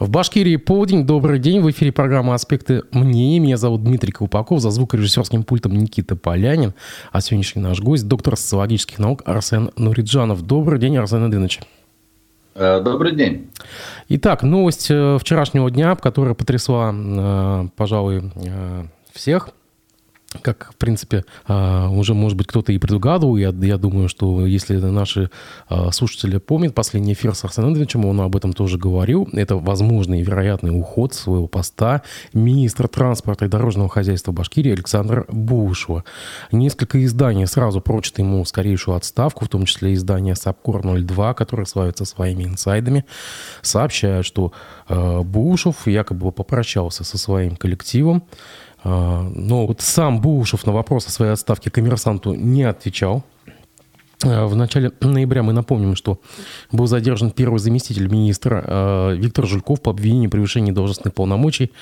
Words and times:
В 0.00 0.08
Башкирии 0.08 0.56
полдень. 0.56 1.04
Добрый 1.04 1.38
день. 1.38 1.60
В 1.60 1.70
эфире 1.70 1.92
программа 1.92 2.32
«Аспекты 2.32 2.84
мнений». 2.90 3.38
Меня 3.38 3.58
зовут 3.58 3.84
Дмитрий 3.84 4.12
Колпаков. 4.12 4.58
За 4.60 4.70
звукорежиссерским 4.70 5.42
пультом 5.42 5.74
Никита 5.74 6.16
Полянин. 6.16 6.72
А 7.12 7.20
сегодняшний 7.20 7.60
наш 7.60 7.80
гость– 7.80 8.08
доктор 8.08 8.38
социологических 8.38 8.98
наук 8.98 9.22
Арсен 9.26 9.72
Нуриджанов. 9.76 10.40
Добрый 10.40 10.80
день, 10.80 10.96
Арсен 10.96 11.28
Эдынович. 11.28 11.60
Э, 12.54 12.80
добрый 12.80 13.14
день. 13.14 13.50
Итак, 14.08 14.42
новость 14.42 14.90
э, 14.90 15.18
вчерашнего 15.20 15.70
дня, 15.70 15.94
которая 15.96 16.32
потрясла, 16.32 16.94
э, 16.94 17.68
пожалуй, 17.76 18.22
всех– 19.12 19.50
как, 20.42 20.70
в 20.72 20.76
принципе, 20.76 21.24
а, 21.46 21.88
уже, 21.90 22.14
может 22.14 22.38
быть, 22.38 22.46
кто-то 22.46 22.72
и 22.72 22.78
предугадывал. 22.78 23.36
Я, 23.36 23.48
я 23.50 23.78
думаю, 23.78 24.08
что 24.08 24.46
если 24.46 24.76
наши 24.76 25.28
а, 25.68 25.90
слушатели 25.90 26.38
помнят 26.38 26.72
последний 26.72 27.14
эфир 27.14 27.34
с 27.34 27.44
Арсеном 27.44 27.70
Андреевичем, 27.70 28.04
он 28.04 28.20
об 28.20 28.36
этом 28.36 28.52
тоже 28.52 28.78
говорил. 28.78 29.28
Это 29.32 29.56
возможный 29.56 30.20
и 30.20 30.22
вероятный 30.22 30.70
уход 30.70 31.14
своего 31.14 31.48
поста 31.48 32.02
министра 32.32 32.86
транспорта 32.86 33.46
и 33.46 33.48
дорожного 33.48 33.88
хозяйства 33.88 34.30
Башкирии 34.30 34.72
Александра 34.72 35.24
Бушева. 35.28 36.04
Несколько 36.52 37.04
изданий 37.04 37.46
сразу 37.46 37.80
прочат 37.80 38.20
ему 38.20 38.44
скорейшую 38.44 38.96
отставку, 38.96 39.44
в 39.44 39.48
том 39.48 39.64
числе 39.64 39.94
издание 39.94 40.34
САПКОР-02, 40.34 41.34
которое 41.34 41.66
славится 41.66 42.04
своими 42.04 42.44
инсайдами, 42.44 43.04
сообщают, 43.62 44.24
что 44.24 44.52
а, 44.86 45.22
Бушев 45.22 45.88
якобы 45.88 46.30
попрощался 46.30 47.02
со 47.02 47.18
своим 47.18 47.56
коллективом, 47.56 48.22
но 48.84 49.66
вот 49.66 49.80
сам 49.80 50.20
Бушев 50.20 50.66
на 50.66 50.72
вопрос 50.72 51.06
о 51.06 51.10
своей 51.10 51.32
отставке 51.32 51.70
коммерсанту 51.70 52.34
не 52.34 52.62
отвечал. 52.62 53.24
А, 54.22 54.46
в 54.46 54.54
начале 54.54 54.92
ноября 55.00 55.42
мы 55.42 55.52
напомним, 55.52 55.96
что 55.96 56.20
был 56.70 56.86
задержан 56.86 57.30
первый 57.30 57.58
заместитель 57.58 58.06
министра 58.06 58.62
а, 58.66 59.14
Виктор 59.14 59.46
Жульков 59.46 59.80
по 59.80 59.90
обвинению 59.90 60.30
превышения 60.30 60.72
должностных 60.72 61.14
полномочий 61.14 61.72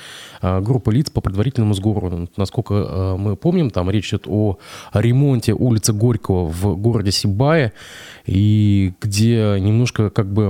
группы 0.41 0.93
лиц 0.93 1.09
по 1.09 1.19
предварительному 1.19 1.73
сговору. 1.73 2.29
Насколько 2.37 3.15
мы 3.17 3.35
помним, 3.35 3.71
там 3.71 3.89
речь 3.89 4.09
идет 4.09 4.25
о 4.27 4.57
ремонте 4.93 5.53
улицы 5.53 5.91
Горького 5.91 6.45
в 6.45 6.77
городе 6.77 7.11
Сибае, 7.11 7.73
и 8.25 8.93
где 9.01 9.57
немножко 9.59 10.09
как 10.09 10.31
бы 10.31 10.49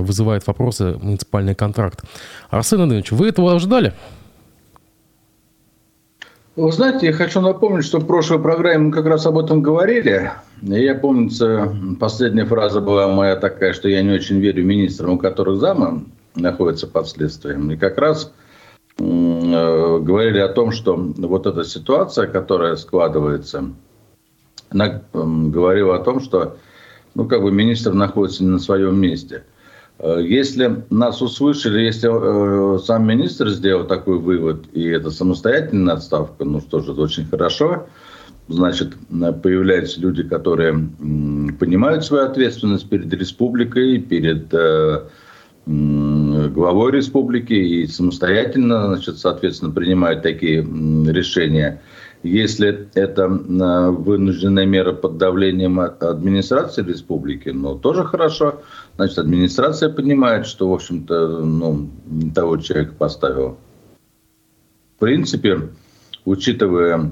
вызывает 0.00 0.44
вопросы 0.46 0.98
муниципальный 1.00 1.54
контракт. 1.54 2.02
Арсен 2.50 2.80
Андреевич, 2.80 3.12
вы 3.12 3.28
этого 3.28 3.54
ожидали? 3.54 3.92
Вы 6.54 6.70
знаете, 6.70 7.06
я 7.06 7.12
хочу 7.14 7.40
напомнить, 7.40 7.86
что 7.86 7.98
в 7.98 8.06
прошлой 8.06 8.38
программе 8.38 8.86
мы 8.86 8.92
как 8.92 9.06
раз 9.06 9.24
об 9.24 9.38
этом 9.38 9.62
говорили. 9.62 10.30
Я 10.60 10.94
помню, 10.94 11.30
последняя 11.98 12.44
фраза 12.44 12.82
была 12.82 13.08
моя 13.08 13.36
такая, 13.36 13.72
что 13.72 13.88
я 13.88 14.02
не 14.02 14.10
очень 14.10 14.38
верю 14.38 14.62
министрам, 14.62 15.12
у 15.12 15.18
которых 15.18 15.58
замы 15.58 16.04
находятся 16.34 16.86
под 16.86 17.08
следствием. 17.08 17.70
И 17.70 17.76
как 17.78 17.96
раз 17.96 18.34
э, 18.98 19.02
говорили 19.02 20.40
о 20.40 20.48
том, 20.48 20.72
что 20.72 20.94
вот 20.94 21.46
эта 21.46 21.64
ситуация, 21.64 22.26
которая 22.26 22.76
складывается, 22.76 23.70
она 24.68 24.86
э, 24.86 25.00
говорила 25.12 25.96
о 25.96 26.04
том, 26.04 26.20
что 26.20 26.58
ну, 27.14 27.26
как 27.26 27.40
бы 27.42 27.50
министр 27.50 27.94
находится 27.94 28.44
не 28.44 28.50
на 28.50 28.58
своем 28.58 29.00
месте– 29.00 29.44
если 30.02 30.84
нас 30.90 31.22
услышали, 31.22 31.82
если 31.82 32.10
э, 32.10 32.78
сам 32.80 33.06
министр 33.06 33.50
сделал 33.50 33.86
такой 33.86 34.18
вывод, 34.18 34.64
и 34.72 34.84
это 34.86 35.10
самостоятельная 35.10 35.94
отставка, 35.94 36.44
ну 36.44 36.60
что 36.60 36.80
же, 36.80 36.92
это 36.92 37.02
очень 37.02 37.26
хорошо. 37.26 37.86
Значит, 38.48 38.94
появляются 39.42 40.00
люди, 40.00 40.24
которые 40.24 40.72
понимают 40.72 42.04
свою 42.04 42.24
ответственность 42.24 42.88
перед 42.88 43.12
республикой, 43.12 44.00
перед 44.00 44.52
э, 44.52 45.04
главой 45.64 46.90
республики 46.90 47.52
и 47.52 47.86
самостоятельно, 47.86 48.88
значит, 48.88 49.18
соответственно, 49.18 49.70
принимают 49.70 50.22
такие 50.22 50.62
решения. 50.62 51.80
Если 52.24 52.88
это 52.94 53.28
вынужденная 53.28 54.66
мера 54.66 54.92
под 54.92 55.18
давлением 55.18 55.80
администрации 55.80 56.82
республики, 56.82 57.48
ну, 57.50 57.76
тоже 57.76 58.04
хорошо. 58.04 58.62
Значит, 58.96 59.18
администрация 59.18 59.88
понимает, 59.88 60.46
что, 60.46 60.68
в 60.68 60.74
общем-то, 60.74 61.38
ну, 61.40 61.90
не 62.06 62.30
того 62.30 62.58
человека 62.58 62.94
поставила. 62.98 63.56
В 64.96 65.00
принципе, 65.00 65.70
учитывая 66.24 67.10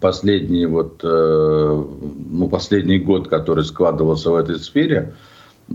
последний, 0.00 0.66
вот, 0.66 1.00
э, 1.02 1.84
ну, 2.30 2.48
последний 2.48 2.98
год, 2.98 3.28
который 3.28 3.64
складывался 3.64 4.30
в 4.30 4.36
этой 4.36 4.58
сфере, 4.58 5.14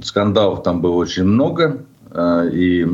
скандалов 0.04 0.64
там 0.64 0.82
было 0.82 0.96
очень 0.96 1.24
много, 1.24 1.86
э, 2.12 2.50
и 2.54 2.86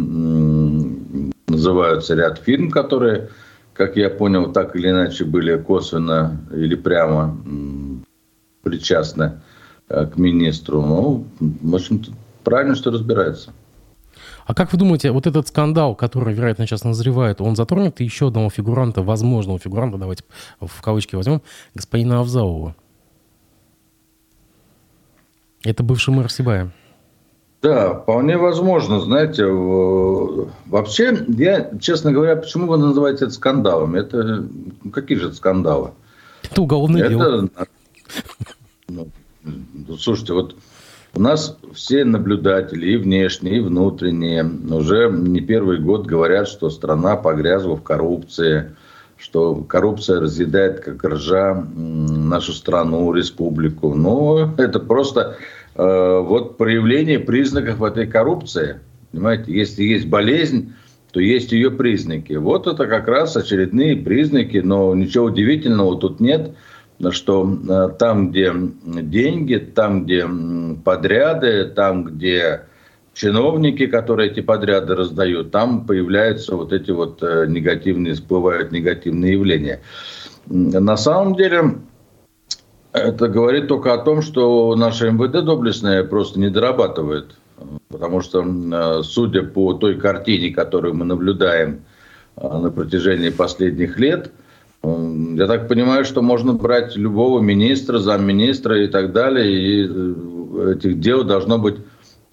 называются 1.47 2.16
ряд 2.16 2.40
фирм, 2.40 2.72
которые, 2.72 3.30
как 3.74 3.97
я 3.97 4.09
понял, 4.09 4.52
так 4.53 4.76
или 4.76 4.90
иначе 4.90 5.26
были 5.26 5.58
косвенно 5.58 6.40
или 6.52 6.76
прямо 6.76 7.38
причастны 8.64 9.34
Э, 9.34 9.55
к 9.88 10.18
министру. 10.18 10.81
Ну, 10.81 11.25
в 11.40 11.75
общем-то, 11.75 12.12
правильно, 12.44 12.75
что 12.75 12.91
разбирается. 12.91 13.53
А 14.46 14.53
как 14.53 14.72
вы 14.72 14.78
думаете, 14.78 15.12
вот 15.12 15.25
этот 15.25 15.47
скандал, 15.47 15.96
который, 15.96 16.34
вероятно, 16.34 16.68
сейчас 16.68 16.84
назревает, 16.84 17.41
он 17.41 17.56
затронет 17.56 18.00
еще 18.00 18.28
одного 18.28 18.50
фигуранта, 18.50 19.01
возможного 19.01 19.57
фигуранта, 19.57 19.97
давайте 19.97 20.23
в 20.62 20.81
кавычки 20.81 21.16
возьмем, 21.16 21.41
господина 21.73 22.19
Авзаова? 22.19 22.75
Это 25.63 25.81
бывший 25.81 26.13
мэр 26.13 26.31
Сибая. 26.31 26.72
Да, 27.63 27.96
вполне 27.96 28.38
возможно. 28.38 29.00
Знаете, 29.00 29.46
вообще, 30.67 31.25
я, 31.29 31.72
честно 31.79 32.12
говоря, 32.12 32.35
почему 32.35 32.67
вы 32.67 32.78
называете 32.78 33.25
это 33.25 33.34
скандалом? 33.34 33.96
Это 33.96 34.47
какие 34.94 35.17
же 35.17 35.29
это 35.29 35.35
скандалы? 35.35 35.90
Это 36.44 36.62
уголовное 36.62 37.02
это, 37.02 37.09
дело. 37.09 37.50
Ну, 38.88 39.07
Слушайте, 40.00 40.34
вот 40.34 40.56
у 41.14 41.22
нас 41.22 41.58
все 41.74 42.04
наблюдатели, 42.04 42.92
и 42.92 42.98
внешние, 42.98 43.58
и 43.58 43.62
внутренние, 43.62 44.44
уже 44.44 45.10
не 45.10 45.40
первый 45.40 45.80
год 45.80 46.06
говорят, 46.06 46.48
что 46.48 46.70
страна 46.70 47.16
погрязла 47.16 47.76
в 47.76 47.84
коррупции, 47.84 48.76
что 49.18 49.56
коррупция 49.56 50.20
разъедает 50.20 50.82
как 50.82 51.04
ржа 51.06 51.54
нашу 51.74 52.52
страну, 52.52 53.14
республику. 53.14 53.94
Но 53.94 54.54
это 54.58 54.80
просто 54.80 55.38
э, 55.76 56.20
вот 56.20 56.58
проявление 56.58 57.20
признаков 57.20 57.82
этой 57.82 58.08
коррупции. 58.08 58.82
Понимаете, 59.12 59.54
если 59.54 59.84
есть 59.84 60.08
болезнь, 60.08 60.74
то 61.14 61.22
есть 61.22 61.54
ее 61.54 61.72
признаки. 61.72 62.34
Вот 62.34 62.68
это 62.68 62.88
как 62.88 63.08
раз 63.08 63.38
очередные 63.38 63.96
признаки, 63.96 64.58
но 64.58 64.94
ничего 64.94 65.28
удивительного 65.28 65.98
тут 65.98 66.20
нет 66.20 66.52
что 67.12 67.60
э, 67.70 67.90
там, 68.00 68.32
где 68.32 68.54
деньги, 68.84 69.56
там, 69.56 70.06
где 70.06 70.28
подряды, 70.84 71.66
там, 71.66 72.06
где 72.06 72.62
чиновники, 73.14 73.88
которые 73.88 74.32
эти 74.32 74.42
подряды 74.42 74.96
раздают, 74.96 75.52
там 75.52 75.86
появляются 75.86 76.56
вот 76.56 76.72
эти 76.74 76.92
вот 76.92 77.22
э, 77.22 77.46
негативные, 77.48 78.14
всплывают 78.14 78.72
негативные 78.72 79.34
явления. 79.34 79.82
На 80.48 80.96
самом 80.96 81.36
деле, 81.36 81.76
это 82.94 83.28
говорит 83.28 83.68
только 83.68 83.94
о 83.94 83.98
том, 83.98 84.22
что 84.22 84.76
наша 84.76 85.10
МВД 85.10 85.44
доблестная 85.44 86.04
просто 86.04 86.40
не 86.40 86.50
дорабатывает. 86.50 87.36
Потому 87.90 88.22
что, 88.22 88.44
э, 88.44 89.04
судя 89.04 89.44
по 89.44 89.74
той 89.74 89.96
картине, 89.96 90.52
которую 90.52 90.94
мы 90.94 91.06
наблюдаем 91.06 91.82
на 92.38 92.70
протяжении 92.70 93.30
последних 93.30 94.00
лет– 94.00 94.32
я 95.35 95.47
так 95.47 95.68
понимаю, 95.68 96.06
что 96.06 96.22
можно 96.22 96.53
брать 96.53 96.96
любого 96.96 97.40
министра, 97.40 98.00
замминистра 98.00 98.84
и 98.84 98.88
так 98.88 99.13
далее, 99.13 99.51
и 99.51 99.88
э, 99.90 100.73
этих 100.75 101.00
дел 101.00 101.23
должно 101.23 101.57
быть 101.57 101.78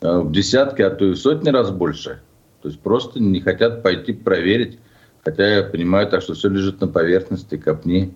э, 0.01 0.19
в 0.19 0.33
десятки, 0.33 0.83
а 0.83 0.91
то 0.91 1.05
и 1.05 1.13
в 1.13 1.17
сотни 1.17 1.51
раз 1.51 1.71
больше. 1.71 2.21
То 2.63 2.69
есть 2.69 2.81
просто 2.81 3.21
не 3.21 3.41
хотят 3.41 3.83
пойти 3.83 4.13
проверить, 4.13 4.79
хотя 5.25 5.57
я 5.57 5.63
понимаю 5.63 6.09
так, 6.09 6.23
что 6.23 6.35
все 6.35 6.49
лежит 6.49 6.81
на 6.81 6.89
поверхности, 6.89 7.57
копни. 7.57 8.15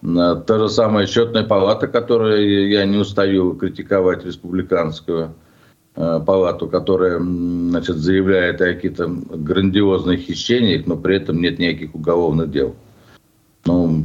Та 0.00 0.58
же 0.58 0.68
самая 0.68 1.06
счетная 1.06 1.44
палата, 1.44 1.88
которую 1.88 2.68
я 2.68 2.84
не 2.84 2.98
устаю 2.98 3.54
критиковать, 3.54 4.24
республиканскую 4.24 5.34
э, 5.96 6.20
палату, 6.24 6.68
которая 6.68 7.18
значит, 7.18 7.96
заявляет 7.96 8.60
о 8.60 8.74
каких-то 8.74 9.08
грандиозных 9.08 10.20
хищениях, 10.20 10.86
но 10.86 10.96
при 10.96 11.16
этом 11.16 11.40
нет 11.40 11.58
никаких 11.58 11.94
уголовных 11.94 12.50
дел. 12.50 12.76
Ну, 13.68 14.02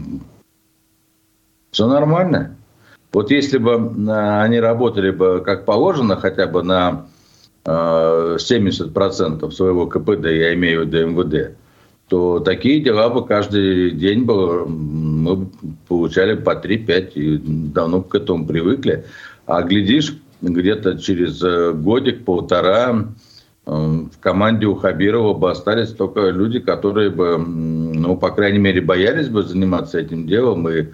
все 1.72 1.88
нормально. 1.88 2.58
Вот 3.14 3.32
если 3.32 3.58
бы 3.60 3.72
э, 3.72 4.42
они 4.42 4.60
работали 4.60 5.12
бы 5.12 5.42
как 5.42 5.64
положено, 5.64 6.18
хотя 6.18 6.48
бы 6.48 6.64
на 6.64 7.06
70% 7.66 9.48
э, 9.48 9.52
своего 9.52 9.88
КПД, 9.88 10.26
я 10.26 10.54
имею 10.54 10.82
в 10.82 10.88
виду 10.88 11.08
МВД, 11.08 11.56
то 12.10 12.40
такие 12.40 12.82
дела 12.82 13.10
бы 13.10 13.26
каждый 13.26 13.92
день 13.92 14.26
бы 14.26 14.66
мы 14.68 15.48
получали 15.88 16.36
по 16.36 16.56
3-5 16.56 17.14
и 17.14 17.38
давно 17.38 18.02
к 18.02 18.16
этому 18.16 18.46
привыкли. 18.46 19.06
А 19.46 19.62
глядишь, 19.62 20.18
где-то 20.42 20.98
через 20.98 21.42
э, 21.42 21.72
годик, 21.72 22.26
полтора 22.26 23.08
в 23.66 24.20
команде 24.20 24.66
у 24.66 24.76
Хабирова 24.76 25.34
бы 25.34 25.50
остались 25.50 25.94
только 25.94 26.30
люди, 26.30 26.60
которые 26.60 27.10
бы, 27.10 27.38
ну, 27.38 28.18
по 28.18 28.30
крайней 28.32 28.60
мере, 28.60 28.82
боялись 28.82 29.30
бы 29.30 29.44
заниматься 29.44 30.00
этим 30.00 30.28
делом, 30.28 30.68
и, 30.68 30.88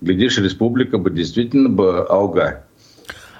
глядишь, 0.00 0.38
республика 0.38 0.96
бы 0.98 1.10
действительно 1.10 1.68
бы 1.68 2.00
ауга. 2.00 2.64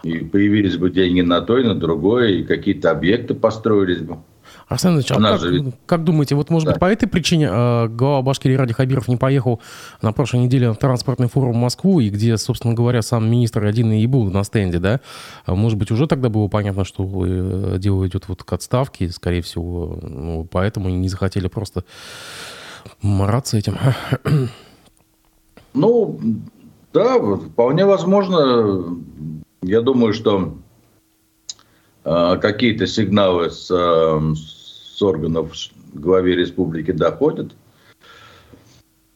И 0.02 0.18
появились 0.18 0.76
бы 0.76 0.90
деньги 0.90 1.22
на 1.22 1.40
то 1.40 1.58
и 1.58 1.64
на 1.64 1.74
другое, 1.74 2.28
и 2.28 2.42
какие-то 2.42 2.90
объекты 2.90 3.34
построились 3.34 4.00
бы. 4.00 4.18
Арсен 4.68 4.94
Ильич, 4.94 5.10
а 5.10 5.16
как, 5.16 5.40
же... 5.40 5.72
как 5.86 6.04
думаете, 6.04 6.34
вот 6.34 6.50
может 6.50 6.66
да. 6.66 6.72
быть 6.72 6.80
по 6.80 6.86
этой 6.86 7.06
причине 7.06 7.48
э, 7.50 7.88
глава 7.88 8.22
Башкирии 8.22 8.54
Ради 8.54 8.72
Хабиров 8.72 9.08
не 9.08 9.16
поехал 9.16 9.60
на 10.00 10.12
прошлой 10.12 10.40
неделе 10.40 10.68
на 10.68 10.74
транспортный 10.74 11.28
форум 11.28 11.52
в 11.52 11.56
Москву, 11.56 12.00
и 12.00 12.08
где, 12.08 12.36
собственно 12.38 12.74
говоря, 12.74 13.02
сам 13.02 13.30
министр 13.30 13.66
один 13.66 13.92
и 13.92 14.06
был 14.06 14.30
на 14.30 14.42
стенде, 14.44 14.78
да? 14.78 15.00
А 15.44 15.54
может 15.54 15.78
быть, 15.78 15.90
уже 15.90 16.06
тогда 16.06 16.28
было 16.28 16.48
понятно, 16.48 16.84
что 16.84 17.04
э, 17.26 17.76
дело 17.78 18.06
идет 18.06 18.28
вот 18.28 18.42
к 18.42 18.52
отставке, 18.52 19.10
скорее 19.10 19.42
всего, 19.42 19.98
ну, 20.02 20.48
поэтому 20.50 20.88
не 20.88 21.08
захотели 21.08 21.48
просто 21.48 21.84
мараться 23.02 23.56
этим. 23.56 23.78
Ну, 25.74 26.20
да, 26.92 27.18
вполне 27.18 27.84
возможно. 27.84 28.96
Я 29.62 29.80
думаю, 29.80 30.12
что 30.12 30.54
какие-то 32.04 32.86
сигналы 32.86 33.50
с, 33.50 33.70
э, 33.70 34.34
с 34.36 35.02
органов 35.02 35.52
главе 35.94 36.36
республики 36.36 36.92
доходят. 36.92 37.52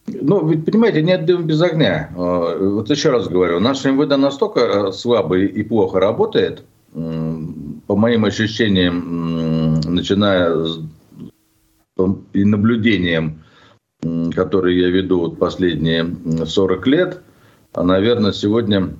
Ну, 0.07 0.47
ведь, 0.47 0.65
понимаете, 0.65 1.03
нет 1.03 1.25
дыма 1.25 1.43
без 1.43 1.61
огня. 1.61 2.09
Э, 2.15 2.57
вот 2.59 2.89
еще 2.89 3.11
раз 3.11 3.27
говорю, 3.27 3.59
наш 3.59 3.85
МВД 3.85 4.17
настолько 4.17 4.59
э, 4.59 4.91
слабо 4.91 5.37
и 5.37 5.63
плохо 5.63 5.99
работает, 5.99 6.63
по 6.91 7.95
моим 7.95 8.25
ощущениям, 8.25 9.79
начиная 9.81 10.55
с 10.65 10.79
и 12.33 12.43
наблюдением, 12.45 13.43
которые 14.33 14.79
я 14.79 14.89
веду 14.89 15.19
вот 15.19 15.37
последние 15.37 16.15
40 16.45 16.87
лет, 16.87 17.21
а, 17.73 17.83
наверное, 17.83 18.31
сегодня 18.31 18.95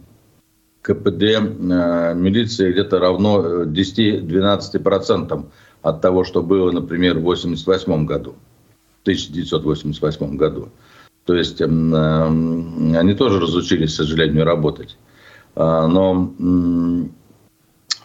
КПД 0.82 1.24
э, 1.24 2.14
милиции 2.16 2.72
где-то 2.72 3.00
равно 3.00 3.64
10-12% 3.64 5.46
от 5.82 6.02
того, 6.02 6.24
что 6.24 6.42
было, 6.42 6.72
например, 6.72 7.16
в 7.16 7.30
1988 7.30 8.06
году, 8.06 8.36
в 9.00 9.02
1988 9.04 10.38
году. 10.38 10.70
То 11.26 11.36
есть 11.36 11.62
эм, 11.62 11.94
э, 11.94 12.98
они 12.98 13.14
тоже 13.14 13.40
разучились, 13.40 13.94
к 13.94 13.98
сожалению, 13.98 14.46
работать. 14.46 14.98
А, 15.56 15.88
но 15.88 16.34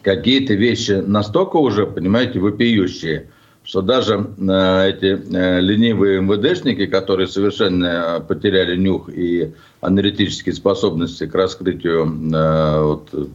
какие-то 0.03 0.55
вещи 0.55 1.03
настолько 1.07 1.57
уже, 1.57 1.87
понимаете, 1.87 2.41
вопиющие, 2.41 3.31
что 3.65 3.81
даже 3.81 4.15
э, 4.15 4.91
эти 4.91 5.35
э, 5.35 5.61
ленивые 5.61 6.21
МВДшники, 6.21 6.87
которые 6.87 7.27
совершенно 7.27 8.25
потеряли 8.27 8.77
нюх 8.77 9.09
и 9.09 9.55
аналитические 9.81 10.55
способности 10.55 11.27
к 11.27 11.35
раскрытию 11.35 12.05
э, 12.05 12.83
вот, 12.83 13.31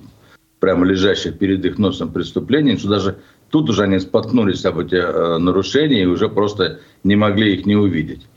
прямо 0.59 0.85
лежащих 0.85 1.37
перед 1.37 1.65
их 1.65 1.79
носом 1.79 2.13
преступлений, 2.13 2.77
что 2.77 2.89
даже 2.89 3.17
тут 3.49 3.69
уже 3.69 3.83
они 3.83 3.99
споткнулись 3.99 4.63
об 4.65 4.77
эти 4.79 4.95
э, 4.95 5.37
нарушения 5.39 6.03
и 6.03 6.05
уже 6.05 6.29
просто 6.29 6.79
не 7.03 7.15
могли 7.15 7.55
их 7.55 7.65
не 7.65 7.75
увидеть. 7.75 8.28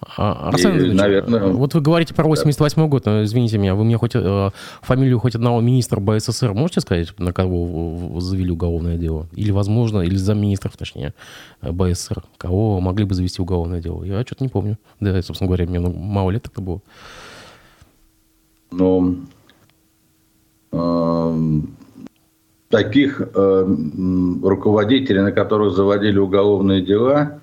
А, 0.00 0.50
Арсен 0.50 0.78
и, 0.80 0.92
наверное, 0.92 1.48
вот 1.48 1.74
вы 1.74 1.80
говорите 1.80 2.14
про 2.14 2.28
88 2.28 2.76
да. 2.76 2.86
год, 2.86 3.06
извините 3.08 3.58
меня, 3.58 3.74
вы 3.74 3.82
мне 3.82 3.96
хоть 3.96 4.12
э, 4.14 4.50
фамилию 4.80 5.18
хоть 5.18 5.34
одного 5.34 5.60
министра 5.60 5.98
БССР 5.98 6.52
можете 6.54 6.80
сказать, 6.80 7.18
на 7.18 7.32
кого 7.32 8.20
завели 8.20 8.52
уголовное 8.52 8.96
дело? 8.96 9.26
Или, 9.34 9.50
возможно, 9.50 10.02
или 10.02 10.14
замминистров, 10.14 10.76
точнее, 10.76 11.14
БССР, 11.62 12.22
кого 12.36 12.78
могли 12.78 13.06
бы 13.06 13.14
завести 13.14 13.42
уголовное 13.42 13.80
дело? 13.80 14.04
Я 14.04 14.22
что-то 14.22 14.44
не 14.44 14.48
помню. 14.48 14.78
Да, 15.00 15.20
собственно 15.20 15.48
говоря, 15.48 15.66
мне 15.66 15.80
мало 15.80 16.30
лет 16.30 16.44
тогда 16.44 16.62
было. 16.62 16.80
Ну, 18.70 19.16
э, 20.70 21.60
таких 22.68 23.20
э, 23.20 23.76
руководителей, 24.44 25.22
на 25.22 25.32
которых 25.32 25.74
заводили 25.74 26.18
уголовные 26.18 26.82
дела, 26.82 27.40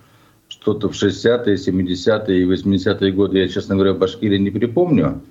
что-то 0.61 0.89
в 0.89 0.93
60-е, 0.93 1.55
70-е 1.55 2.41
и 2.41 2.45
80-е 2.45 3.11
годы, 3.11 3.39
я, 3.39 3.47
честно 3.47 3.75
говоря, 3.75 3.93
в 3.93 3.99
Башкирии 3.99 4.37
не 4.37 4.49
припомню. 4.49 5.21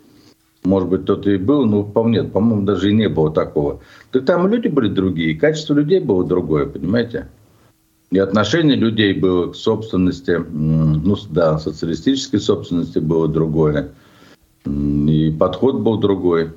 Может 0.64 0.88
быть, 0.88 1.02
кто-то 1.02 1.30
и 1.30 1.36
был, 1.36 1.66
но 1.66 1.82
по-моему, 1.82 2.30
по-моему, 2.30 2.62
даже 2.62 2.90
и 2.90 2.94
не 2.94 3.08
было 3.08 3.32
такого. 3.32 3.80
Так 4.12 4.24
там 4.24 4.48
люди 4.48 4.68
были 4.68 4.88
другие, 4.88 5.34
качество 5.34 5.74
людей 5.74 6.00
было 6.00 6.24
другое, 6.24 6.66
понимаете? 6.66 7.28
И 8.10 8.18
отношение 8.18 8.76
людей 8.76 9.12
было 9.12 9.50
к 9.50 9.56
собственности, 9.56 10.42
ну 10.50 11.16
да, 11.30 11.58
социалистической 11.58 12.40
собственности 12.40 12.98
было 12.98 13.28
другое. 13.28 13.90
И 14.64 15.36
подход 15.38 15.80
был 15.80 15.98
другой. 15.98 16.52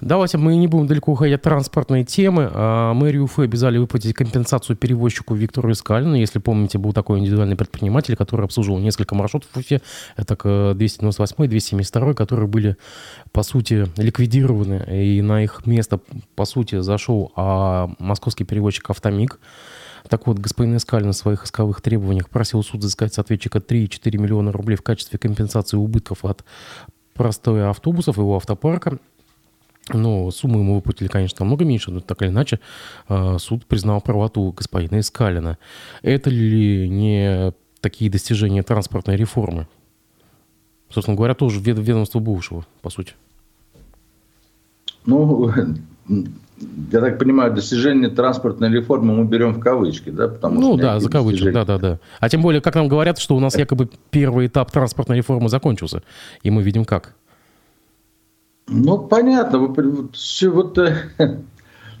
Давайте 0.00 0.38
мы 0.38 0.56
не 0.56 0.66
будем 0.66 0.86
далеко 0.86 1.12
уходить 1.12 1.36
от 1.36 1.42
транспортной 1.42 2.04
темы. 2.04 2.50
А, 2.52 2.92
мэрию 2.94 3.24
Уфы 3.24 3.44
обязали 3.44 3.78
выплатить 3.78 4.14
компенсацию 4.14 4.76
перевозчику 4.76 5.34
Виктору 5.34 5.70
Искалину. 5.70 6.14
Если 6.14 6.38
помните, 6.38 6.78
был 6.78 6.92
такой 6.92 7.20
индивидуальный 7.20 7.56
предприниматель, 7.56 8.16
который 8.16 8.44
обслуживал 8.44 8.78
несколько 8.78 9.14
маршрутов 9.14 9.50
в 9.52 9.56
Уфе. 9.56 9.80
Это 10.16 10.34
298 10.74 11.48
272 11.48 12.14
которые 12.14 12.48
были, 12.48 12.76
по 13.32 13.42
сути, 13.42 13.86
ликвидированы. 13.96 14.84
И 14.90 15.22
на 15.22 15.42
их 15.42 15.66
место, 15.66 16.00
по 16.34 16.44
сути, 16.44 16.80
зашел 16.80 17.32
а, 17.36 17.90
московский 17.98 18.44
перевозчик 18.44 18.90
«Автомик». 18.90 19.38
Так 20.08 20.26
вот, 20.26 20.38
господин 20.38 20.76
Искалин 20.76 21.12
в 21.12 21.16
своих 21.16 21.44
исковых 21.44 21.80
требованиях 21.80 22.28
просил 22.28 22.62
суд 22.62 22.80
взыскать 22.80 23.14
с 23.14 23.18
ответчика 23.18 23.58
3,4 23.58 24.18
миллиона 24.18 24.52
рублей 24.52 24.76
в 24.76 24.82
качестве 24.82 25.18
компенсации 25.18 25.78
убытков 25.78 26.24
от 26.24 26.44
простоя 27.14 27.70
автобусов, 27.70 28.18
его 28.18 28.36
автопарка. 28.36 28.98
Но 29.92 30.30
сумму 30.30 30.60
ему 30.60 30.76
выплатили, 30.76 31.08
конечно, 31.08 31.38
намного 31.40 31.64
меньше, 31.64 31.90
но 31.90 32.00
так 32.00 32.22
или 32.22 32.28
иначе 32.30 32.58
а, 33.06 33.38
суд 33.38 33.66
признал 33.66 34.00
правоту 34.00 34.52
господина 34.52 35.00
Искалина. 35.00 35.58
Это 36.02 36.30
ли 36.30 36.88
не 36.88 37.52
такие 37.80 38.10
достижения 38.10 38.62
транспортной 38.62 39.16
реформы? 39.16 39.68
Собственно 40.90 41.16
говоря, 41.16 41.34
тоже 41.34 41.60
ведомство 41.60 42.18
бывшего, 42.18 42.64
по 42.80 42.88
сути. 42.88 43.14
Ну, 45.04 45.52
я 46.92 47.00
так 47.00 47.18
понимаю, 47.18 47.52
достижение 47.52 48.08
транспортной 48.08 48.70
реформы 48.70 49.14
мы 49.14 49.24
берем 49.24 49.54
в 49.54 49.60
кавычки, 49.60 50.10
да? 50.10 50.28
Потому 50.28 50.60
ну 50.60 50.76
да, 50.76 51.00
за 51.00 51.10
кавычки, 51.10 51.50
да, 51.50 51.64
да, 51.64 51.78
да. 51.78 51.98
А 52.20 52.28
тем 52.28 52.42
более, 52.42 52.60
как 52.60 52.74
нам 52.74 52.88
говорят, 52.88 53.18
что 53.18 53.36
у 53.36 53.40
нас 53.40 53.56
якобы 53.56 53.90
первый 54.10 54.46
этап 54.46 54.70
транспортной 54.70 55.18
реформы 55.18 55.48
закончился, 55.48 56.02
и 56.42 56.50
мы 56.50 56.62
видим 56.62 56.84
как. 56.84 57.14
Ну, 58.66 58.98
понятно. 58.98 59.74
Все, 60.12 60.48
вот, 60.48 60.78
э, 60.78 60.96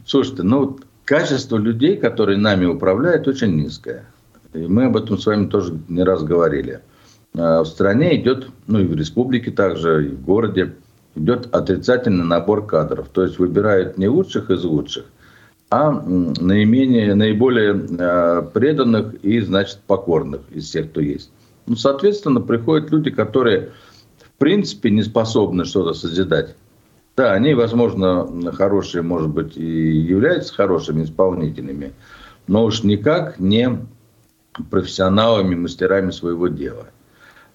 слушайте, 0.06 0.42
ну, 0.42 0.60
вот, 0.60 0.86
качество 1.04 1.56
людей, 1.56 1.96
которые 1.96 2.38
нами 2.38 2.64
управляют, 2.64 3.28
очень 3.28 3.56
низкое. 3.56 4.06
И 4.54 4.58
мы 4.58 4.84
об 4.84 4.96
этом 4.96 5.18
с 5.18 5.26
вами 5.26 5.46
тоже 5.46 5.78
не 5.88 6.02
раз 6.02 6.22
говорили. 6.22 6.80
А 7.36 7.62
в 7.62 7.66
стране 7.66 8.20
идет, 8.20 8.48
ну 8.66 8.80
и 8.80 8.86
в 8.86 8.94
республике 8.94 9.50
также, 9.50 10.06
и 10.06 10.10
в 10.10 10.24
городе, 10.24 10.74
идет 11.16 11.48
отрицательный 11.54 12.24
набор 12.24 12.66
кадров. 12.66 13.08
То 13.08 13.22
есть 13.22 13.38
выбирают 13.38 13.98
не 13.98 14.08
лучших 14.08 14.50
из 14.50 14.64
лучших, 14.64 15.06
а 15.70 15.90
наименее, 15.90 17.14
наиболее 17.14 17.74
э, 17.74 18.42
преданных 18.52 19.14
и, 19.24 19.40
значит, 19.40 19.80
покорных 19.86 20.42
из 20.52 20.64
всех, 20.64 20.90
кто 20.90 21.00
есть. 21.00 21.30
Ну, 21.66 21.76
соответственно, 21.76 22.40
приходят 22.40 22.90
люди, 22.90 23.10
которые 23.10 23.72
в 24.36 24.38
принципе 24.38 24.90
не 24.90 25.02
способны 25.02 25.64
что-то 25.64 25.94
созидать. 25.94 26.56
Да, 27.16 27.32
они, 27.32 27.54
возможно, 27.54 28.52
хорошие, 28.52 29.02
может 29.02 29.28
быть, 29.28 29.56
и 29.56 29.64
являются 29.64 30.52
хорошими 30.52 31.04
исполнителями, 31.04 31.92
но 32.48 32.64
уж 32.64 32.82
никак 32.82 33.38
не 33.38 33.86
профессионалами, 34.70 35.54
мастерами 35.54 36.10
своего 36.10 36.48
дела. 36.48 36.86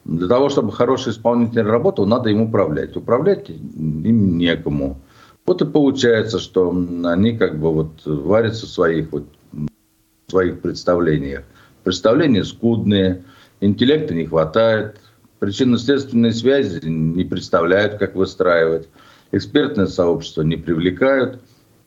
Для 0.05 0.27
того, 0.27 0.49
чтобы 0.49 0.71
хороший 0.71 1.11
исполнитель 1.11 1.63
работал, 1.63 2.05
надо 2.05 2.29
им 2.29 2.41
управлять. 2.41 2.95
Управлять 2.95 3.49
им 3.49 4.37
некому. 4.37 4.97
Вот 5.45 5.61
и 5.61 5.65
получается, 5.65 6.39
что 6.39 6.71
они 6.71 7.37
как 7.37 7.59
бы 7.59 7.73
вот 7.73 8.05
варятся 8.05 8.65
в 8.65 8.69
своих, 8.69 9.11
вот, 9.11 9.25
в 9.51 10.31
своих 10.31 10.61
представлениях. 10.61 11.43
Представления 11.83 12.43
скудные, 12.43 13.23
интеллекта 13.59 14.13
не 14.13 14.25
хватает, 14.25 14.99
Причинно-следственные 15.39 16.33
связи 16.33 16.85
не 16.85 17.23
представляют, 17.23 17.95
как 17.95 18.15
выстраивать. 18.15 18.89
Экспертное 19.31 19.87
сообщество 19.87 20.41
не 20.41 20.57
привлекают. 20.57 21.39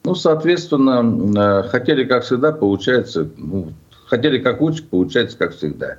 Ну, 0.05 0.15
соответственно, 0.15 1.63
э, 1.65 1.69
хотели 1.69 2.05
как 2.05 2.25
всегда, 2.25 2.53
получается, 2.53 3.29
ну, 3.37 3.73
хотели 4.07 4.39
как 4.39 4.61
лучше, 4.61 4.85
получается 4.85 5.39
как 5.39 5.55
всегда. 5.55 5.99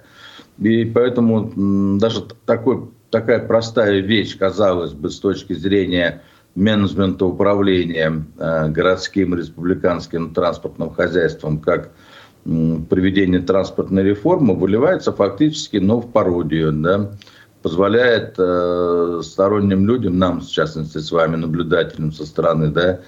И 0.57 0.85
поэтому 0.85 1.97
даже 1.99 2.25
такой, 2.45 2.89
такая 3.09 3.39
простая 3.39 3.99
вещь, 3.99 4.37
казалось 4.37 4.93
бы, 4.93 5.09
с 5.09 5.19
точки 5.19 5.53
зрения 5.53 6.21
менеджмента 6.55 7.25
управления 7.25 8.25
э, 8.37 8.69
городским 8.69 9.35
республиканским 9.35 10.33
транспортным 10.33 10.91
хозяйством 10.91 11.59
как 11.59 11.91
проведение 12.43 13.39
транспортной 13.39 14.03
реформы 14.03 14.55
выливается 14.55 15.13
фактически 15.13 15.77
ну, 15.77 16.01
в 16.01 16.11
пародию, 16.11 16.73
да, 16.73 17.11
позволяет 17.63 18.35
э, 18.37 19.21
сторонним 19.23 19.87
людям, 19.87 20.19
нам, 20.19 20.41
в 20.41 20.47
частности, 20.47 20.99
с 20.99 21.11
вами, 21.11 21.37
наблюдателям 21.37 22.11
со 22.11 22.25
стороны, 22.25 22.67
да, 22.67 22.99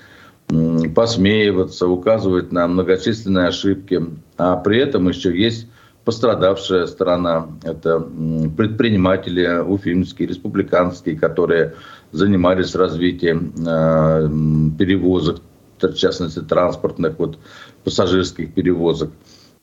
посмеиваться, 0.95 1.88
указывать 1.88 2.51
на 2.51 2.67
многочисленные 2.67 3.47
ошибки, 3.47 4.01
а 4.38 4.55
при 4.57 4.79
этом 4.79 5.09
еще 5.09 5.38
есть 5.38 5.67
пострадавшая 6.05 6.85
сторона. 6.88 7.50
Это 7.63 8.00
предприниматели 8.00 9.59
уфимские, 9.59 10.29
республиканские, 10.29 11.17
которые 11.17 11.74
занимались 12.12 12.75
развитием 12.75 13.53
э, 13.57 14.29
перевозок, 14.77 15.41
в 15.81 15.93
частности 15.95 16.39
транспортных, 16.39 17.19
вот, 17.19 17.38
пассажирских 17.83 18.53
перевозок. 18.53 19.12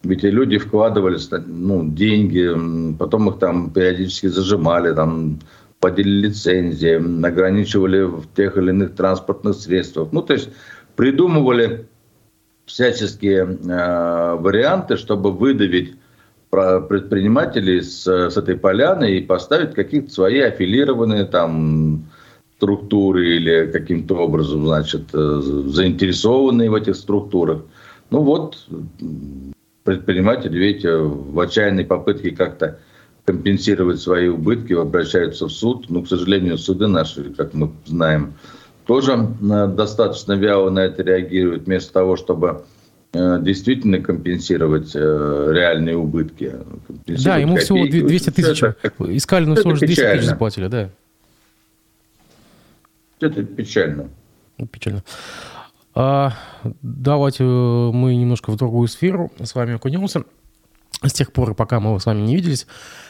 Ведь 0.03 0.25
люди 0.25 0.59
вкладывали 0.59 1.19
ну, 1.47 1.89
деньги, 1.89 2.51
потом 2.99 3.29
их 3.29 3.39
там 3.39 3.71
периодически 3.71 4.27
зажимали, 4.27 4.95
там, 4.95 5.39
подели 5.79 6.29
лицензии, 6.29 7.25
ограничивали 7.25 8.03
в 8.03 8.25
тех 8.35 8.57
или 8.57 8.71
иных 8.71 8.95
транспортных 8.95 9.55
средствах. 9.55 10.09
Ну, 10.13 10.23
то 10.23 10.33
есть 10.33 10.51
придумывали 10.97 11.87
всяческие 12.67 13.45
э, 13.45 14.37
варианты, 14.37 14.97
чтобы 14.97 15.31
выдавить 15.31 15.95
предпринимателей 16.51 17.81
с, 17.81 18.07
с 18.07 18.37
этой 18.37 18.57
поляны 18.57 19.13
и 19.17 19.23
поставить 19.23 19.75
какие-то 19.75 20.13
свои 20.13 20.41
аффилированные 20.41 21.25
там 21.25 22.05
структуры 22.57 23.37
или 23.37 23.71
каким-то 23.73 24.17
образом, 24.17 24.67
значит, 24.67 25.15
э, 25.15 25.41
заинтересованные 25.67 26.71
в 26.71 26.75
этих 26.75 26.97
структурах. 26.97 27.63
Ну 28.11 28.23
вот, 28.23 28.59
предприниматели, 29.85 30.59
видите, 30.59 30.97
в 30.97 31.39
отчаянной 31.39 31.85
попытке 31.85 32.31
как-то 32.31 32.79
компенсировать 33.25 34.01
свои 34.01 34.29
убытки 34.29 34.73
обращаются 34.73 35.47
в 35.47 35.53
суд. 35.53 35.89
Но, 35.91 36.03
к 36.03 36.09
сожалению, 36.09 36.59
суды 36.59 36.87
наши, 36.87 37.31
как 37.31 37.55
мы 37.55 37.71
знаем, 37.85 38.35
тоже 38.87 39.13
э, 39.13 39.67
достаточно 39.69 40.33
вяло 40.33 40.71
на 40.71 40.81
это 40.81 41.03
реагируют, 41.03 41.65
вместо 41.67 41.93
того, 41.93 42.17
чтобы 42.17 42.65
э, 43.13 43.39
действительно 43.41 44.01
компенсировать 44.01 44.93
э, 44.95 45.49
реальные 45.53 45.97
убытки. 45.97 46.53
Да, 47.07 47.37
ему 47.37 47.57
копейки. 47.57 47.91
всего 47.91 48.09
200 48.09 48.31
тысяч 48.31 48.63
искали, 48.99 49.45
но 49.45 49.55
всего 49.55 49.71
лишь 49.73 49.81
200 49.81 50.01
тысяч 50.01 50.25
заплатили, 50.25 50.67
да. 50.67 50.91
Это 53.21 53.45
печально. 53.45 54.09
Печально. 54.71 55.05
А, 55.95 56.33
давайте 56.83 57.45
мы 57.45 58.15
немножко 58.17 58.51
в 58.51 58.57
другую 58.57 58.89
сферу 58.89 59.31
с 59.43 59.55
вами 59.55 59.75
окунемся. 59.75 60.25
С 61.03 61.13
тех 61.13 61.33
пор, 61.33 61.55
пока 61.55 61.81
мы 61.81 61.99
с 61.99 62.07
вами 62.07 62.21
не 62.21 62.37
виделись, 62.37 62.67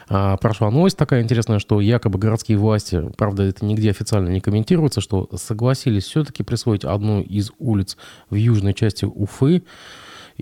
а, 0.08 0.36
прошла 0.38 0.70
новость 0.70 0.96
такая 0.96 1.22
интересная, 1.22 1.58
что 1.58 1.80
якобы 1.80 2.18
городские 2.18 2.56
власти, 2.56 3.10
правда, 3.18 3.42
это 3.42 3.64
нигде 3.64 3.90
официально 3.90 4.30
не 4.30 4.40
комментируется, 4.40 5.00
что 5.00 5.28
согласились 5.36 6.04
все-таки 6.04 6.42
присвоить 6.42 6.84
одну 6.84 7.20
из 7.20 7.52
улиц 7.58 7.98
в 8.30 8.34
южной 8.34 8.72
части 8.72 9.04
Уфы, 9.04 9.62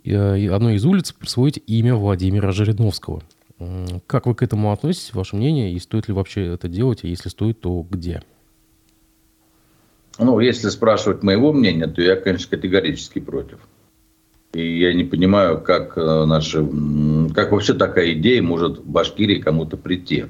э, 0.04 0.48
одной 0.48 0.76
из 0.76 0.84
улиц 0.84 1.12
присвоить 1.12 1.60
имя 1.66 1.96
Владимира 1.96 2.52
Жириновского. 2.52 3.22
Как 4.06 4.26
вы 4.26 4.34
к 4.34 4.42
этому 4.42 4.72
относитесь, 4.72 5.12
ваше 5.12 5.36
мнение, 5.36 5.72
и 5.72 5.78
стоит 5.80 6.08
ли 6.08 6.14
вообще 6.14 6.46
это 6.54 6.68
делать, 6.68 7.04
а 7.04 7.08
если 7.08 7.28
стоит, 7.28 7.60
то 7.60 7.84
где? 7.90 8.22
Ну, 10.20 10.38
если 10.38 10.68
спрашивать 10.68 11.22
моего 11.22 11.52
мнения, 11.52 11.86
то 11.86 12.02
я, 12.02 12.14
конечно, 12.14 12.56
категорически 12.56 13.20
против. 13.20 13.58
И 14.52 14.80
я 14.80 14.92
не 14.92 15.04
понимаю, 15.04 15.60
как, 15.60 15.96
э, 15.96 16.24
наши, 16.26 16.66
как 17.34 17.52
вообще 17.52 17.72
такая 17.72 18.12
идея 18.12 18.42
может 18.42 18.80
в 18.80 18.86
Башкирии 18.86 19.40
кому-то 19.40 19.76
прийти. 19.76 20.26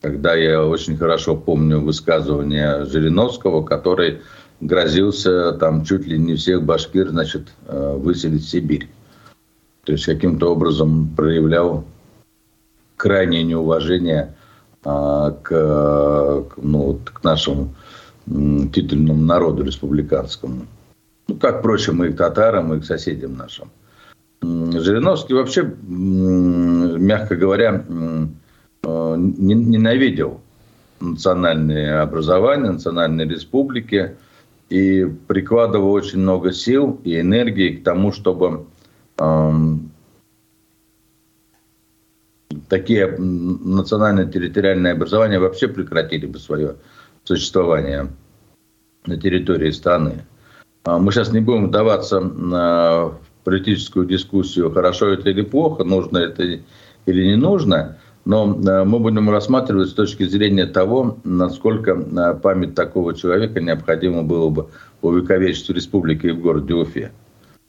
Когда 0.00 0.34
я 0.34 0.64
очень 0.64 0.96
хорошо 0.96 1.36
помню 1.36 1.80
высказывание 1.80 2.86
Жириновского, 2.86 3.62
который 3.62 4.22
грозился 4.60 5.52
там 5.52 5.84
чуть 5.84 6.06
ли 6.06 6.18
не 6.18 6.36
всех 6.36 6.62
башкир, 6.62 7.10
значит, 7.10 7.52
э, 7.66 7.96
выселить 7.98 8.44
в 8.44 8.48
Сибирь. 8.48 8.88
То 9.84 9.92
есть 9.92 10.06
каким-то 10.06 10.52
образом 10.52 11.08
проявлял 11.14 11.84
крайнее 12.96 13.42
неуважение 13.42 14.34
а, 14.84 15.32
к, 15.32 16.54
ну, 16.56 17.00
к 17.04 17.24
нашему 17.24 17.74
титульному 18.26 19.22
народу 19.22 19.64
республиканскому. 19.64 20.66
Ну, 21.28 21.36
как, 21.36 21.60
впрочем, 21.60 22.04
и 22.04 22.10
к 22.10 22.16
татарам, 22.16 22.74
и 22.74 22.80
к 22.80 22.84
соседям 22.84 23.36
нашим. 23.36 23.70
Жириновский 24.42 25.34
вообще, 25.34 25.62
мягко 25.62 27.36
говоря, 27.36 27.84
э, 27.88 29.14
ненавидел 29.16 30.40
национальные 31.00 32.00
образования, 32.00 32.72
национальные 32.72 33.28
республики 33.28 34.16
и 34.68 35.04
прикладывал 35.26 35.92
очень 35.92 36.20
много 36.20 36.52
сил 36.52 37.00
и 37.04 37.20
энергии 37.20 37.76
к 37.76 37.84
тому, 37.84 38.12
чтобы 38.12 38.66
эм, 39.18 39.90
такие 42.68 43.08
национальные 43.18 44.30
территориальные 44.30 44.94
образования 44.94 45.38
вообще 45.38 45.68
прекратили 45.68 46.26
бы 46.26 46.38
свое 46.38 46.76
существования 47.24 48.08
на 49.06 49.16
территории 49.16 49.70
страны. 49.70 50.24
А 50.84 50.98
мы 50.98 51.12
сейчас 51.12 51.32
не 51.32 51.40
будем 51.40 51.68
вдаваться 51.68 52.20
в 52.20 53.18
политическую 53.44 54.06
дискуссию, 54.06 54.72
хорошо 54.72 55.08
это 55.08 55.30
или 55.30 55.42
плохо, 55.42 55.84
нужно 55.84 56.18
это 56.18 56.42
или 57.06 57.26
не 57.26 57.36
нужно, 57.36 57.98
но 58.24 58.58
а, 58.66 58.84
мы 58.84 58.98
будем 58.98 59.30
рассматривать 59.30 59.88
с 59.88 59.94
точки 59.94 60.24
зрения 60.24 60.66
того, 60.66 61.18
насколько 61.24 61.92
а, 61.92 62.34
память 62.34 62.74
такого 62.74 63.14
человека 63.14 63.60
необходимо 63.60 64.22
было 64.22 64.48
бы 64.48 64.68
увековечить 65.00 65.68
в 65.68 65.72
республике 65.72 66.28
и 66.28 66.32
в 66.32 66.40
городе 66.40 66.74
Уфе. 66.74 67.12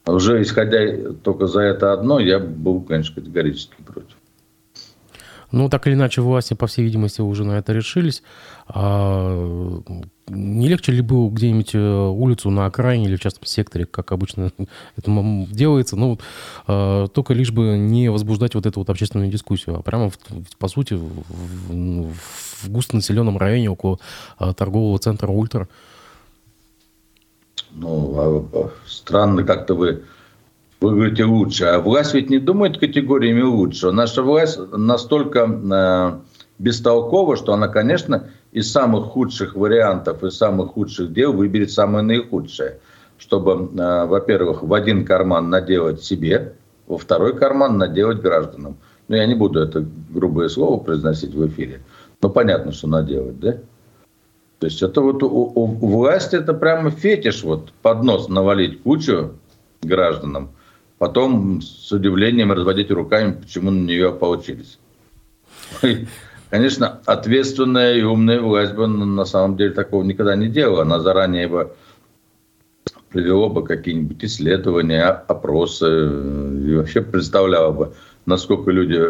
Уже 0.06 0.42
исходя 0.42 1.12
только 1.22 1.46
за 1.46 1.62
это 1.62 1.92
одно, 1.92 2.20
я 2.20 2.38
был, 2.38 2.82
конечно, 2.82 3.14
категорически 3.14 3.74
против. 3.84 4.16
Ну, 5.54 5.68
так 5.68 5.86
или 5.86 5.94
иначе, 5.94 6.20
власти, 6.20 6.54
по 6.54 6.66
всей 6.66 6.82
видимости, 6.82 7.20
уже 7.20 7.44
на 7.44 7.52
это 7.52 7.72
решились. 7.72 8.24
А 8.66 9.80
не 10.26 10.68
легче 10.68 10.90
ли 10.90 11.00
было 11.00 11.30
где-нибудь 11.30 11.76
э, 11.76 11.78
улицу 11.78 12.50
на 12.50 12.66
окраине 12.66 13.04
или 13.04 13.14
в 13.14 13.20
частном 13.20 13.46
секторе, 13.46 13.86
как 13.86 14.10
обычно 14.10 14.50
это 14.96 15.46
делается, 15.52 15.94
ну, 15.94 16.18
а, 16.66 17.06
только 17.06 17.34
лишь 17.34 17.52
бы 17.52 17.78
не 17.78 18.10
возбуждать 18.10 18.56
вот 18.56 18.66
эту 18.66 18.80
вот 18.80 18.90
общественную 18.90 19.30
дискуссию, 19.30 19.76
а 19.78 19.82
прямо, 19.82 20.10
в, 20.10 20.18
по 20.58 20.66
сути, 20.66 20.94
в, 20.94 21.22
в 21.68 22.68
густонаселенном 22.68 23.38
районе 23.38 23.70
около 23.70 24.00
а, 24.38 24.54
торгового 24.54 24.98
центра 24.98 25.28
«Ультра». 25.28 25.68
Ну, 27.70 28.48
а, 28.52 28.70
странно 28.88 29.44
как-то 29.44 29.74
вы 29.74 30.02
вы 30.80 30.90
говорите 30.90 31.24
лучше. 31.24 31.64
А 31.64 31.80
власть 31.80 32.14
ведь 32.14 32.30
не 32.30 32.38
думает 32.38 32.78
категориями 32.78 33.42
лучше. 33.42 33.90
Наша 33.90 34.22
власть 34.22 34.58
настолько 34.72 35.40
э, 35.40 36.20
бестолкова, 36.58 37.36
что 37.36 37.52
она, 37.52 37.68
конечно, 37.68 38.28
из 38.52 38.70
самых 38.70 39.06
худших 39.06 39.54
вариантов, 39.54 40.22
из 40.22 40.36
самых 40.36 40.72
худших 40.72 41.12
дел 41.12 41.32
выберет 41.32 41.70
самое 41.70 42.04
наихудшее. 42.04 42.80
Чтобы, 43.18 43.70
э, 43.78 44.06
во-первых, 44.06 44.62
в 44.62 44.74
один 44.74 45.04
карман 45.04 45.50
наделать 45.50 46.02
себе, 46.02 46.54
во 46.86 46.98
второй 46.98 47.36
карман 47.36 47.78
наделать 47.78 48.20
гражданам. 48.20 48.76
Ну, 49.08 49.16
я 49.16 49.26
не 49.26 49.34
буду 49.34 49.60
это 49.60 49.86
грубое 50.10 50.48
слово 50.48 50.78
произносить 50.82 51.34
в 51.34 51.46
эфире. 51.46 51.82
Но 52.20 52.30
понятно, 52.30 52.72
что 52.72 52.88
наделать, 52.88 53.38
да? 53.38 53.52
То 54.58 54.66
есть 54.66 54.82
это 54.82 55.00
вот 55.00 55.22
у, 55.22 55.26
у, 55.26 55.62
у 55.62 55.86
власти 55.88 56.36
это 56.36 56.54
прямо 56.54 56.90
фетиш, 56.90 57.44
вот 57.44 57.72
под 57.82 58.02
нос 58.02 58.28
навалить 58.28 58.82
кучу 58.82 59.32
гражданам– 59.82 60.50
потом 60.98 61.60
с 61.60 61.90
удивлением 61.92 62.52
разводить 62.52 62.90
руками, 62.90 63.32
почему 63.40 63.70
на 63.70 63.84
нее 63.84 64.12
получились. 64.12 64.78
Конечно, 66.50 67.00
ответственная 67.04 67.94
и 67.94 68.02
умная 68.02 68.40
власть 68.40 68.74
бы 68.74 68.86
на 68.86 69.24
самом 69.24 69.56
деле 69.56 69.72
такого 69.72 70.04
никогда 70.04 70.36
не 70.36 70.48
делала. 70.48 70.82
Она 70.82 71.00
заранее 71.00 71.48
бы 71.48 71.72
привела 73.08 73.48
бы 73.48 73.64
какие-нибудь 73.64 74.24
исследования, 74.24 75.04
опросы 75.04 75.86
и 75.86 76.74
вообще 76.76 77.00
представляла 77.00 77.72
бы, 77.72 77.92
насколько 78.26 78.70
люди, 78.70 79.00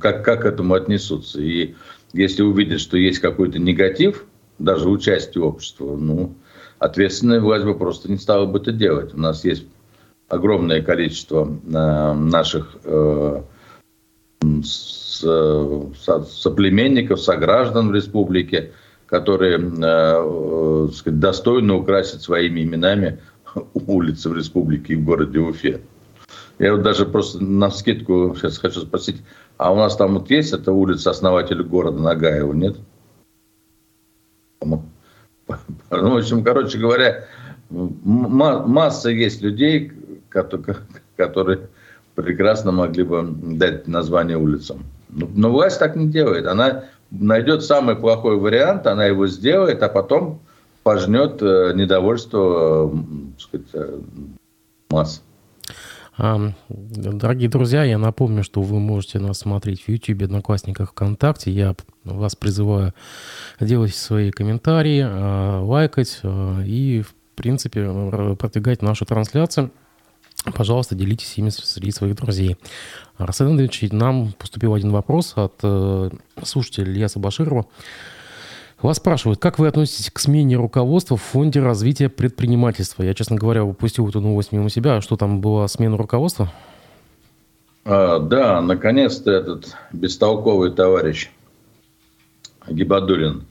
как, 0.00 0.24
как 0.24 0.42
к 0.42 0.44
этому 0.44 0.74
отнесутся. 0.74 1.40
И 1.40 1.74
если 2.12 2.42
увидят, 2.42 2.80
что 2.80 2.96
есть 2.96 3.18
какой-то 3.18 3.58
негатив, 3.58 4.24
даже 4.58 4.88
участие 4.88 5.44
общества, 5.44 5.96
ну, 5.96 6.34
ответственная 6.78 7.40
власть 7.40 7.64
бы 7.64 7.76
просто 7.76 8.10
не 8.10 8.18
стала 8.18 8.46
бы 8.46 8.58
это 8.58 8.72
делать. 8.72 9.14
У 9.14 9.18
нас 9.18 9.44
есть 9.44 9.66
огромное 10.28 10.82
количество 10.82 11.46
э, 11.46 12.12
наших 12.14 12.76
э, 12.84 13.42
соплеменников, 15.20 17.20
сограждан 17.20 17.88
в 17.88 17.94
республике, 17.94 18.72
которые 19.06 19.58
э, 19.58 20.88
сказать, 20.92 21.20
достойно 21.20 21.76
украсить 21.76 22.22
своими 22.22 22.62
именами 22.62 23.20
улицы 23.74 24.30
в 24.30 24.36
республике 24.36 24.94
и 24.94 24.96
в 24.96 25.04
городе 25.04 25.38
Уфе. 25.38 25.80
Я 26.58 26.72
вот 26.72 26.82
даже 26.82 27.06
просто 27.06 27.42
на 27.42 27.70
скидку 27.70 28.34
сейчас 28.36 28.58
хочу 28.58 28.80
спросить, 28.80 29.22
а 29.56 29.72
у 29.72 29.76
нас 29.76 29.96
там 29.96 30.14
вот 30.14 30.30
есть 30.30 30.52
эта 30.52 30.72
улица 30.72 31.10
основателя 31.10 31.64
города 31.64 32.00
Нагаева, 32.00 32.52
нет? 32.52 32.76
Ну, 34.60 34.84
в 35.90 36.16
общем, 36.16 36.44
короче 36.44 36.78
говоря, 36.78 37.26
масса 37.70 39.10
есть 39.10 39.42
людей, 39.42 39.92
которые 41.16 41.68
прекрасно 42.14 42.72
могли 42.72 43.04
бы 43.04 43.26
дать 43.56 43.88
название 43.88 44.36
улицам. 44.36 44.84
Но 45.08 45.50
власть 45.50 45.78
так 45.78 45.96
не 45.96 46.08
делает. 46.08 46.46
Она 46.46 46.84
найдет 47.10 47.62
самый 47.64 47.96
плохой 47.96 48.36
вариант, 48.36 48.86
она 48.86 49.06
его 49.06 49.26
сделает, 49.26 49.82
а 49.82 49.88
потом 49.88 50.40
пожнет 50.82 51.40
э, 51.42 51.72
недовольство 51.74 52.92
э, 52.92 53.40
сказать, 53.40 53.66
э, 53.72 54.00
масс. 54.90 55.22
Дорогие 56.68 57.48
друзья, 57.48 57.82
я 57.82 57.98
напомню, 57.98 58.44
что 58.44 58.62
вы 58.62 58.78
можете 58.78 59.18
нас 59.18 59.38
смотреть 59.38 59.82
в 59.82 59.88
YouTube, 59.88 60.22
Одноклассниках, 60.22 60.90
ВКонтакте. 60.90 61.50
Я 61.50 61.74
вас 62.04 62.36
призываю 62.36 62.94
делать 63.58 63.96
свои 63.96 64.30
комментарии, 64.30 65.02
лайкать 65.60 66.20
и, 66.22 67.02
в 67.04 67.14
принципе, 67.34 68.36
продвигать 68.38 68.80
нашу 68.80 69.06
трансляцию. 69.06 69.72
Пожалуйста, 70.52 70.94
делитесь 70.94 71.38
ими 71.38 71.48
среди 71.50 71.90
своих 71.90 72.16
друзей. 72.16 72.56
Арсен 73.16 73.46
Андреевич, 73.48 73.90
нам 73.92 74.32
поступил 74.32 74.74
один 74.74 74.90
вопрос 74.90 75.34
от 75.36 75.54
слушателя 76.42 76.92
Ильяса 76.92 77.18
Баширова. 77.18 77.66
Вас 78.82 78.98
спрашивают, 78.98 79.40
как 79.40 79.58
вы 79.58 79.68
относитесь 79.68 80.10
к 80.10 80.18
смене 80.18 80.56
руководства 80.56 81.16
в 81.16 81.22
Фонде 81.22 81.60
развития 81.60 82.10
предпринимательства? 82.10 83.02
Я, 83.02 83.14
честно 83.14 83.36
говоря, 83.36 83.64
упустил 83.64 84.06
эту 84.06 84.20
новость 84.20 84.52
мимо 84.52 84.68
себя. 84.68 85.00
Что 85.00 85.16
там 85.16 85.40
была 85.40 85.66
смена 85.68 85.96
руководства? 85.96 86.52
А, 87.86 88.18
да, 88.18 88.60
наконец-то 88.60 89.30
этот 89.30 89.74
бестолковый 89.92 90.70
товарищ 90.72 91.30
Гибадулин, 92.68 93.44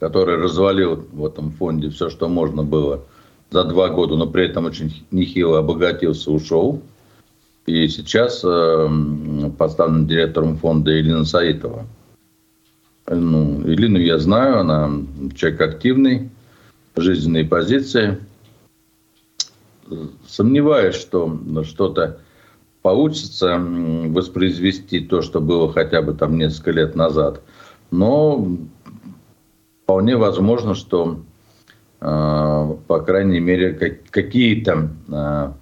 который 0.00 0.36
развалил 0.36 1.06
в 1.12 1.24
этом 1.24 1.52
фонде 1.52 1.88
все, 1.88 2.10
что 2.10 2.28
можно 2.28 2.62
было 2.62 3.04
за 3.50 3.64
два 3.64 3.88
года, 3.88 4.16
но 4.16 4.26
при 4.26 4.46
этом 4.46 4.66
очень 4.66 5.06
нехило 5.10 5.58
обогатился, 5.58 6.30
ушел. 6.30 6.82
И 7.66 7.88
сейчас 7.88 8.42
э, 8.44 8.88
поставлен 9.56 10.06
директором 10.06 10.58
фонда 10.58 10.90
Елена 10.90 11.24
Саитова. 11.24 11.86
Ну, 13.08 13.62
Илину 13.66 13.98
я 13.98 14.18
знаю, 14.18 14.60
она 14.60 14.90
человек 15.34 15.60
активный, 15.60 16.30
жизненные 16.96 17.44
позиции. 17.44 18.18
Сомневаюсь, 20.26 20.96
что 20.96 21.38
что-то 21.64 22.18
получится 22.82 23.58
воспроизвести 23.58 25.00
то, 25.00 25.22
что 25.22 25.40
было 25.40 25.72
хотя 25.72 26.02
бы 26.02 26.12
там 26.12 26.36
несколько 26.36 26.70
лет 26.70 26.94
назад. 26.94 27.40
Но 27.90 28.58
вполне 29.82 30.16
возможно, 30.16 30.74
что, 30.74 31.20
по 32.04 33.00
крайней 33.06 33.40
мере, 33.40 33.72
какие-то 34.10 34.90
э, 35.08 35.52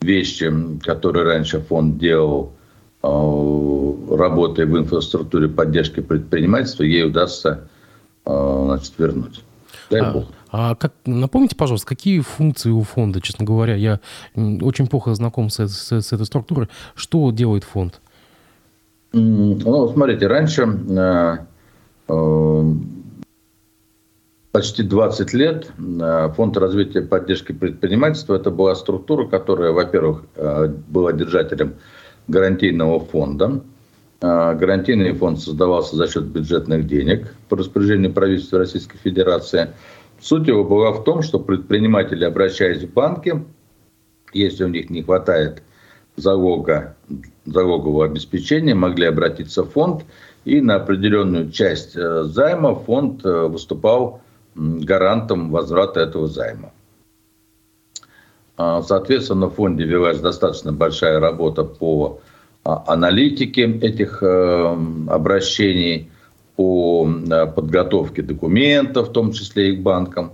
вещи, 0.00 0.52
которые 0.82 1.24
раньше 1.24 1.60
фонд 1.60 1.98
делал, 1.98 2.52
Э, 3.06 4.16
работая 4.16 4.66
в 4.66 4.76
инфраструктуре 4.76 5.48
поддержки 5.48 6.00
предпринимательства, 6.00 6.82
ей 6.82 7.04
удастся 7.04 7.68
значит, 8.24 8.92
вернуть. 8.98 9.44
Дай 9.88 10.00
а, 10.00 10.12
Бог. 10.12 10.24
А 10.50 10.74
как, 10.74 10.94
напомните, 11.04 11.54
пожалуйста, 11.54 11.86
какие 11.86 12.20
функции 12.20 12.70
у 12.70 12.82
фонда, 12.82 13.20
честно 13.20 13.44
говоря? 13.44 13.76
Я 13.76 14.00
очень 14.34 14.88
плохо 14.88 15.14
знаком 15.14 15.48
с, 15.48 15.60
с, 15.68 15.92
с 15.92 16.12
этой 16.12 16.26
структурой. 16.26 16.68
Что 16.96 17.30
делает 17.30 17.62
фонд? 17.62 18.00
Ну, 19.12 19.88
смотрите, 19.92 20.26
раньше 20.26 20.62
э, 20.62 21.36
э, 22.08 22.72
почти 24.56 24.82
20 24.82 25.34
лет 25.34 25.70
э, 25.78 26.32
Фонд 26.34 26.56
развития 26.56 27.02
поддержки 27.02 27.52
предпринимательства 27.52 28.36
это 28.36 28.50
была 28.50 28.74
структура, 28.74 29.26
которая, 29.26 29.72
во-первых, 29.72 30.24
э, 30.34 30.68
была 30.88 31.12
держателем 31.12 31.74
гарантийного 32.26 33.00
фонда. 33.00 33.60
А, 34.22 34.54
гарантийный 34.54 35.12
фонд 35.12 35.40
создавался 35.40 35.96
за 35.96 36.08
счет 36.08 36.24
бюджетных 36.24 36.86
денег 36.86 37.34
по 37.50 37.58
распоряжению 37.58 38.14
правительства 38.14 38.58
Российской 38.60 38.96
Федерации. 38.96 39.74
Суть 40.22 40.48
его 40.48 40.64
была 40.64 40.92
в 40.92 41.04
том, 41.04 41.20
что 41.20 41.38
предприниматели, 41.38 42.24
обращаясь 42.24 42.82
в 42.82 42.90
банки, 42.94 43.44
если 44.32 44.64
у 44.64 44.68
них 44.68 44.88
не 44.88 45.02
хватает 45.02 45.62
залога, 46.16 46.96
залогового 47.44 48.06
обеспечения, 48.06 48.74
могли 48.74 49.04
обратиться 49.04 49.64
в 49.64 49.72
фонд, 49.72 50.06
и 50.46 50.62
на 50.62 50.76
определенную 50.76 51.50
часть 51.50 51.94
э, 51.94 52.22
займа 52.22 52.74
фонд 52.74 53.22
э, 53.26 53.48
выступал 53.48 54.22
гарантом 54.56 55.50
возврата 55.50 56.00
этого 56.00 56.26
займа. 56.26 56.72
А, 58.56 58.82
соответственно, 58.82 59.46
в 59.46 59.54
фонде 59.54 59.84
велась 59.84 60.18
достаточно 60.20 60.72
большая 60.72 61.20
работа 61.20 61.64
по 61.64 62.20
а, 62.64 62.84
аналитике 62.86 63.64
этих 63.64 64.22
э, 64.22 64.76
обращений, 65.08 66.10
по 66.56 67.06
э, 67.06 67.46
подготовке 67.46 68.22
документов, 68.22 69.10
в 69.10 69.12
том 69.12 69.32
числе 69.32 69.74
и 69.74 69.76
к 69.76 69.82
банкам. 69.82 70.32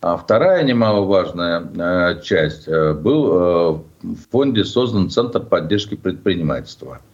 А 0.00 0.16
вторая 0.16 0.64
немаловажная 0.64 1.62
э, 1.62 2.22
часть 2.22 2.68
был 2.68 3.84
в 4.02 4.16
фонде 4.32 4.64
создан 4.64 5.10
Центр 5.10 5.40
поддержки 5.40 5.94
предпринимательства– 5.94 7.00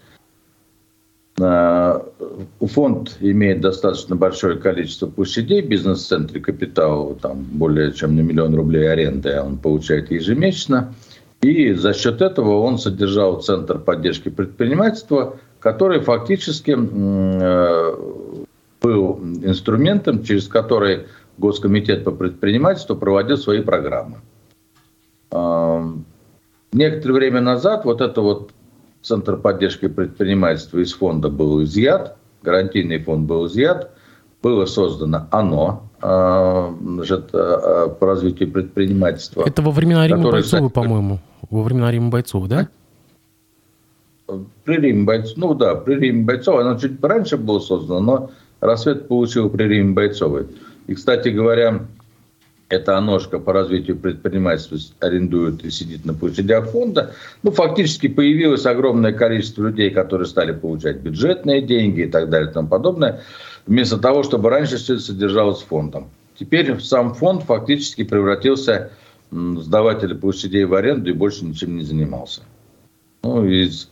Фонд 1.39 3.19
имеет 3.21 3.61
достаточно 3.61 4.17
большое 4.17 4.57
количество 4.57 5.07
площадей, 5.07 5.61
бизнес-центре 5.61 6.41
капитала, 6.41 7.15
там 7.15 7.43
более 7.43 7.93
чем 7.93 8.17
на 8.17 8.21
миллион 8.21 8.55
рублей 8.55 8.91
аренды 8.91 9.39
он 9.41 9.59
получает 9.59 10.11
ежемесячно. 10.11 10.95
И 11.43 11.75
за 11.75 11.93
счет 11.93 12.23
этого 12.23 12.61
он 12.61 12.79
содержал 12.79 13.43
Центр 13.43 13.79
поддержки 13.79 14.31
предпринимательства, 14.31 15.39
который 15.61 16.01
фактически 16.01 16.75
э, 16.75 17.97
был 18.81 19.21
инструментом, 19.43 20.25
через 20.25 20.49
который 20.49 21.07
Госкомитет 21.37 22.05
по 22.05 22.13
предпринимательству 22.13 22.97
проводил 22.97 23.37
свои 23.37 23.61
программы. 23.61 24.17
Некоторое 26.73 27.15
время 27.15 27.41
назад 27.43 27.85
вот 27.85 28.01
это 28.01 28.23
вот 28.23 28.53
Центр 29.07 29.37
поддержки 29.37 29.87
предпринимательства 29.87 30.81
из 30.81 30.93
фонда 30.93 31.29
был 31.29 31.63
изъят, 31.63 32.17
гарантийный 32.43 32.99
фонд 32.99 33.29
был 33.29 33.47
изъят, 33.47 33.93
было 34.43 34.67
создано 34.67 35.29
ОНО 35.31 35.81
а, 36.03 36.75
значит, 36.83 37.31
а, 37.33 37.85
а, 37.85 37.89
по 37.89 38.07
развитию 38.09 38.51
предпринимательства. 38.51 39.45
Это 39.47 39.63
во 39.63 39.71
времена 39.71 40.09
Рима 40.09 40.29
Бойцова, 40.33 40.69
по-моему. 40.71 41.21
Во 41.51 41.63
времена 41.63 41.93
Рима 41.93 42.11
Бойцова, 42.11 42.49
да? 42.49 42.69
При 44.65 44.77
Риме 44.77 45.05
Бойцова, 45.05 45.35
ну 45.37 45.55
да, 45.55 45.77
при 45.77 46.01
Риме 46.01 46.25
Бойцова, 46.25 46.63
оно 46.63 46.77
чуть 46.77 47.01
раньше 47.01 47.37
было 47.37 47.61
создано, 47.61 48.01
но 48.01 48.31
рассвет 48.61 49.07
получил 49.07 49.49
при 49.51 49.69
Риме 49.69 49.95
Бойцовой. 49.95 50.49
И, 50.89 50.95
кстати 50.95 51.29
говоря, 51.29 51.87
эта 52.69 53.01
ножка 53.01 53.39
по 53.39 53.53
развитию 53.53 53.97
предпринимательства 53.97 54.79
арендует 55.01 55.65
и 55.65 55.71
сидит 55.71 56.05
на 56.05 56.15
площадях 56.15 56.71
фонда, 56.71 57.15
ну, 57.43 57.53
фактически 57.53 58.09
появилось 58.09 58.67
огромное 58.67 59.13
количество 59.13 59.67
людей, 59.67 59.91
которые 59.91 60.27
стали 60.27 60.53
получать 60.53 60.99
бюджетные 60.99 61.63
деньги 61.63 62.03
и 62.03 62.09
так 62.09 62.29
далее 62.29 62.51
и 62.51 62.53
тому 62.53 62.69
подобное, 62.69 63.23
вместо 63.67 63.99
того, 63.99 64.23
чтобы 64.25 64.51
раньше 64.51 64.77
все 64.77 64.95
это 64.95 65.03
содержалось 65.03 65.63
фондом. 65.63 66.11
Теперь 66.39 66.79
сам 66.81 67.15
фонд 67.15 67.45
фактически 67.45 68.03
превратился 68.05 68.91
в 69.31 69.61
сдавателя 69.61 70.15
площадей 70.15 70.65
в 70.65 70.75
аренду 70.75 71.11
и 71.11 71.13
больше 71.13 71.45
ничем 71.45 71.77
не 71.77 71.85
занимался. 71.85 72.43
Ну, 73.23 73.47
из, 73.47 73.89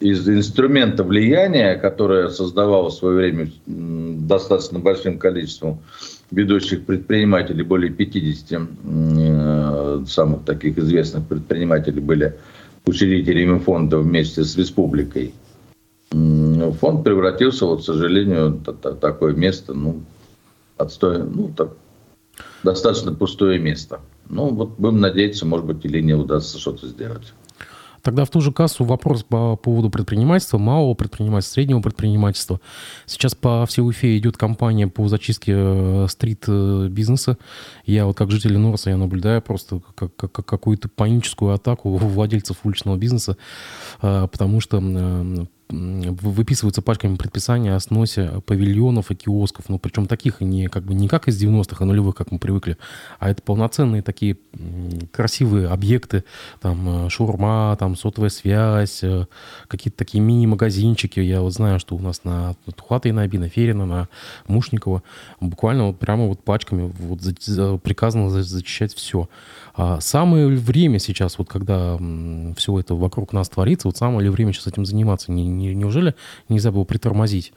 из 0.00 0.28
инструмента 0.28 1.04
влияния, 1.04 1.76
которое 1.76 2.28
создавало 2.30 2.90
в 2.90 2.94
свое 2.94 3.16
время 3.16 3.50
достаточно 3.66 4.78
большим 4.78 5.18
количеством 5.18 5.80
ведущих 6.30 6.84
предпринимателей, 6.84 7.62
более 7.62 7.90
50 7.90 8.60
э, 8.84 10.04
самых 10.06 10.44
таких 10.44 10.78
известных 10.78 11.26
предпринимателей 11.26 12.00
были 12.00 12.36
учредителями 12.86 13.58
фонда 13.58 13.98
вместе 13.98 14.44
с 14.44 14.56
республикой. 14.56 15.34
Фонд 16.10 17.04
превратился, 17.04 17.66
вот, 17.66 17.82
к 17.82 17.84
сожалению, 17.84 18.60
в 18.64 18.94
такое 18.96 19.34
место, 19.34 19.74
ну, 19.74 20.02
отстой, 20.76 21.18
ну, 21.18 21.52
так, 21.54 21.72
достаточно 22.62 23.12
пустое 23.12 23.58
место. 23.58 24.00
Ну, 24.28 24.48
вот 24.48 24.78
будем 24.78 25.00
надеяться, 25.00 25.46
может 25.46 25.66
быть, 25.66 25.84
или 25.84 26.00
не 26.00 26.14
удастся 26.14 26.58
что-то 26.58 26.86
сделать. 26.86 27.32
Тогда 28.02 28.24
в 28.24 28.30
ту 28.30 28.40
же 28.40 28.52
кассу 28.52 28.84
вопрос 28.84 29.22
по 29.22 29.56
поводу 29.56 29.90
предпринимательства, 29.90 30.58
малого 30.58 30.94
предпринимательства, 30.94 31.54
среднего 31.54 31.80
предпринимательства. 31.80 32.60
Сейчас 33.06 33.34
по 33.34 33.66
всей 33.66 33.82
Уфе 33.82 34.16
идет 34.18 34.36
кампания 34.36 34.88
по 34.88 35.08
зачистке 35.08 35.52
э, 35.56 36.06
стрит-бизнеса. 36.08 37.38
Я 37.84 38.06
вот 38.06 38.16
как 38.16 38.30
житель 38.30 38.56
Норса, 38.58 38.90
я 38.90 38.96
наблюдаю 38.96 39.42
просто 39.42 39.80
как, 39.94 40.14
как, 40.16 40.32
какую-то 40.32 40.88
паническую 40.88 41.52
атаку 41.52 41.90
владельцев 41.96 42.58
уличного 42.64 42.96
бизнеса, 42.96 43.36
э, 44.02 44.28
потому 44.30 44.60
что 44.60 44.80
выписываются 45.68 46.80
пачками 46.80 47.16
предписания 47.16 47.74
о 47.74 47.80
сносе 47.80 48.40
павильонов 48.46 49.10
и 49.10 49.14
киосков, 49.14 49.68
ну, 49.68 49.78
причем 49.78 50.06
таких 50.06 50.40
не 50.40 50.68
как 50.68 50.84
бы 50.84 50.94
не 50.94 51.08
как 51.08 51.28
из 51.28 51.42
90-х, 51.42 51.76
а 51.80 51.84
нулевых, 51.84 52.14
как 52.14 52.32
мы 52.32 52.38
привыкли, 52.38 52.78
а 53.18 53.30
это 53.30 53.42
полноценные 53.42 54.02
такие 54.02 54.38
красивые 55.12 55.68
объекты, 55.68 56.24
там, 56.60 57.06
э, 57.06 57.10
шурма, 57.10 57.76
там, 57.78 57.96
сотовая 57.96 58.30
связь, 58.30 59.02
э, 59.02 59.26
какие-то 59.66 59.98
такие 59.98 60.22
мини-магазинчики. 60.22 61.20
Я 61.20 61.42
вот 61.42 61.52
знаю, 61.52 61.78
что 61.80 61.96
у 61.96 62.00
нас 62.00 62.24
на 62.24 62.54
Тухата 62.74 63.08
и 63.08 63.12
на 63.12 63.22
Аби, 63.22 63.36
на 63.36 63.48
Ферина, 63.48 63.84
на 63.84 64.08
Мушникова 64.46 65.02
буквально 65.40 65.88
вот 65.88 65.98
прямо 65.98 66.26
вот 66.26 66.42
пачками 66.42 66.92
вот 66.98 67.20
приказано 67.82 68.30
зачищать 68.30 68.94
все. 68.94 69.28
А 69.74 70.00
самое 70.00 70.48
время 70.48 70.98
сейчас, 70.98 71.38
вот 71.38 71.48
когда 71.48 71.98
все 72.56 72.80
это 72.80 72.96
вокруг 72.96 73.32
нас 73.32 73.48
творится, 73.48 73.86
вот 73.86 73.96
самое 73.96 74.22
ли 74.22 74.28
время 74.28 74.52
сейчас 74.52 74.66
этим 74.66 74.84
заниматься? 74.84 75.30
Не, 75.30 75.46
не, 75.58 75.74
неужели 75.74 76.14
нельзя 76.48 76.70
было 76.70 76.84
притормозить? 76.84 77.52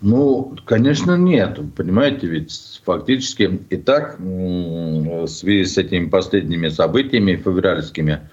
Ну, 0.00 0.56
конечно, 0.64 1.16
нет. 1.16 1.58
Понимаете, 1.74 2.28
ведь 2.28 2.80
фактически 2.84 3.60
и 3.68 3.76
так 3.76 4.18
в 4.20 5.26
связи 5.26 5.64
с 5.64 5.76
этими 5.76 6.08
последними 6.08 6.68
событиями 6.68 7.36
февральскими 7.36 8.28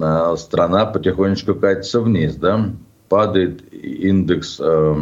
а, 0.00 0.36
страна 0.36 0.86
потихонечку 0.86 1.54
катится 1.54 2.00
вниз, 2.00 2.36
да, 2.36 2.70
падает 3.10 3.62
индекс 3.72 4.58
э, 4.58 4.94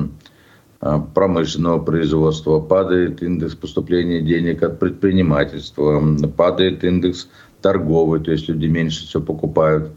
а, 0.81 0.99
промышленного 0.99 1.79
производства, 1.79 2.59
падает 2.59 3.23
индекс 3.23 3.55
поступления 3.55 4.21
денег 4.21 4.63
от 4.65 4.81
предпринимательства, 4.81 6.03
падает 6.37 6.83
индекс 6.83 7.29
торговый, 7.61 8.21
то 8.21 8.33
есть 8.33 8.49
люди 8.49 8.67
меньше 8.67 9.07
все 9.07 9.21
покупают. 9.21 9.93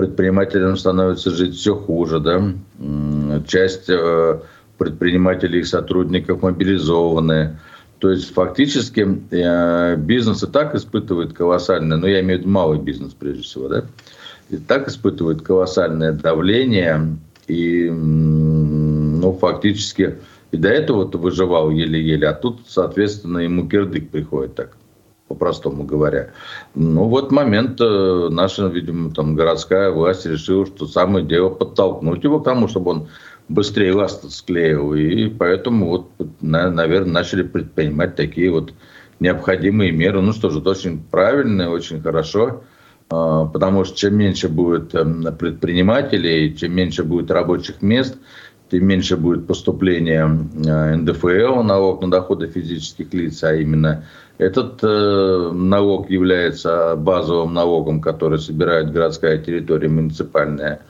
Предпринимателям 0.00 0.78
становится 0.78 1.30
жить 1.30 1.56
все 1.56 1.74
хуже, 1.74 2.20
да. 2.20 2.54
Часть 3.46 3.90
э, 3.90 4.40
предпринимателей 4.78 5.60
и 5.60 5.64
сотрудников 5.64 6.40
мобилизованы. 6.40 7.58
То 7.98 8.08
есть 8.08 8.32
фактически 8.32 9.06
э, 9.30 9.96
бизнес 9.96 10.42
и 10.42 10.46
так 10.46 10.74
испытывает 10.74 11.34
колоссальное, 11.34 11.98
ну 11.98 12.06
я 12.06 12.20
имею 12.20 12.38
в 12.38 12.40
виду 12.40 12.50
малый 12.50 12.78
бизнес 12.78 13.12
прежде 13.12 13.42
всего, 13.42 13.68
да, 13.68 13.84
и 14.48 14.56
так 14.56 14.88
испытывает 14.88 15.42
колоссальное 15.42 16.12
давление 16.12 17.18
и 17.46 17.90
ну, 17.90 19.34
фактически 19.38 20.16
и 20.50 20.56
до 20.56 20.70
этого-то 20.70 21.18
выживал 21.18 21.68
еле-еле, 21.68 22.26
а 22.26 22.32
тут, 22.32 22.60
соответственно, 22.66 23.40
ему 23.40 23.68
кирдык 23.68 24.08
приходит 24.08 24.54
так, 24.54 24.78
по-простому 25.30 25.84
говоря. 25.84 26.30
Ну, 26.74 27.04
вот 27.04 27.30
момент 27.30 27.80
э, 27.80 28.28
наша, 28.30 28.66
видимо, 28.66 29.12
там 29.12 29.36
городская 29.36 29.92
власть 29.92 30.26
решила, 30.26 30.66
что 30.66 30.86
самое 30.86 31.24
дело 31.24 31.50
подтолкнуть 31.50 32.24
его 32.24 32.40
к 32.40 32.44
тому, 32.44 32.66
чтобы 32.66 32.90
он 32.90 33.08
быстрее 33.48 33.94
ласт 33.94 34.28
склеил. 34.32 34.92
И 34.92 35.28
поэтому 35.28 35.86
вот, 35.86 36.10
наверное, 36.40 37.12
начали 37.12 37.42
предпринимать 37.42 38.16
такие 38.16 38.50
вот 38.50 38.72
необходимые 39.20 39.92
меры. 39.92 40.20
Ну 40.20 40.32
что 40.32 40.50
же, 40.50 40.58
это 40.58 40.70
очень 40.70 41.00
правильно, 41.00 41.70
очень 41.70 42.02
хорошо. 42.02 42.64
А, 43.08 43.44
потому 43.46 43.84
что 43.84 43.96
чем 43.96 44.16
меньше 44.16 44.48
будет 44.48 44.96
эм, 44.96 45.22
предпринимателей, 45.38 46.56
чем 46.56 46.74
меньше 46.74 47.04
будет 47.04 47.30
рабочих 47.30 47.82
мест– 47.82 48.16
тем 48.70 48.86
меньше 48.86 49.16
будет 49.16 49.46
поступления 49.46 50.24
э, 50.24 50.96
НДФЛ, 50.96 51.62
налог 51.62 52.02
на 52.02 52.10
доходы 52.10 52.46
физических 52.46 53.12
лиц, 53.12 53.42
а 53.42 53.54
именно 53.54 54.04
этот 54.40 54.82
э, 54.82 55.50
налог 55.52 56.08
является 56.08 56.96
базовым 56.96 57.52
налогом, 57.52 58.00
который 58.00 58.38
собирает 58.38 58.90
городская 58.90 59.36
территория 59.36 59.88
муниципальная 59.88 60.80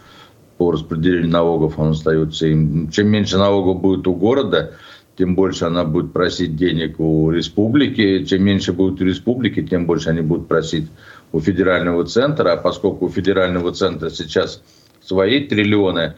по 0.57 0.71
распределению 0.71 1.31
налогов, 1.31 1.77
он 1.77 1.89
остается 1.91 2.47
им. 2.47 2.91
Чем 2.91 3.09
меньше 3.09 3.39
налогов 3.39 3.81
будет 3.81 4.07
у 4.07 4.15
города, 4.15 4.75
тем 5.19 5.35
больше 5.35 5.65
она 5.65 5.85
будет 5.85 6.13
просить 6.13 6.55
денег 6.55 7.01
у 7.01 7.33
республики. 7.33 8.23
Чем 8.25 8.45
меньше 8.45 8.73
будет 8.73 9.01
у 9.01 9.05
республики, 9.05 9.67
тем 9.67 9.85
больше 9.85 10.11
они 10.11 10.21
будут 10.21 10.47
просить 10.47 10.89
у 11.33 11.41
федерального 11.41 12.05
центра. 12.05 12.53
А 12.53 12.57
поскольку 12.57 13.07
у 13.07 13.09
федерального 13.09 13.73
центра 13.73 14.11
сейчас 14.11 14.63
свои 15.03 15.49
триллионы, 15.49 16.15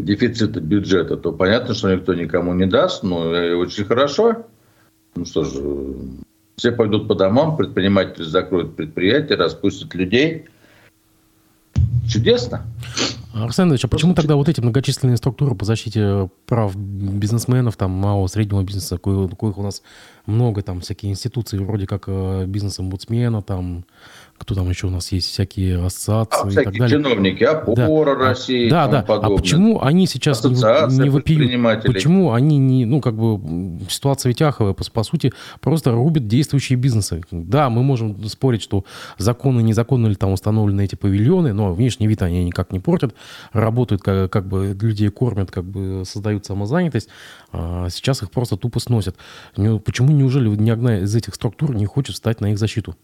дефицита 0.00 0.60
бюджета, 0.60 1.16
то 1.16 1.30
понятно, 1.30 1.74
что 1.74 1.94
никто 1.94 2.12
никому 2.14 2.54
не 2.54 2.66
даст, 2.66 3.04
и 3.04 3.06
очень 3.06 3.84
хорошо. 3.84 4.46
Ну 5.14 5.24
что 5.24 5.44
же, 5.44 5.96
все 6.56 6.72
пойдут 6.72 7.08
по 7.08 7.14
домам, 7.14 7.56
предприниматели 7.56 8.24
закроют 8.24 8.76
предприятия, 8.76 9.34
распустят 9.34 9.94
людей. 9.94 10.46
Чудесно. 12.08 12.66
Арсен 13.34 13.70
Ильич, 13.70 13.84
а 13.84 13.88
почему 13.88 14.14
тогда 14.14 14.36
вот 14.36 14.48
эти 14.48 14.60
многочисленные 14.60 15.16
структуры 15.16 15.54
по 15.54 15.64
защите 15.64 16.28
прав 16.46 16.76
бизнесменов, 16.76 17.76
там, 17.76 17.90
малого, 17.90 18.26
среднего 18.26 18.62
бизнеса, 18.62 18.98
коих 18.98 19.58
у 19.58 19.62
нас 19.62 19.82
много, 20.26 20.62
там, 20.62 20.80
всякие 20.80 21.12
институции, 21.12 21.56
вроде 21.58 21.86
как 21.86 22.04
э, 22.08 22.44
бизнес-омбудсмена, 22.46 23.40
там, 23.40 23.84
кто 24.38 24.56
там 24.56 24.68
еще 24.68 24.88
у 24.88 24.90
нас 24.90 25.12
есть, 25.12 25.28
всякие 25.28 25.84
ассоциации 25.84 26.48
а, 26.48 26.50
и 26.50 26.64
так 26.64 26.76
далее. 26.76 26.98
чиновники, 26.98 27.44
опора 27.44 28.16
да. 28.16 28.28
России 28.28 28.68
Да, 28.68 28.88
да. 28.88 29.04
А 29.06 29.30
почему 29.30 29.80
они 29.80 30.06
сейчас 30.06 30.42
не, 30.44 31.02
не 31.02 31.10
вопиют? 31.10 31.84
Почему 31.84 32.32
они 32.32 32.58
не, 32.58 32.84
ну, 32.84 33.00
как 33.00 33.14
бы, 33.14 33.40
ситуация 33.88 34.30
ведь 34.30 34.42
аховая, 34.42 34.74
по, 34.74 34.84
по 34.90 35.02
сути, 35.04 35.32
просто 35.60 35.92
рубят 35.92 36.26
действующие 36.26 36.76
бизнесы. 36.76 37.22
Да, 37.30 37.70
мы 37.70 37.82
можем 37.82 38.22
спорить, 38.28 38.62
что 38.62 38.84
законы, 39.16 39.62
незаконно 39.62 40.08
ли 40.08 40.16
там 40.16 40.32
установлены 40.32 40.84
эти 40.84 40.96
павильоны, 40.96 41.52
но 41.52 41.72
внешний 41.72 42.08
вид 42.08 42.22
они 42.22 42.44
никак 42.44 42.72
не 42.72 42.80
портят, 42.80 43.14
работают, 43.52 44.02
как, 44.02 44.32
как 44.32 44.48
бы 44.48 44.76
людей 44.80 45.08
кормят, 45.10 45.50
как 45.50 45.64
бы 45.64 46.02
создают 46.04 46.44
самозанятость, 46.46 47.08
а 47.52 47.88
сейчас 47.90 48.22
их 48.22 48.30
просто 48.30 48.56
тупо 48.56 48.80
сносят. 48.80 49.16
Почему, 49.54 50.10
неужели 50.10 50.48
ни 50.48 50.70
одна 50.70 50.98
из 50.98 51.14
этих 51.14 51.34
структур 51.36 51.74
не 51.74 51.86
хочет 51.86 52.14
встать 52.14 52.40
на 52.40 52.52
их 52.52 52.58
защиту? 52.58 52.96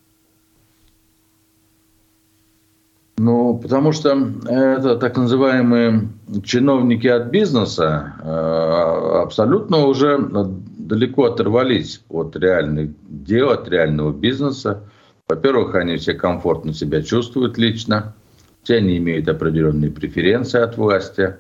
Ну, 3.19 3.59
потому 3.59 3.91
что 3.91 4.17
это 4.47 4.97
так 4.97 5.17
называемые 5.17 6.09
чиновники 6.45 7.09
от 7.09 7.27
бизнеса 7.27 8.15
э, 8.23 9.23
абсолютно 9.23 9.87
уже 9.87 10.19
далеко 10.21 11.25
оторвались 11.25 12.01
от 12.09 12.37
реальных 12.37 12.91
дел, 13.09 13.51
от 13.51 13.69
реального 13.69 14.13
бизнеса. 14.13 14.85
Во-первых, 15.27 15.75
они 15.75 15.97
все 15.97 16.15
комфортно 16.15 16.73
себя 16.73 17.03
чувствуют 17.03 17.59
лично, 17.59 18.15
все 18.63 18.77
они 18.77 18.99
имеют 18.99 19.29
определенные 19.29 19.91
преференции 19.91 20.61
от 20.61 20.77
власти. 20.77 21.35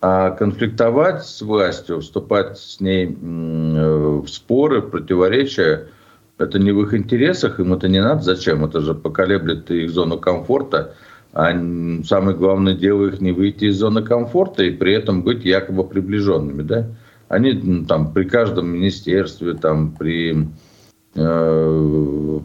А 0.00 0.32
конфликтовать 0.32 1.24
с 1.24 1.40
властью, 1.42 2.00
вступать 2.00 2.58
с 2.58 2.80
ней 2.80 3.06
э, 3.06 3.10
в 3.14 4.26
споры, 4.26 4.80
в 4.80 4.90
противоречия, 4.90 5.86
это 6.38 6.58
не 6.58 6.72
в 6.72 6.82
их 6.82 6.92
интересах, 6.92 7.60
им 7.60 7.72
это 7.72 7.88
не 7.88 8.02
надо. 8.02 8.20
Зачем? 8.20 8.64
Это 8.64 8.80
же 8.80 8.94
поколеблет 8.94 9.70
их 9.70 9.90
зону 9.90 10.18
комфорта. 10.18 10.94
А 11.34 11.50
самое 12.04 12.36
главное 12.36 12.74
дело 12.74 13.08
их 13.08 13.20
не 13.20 13.32
выйти 13.32 13.64
из 13.64 13.78
зоны 13.78 14.02
комфорта 14.02 14.62
и 14.62 14.70
при 14.70 14.92
этом 14.92 15.22
быть 15.22 15.44
якобы 15.44 15.82
приближенными. 15.82 16.62
Да? 16.62 16.86
Они 17.28 17.84
там 17.86 18.12
при 18.12 18.22
каждом 18.22 18.68
министерстве, 18.68 19.54
там, 19.54 19.90
при 19.90 20.46
э, 21.16 22.40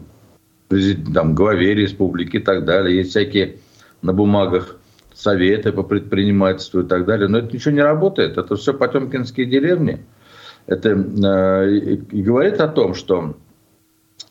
там, 1.14 1.34
главе 1.36 1.74
республики 1.74 2.38
и 2.38 2.40
так 2.40 2.64
далее, 2.64 2.96
есть 2.96 3.10
всякие 3.10 3.58
на 4.02 4.12
бумагах 4.12 4.76
советы 5.14 5.70
по 5.70 5.84
предпринимательству 5.84 6.80
и 6.80 6.84
так 6.84 7.06
далее. 7.06 7.28
Но 7.28 7.38
это 7.38 7.54
ничего 7.54 7.72
не 7.72 7.82
работает. 7.82 8.38
Это 8.38 8.56
все 8.56 8.74
потемкинские 8.74 9.46
деревни. 9.46 10.04
Это 10.66 10.88
э, 10.88 11.70
и 11.76 12.22
говорит 12.22 12.60
о 12.60 12.66
том, 12.66 12.94
что 12.94 13.36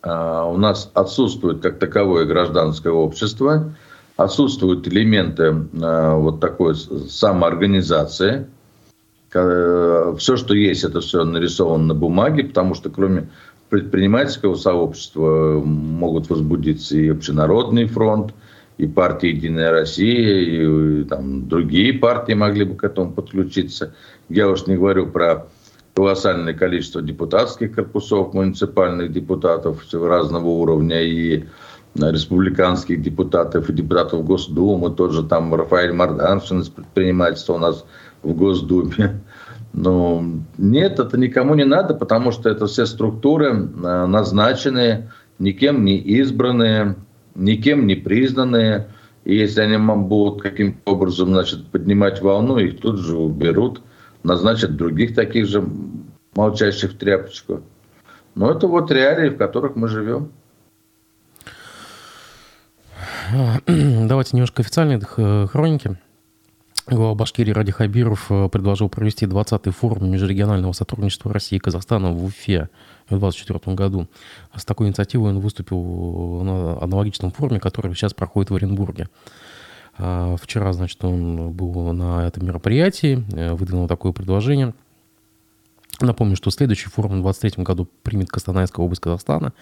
э, 0.02 0.10
у 0.10 0.58
нас 0.58 0.90
отсутствует 0.92 1.62
как 1.62 1.78
таковое 1.78 2.26
гражданское 2.26 2.92
общество, 2.92 3.74
отсутствуют 4.24 4.86
элементы 4.86 5.44
э, 5.44 6.14
вот 6.14 6.40
такой 6.40 6.74
самоорганизации. 6.74 8.46
Э, 9.32 10.14
все, 10.18 10.36
что 10.36 10.54
есть, 10.54 10.84
это 10.84 11.00
все 11.00 11.24
нарисовано 11.24 11.86
на 11.86 11.94
бумаге, 11.94 12.44
потому 12.44 12.74
что 12.74 12.90
кроме 12.90 13.28
предпринимательского 13.70 14.56
сообщества 14.56 15.62
могут 15.64 16.28
возбудиться 16.28 16.98
и 16.98 17.08
общенародный 17.08 17.86
фронт, 17.86 18.34
и 18.76 18.86
партия 18.86 19.30
«Единая 19.30 19.70
Россия», 19.70 20.40
и, 20.40 21.04
там, 21.04 21.48
другие 21.48 21.94
партии 21.94 22.32
могли 22.32 22.64
бы 22.64 22.74
к 22.76 22.84
этому 22.84 23.12
подключиться. 23.12 23.94
Я 24.28 24.48
уж 24.48 24.66
не 24.66 24.76
говорю 24.76 25.06
про 25.06 25.46
колоссальное 25.94 26.54
количество 26.54 27.00
депутатских 27.00 27.74
корпусов, 27.74 28.34
муниципальных 28.34 29.12
депутатов 29.12 29.82
разного 29.92 30.48
уровня 30.48 31.00
и 31.02 31.44
республиканских 31.94 33.02
депутатов 33.02 33.68
и 33.68 33.72
депутатов 33.72 34.24
Госдумы, 34.24 34.90
тот 34.90 35.12
же 35.12 35.24
там 35.24 35.54
Рафаэль 35.54 35.92
Марданшин 35.92 36.60
из 36.60 36.68
предпринимательства 36.68 37.54
у 37.54 37.58
нас 37.58 37.84
в 38.22 38.32
Госдуме. 38.32 39.20
Но 39.72 40.24
нет, 40.58 40.98
это 40.98 41.16
никому 41.16 41.54
не 41.54 41.64
надо, 41.64 41.94
потому 41.94 42.32
что 42.32 42.48
это 42.48 42.66
все 42.66 42.86
структуры 42.86 43.52
назначенные, 43.52 45.12
никем 45.38 45.84
не 45.84 45.96
избранные, 45.98 46.96
никем 47.34 47.86
не 47.86 47.94
признанные. 47.94 48.88
И 49.24 49.36
если 49.36 49.60
они 49.60 49.76
будут 49.76 50.42
каким-то 50.42 50.78
образом 50.90 51.28
значит, 51.28 51.66
поднимать 51.66 52.20
волну, 52.20 52.58
их 52.58 52.80
тут 52.80 52.98
же 52.98 53.16
уберут, 53.16 53.82
назначат 54.22 54.76
других 54.76 55.14
таких 55.14 55.46
же 55.46 55.64
молчащих 56.34 56.98
тряпочку. 56.98 57.62
Но 58.34 58.50
это 58.50 58.66
вот 58.66 58.90
реалии, 58.90 59.30
в 59.30 59.36
которых 59.36 59.76
мы 59.76 59.88
живем. 59.88 60.30
Давайте 63.66 64.36
немножко 64.36 64.62
официальной 64.62 65.00
э, 65.16 65.46
хроники. 65.48 65.96
Глава 66.88 67.14
Башкирии 67.14 67.52
Ради 67.52 67.70
Хабиров 67.70 68.26
э, 68.30 68.48
предложил 68.48 68.88
провести 68.88 69.26
20-й 69.26 69.70
форум 69.70 70.10
межрегионального 70.10 70.72
сотрудничества 70.72 71.32
России 71.32 71.56
и 71.56 71.60
Казахстана 71.60 72.10
в 72.10 72.24
Уфе 72.24 72.68
в 73.08 73.18
2024 73.18 73.76
году. 73.76 74.08
С 74.56 74.64
такой 74.64 74.88
инициативой 74.88 75.30
он 75.30 75.40
выступил 75.40 76.42
на 76.42 76.82
аналогичном 76.82 77.30
форуме, 77.30 77.60
который 77.60 77.94
сейчас 77.94 78.14
проходит 78.14 78.50
в 78.50 78.56
Оренбурге. 78.56 79.08
А, 79.96 80.36
вчера, 80.36 80.72
значит, 80.72 81.04
он 81.04 81.52
был 81.52 81.92
на 81.92 82.26
этом 82.26 82.46
мероприятии, 82.46 83.24
э, 83.32 83.52
выдвинул 83.52 83.86
такое 83.86 84.12
предложение. 84.12 84.74
Напомню, 86.00 86.34
что 86.34 86.50
следующий 86.50 86.88
форум 86.88 87.20
в 87.20 87.22
2023 87.22 87.62
году 87.62 87.88
примет 88.02 88.28
Костанайская 88.28 88.84
область 88.84 89.02
Казахстана, 89.02 89.52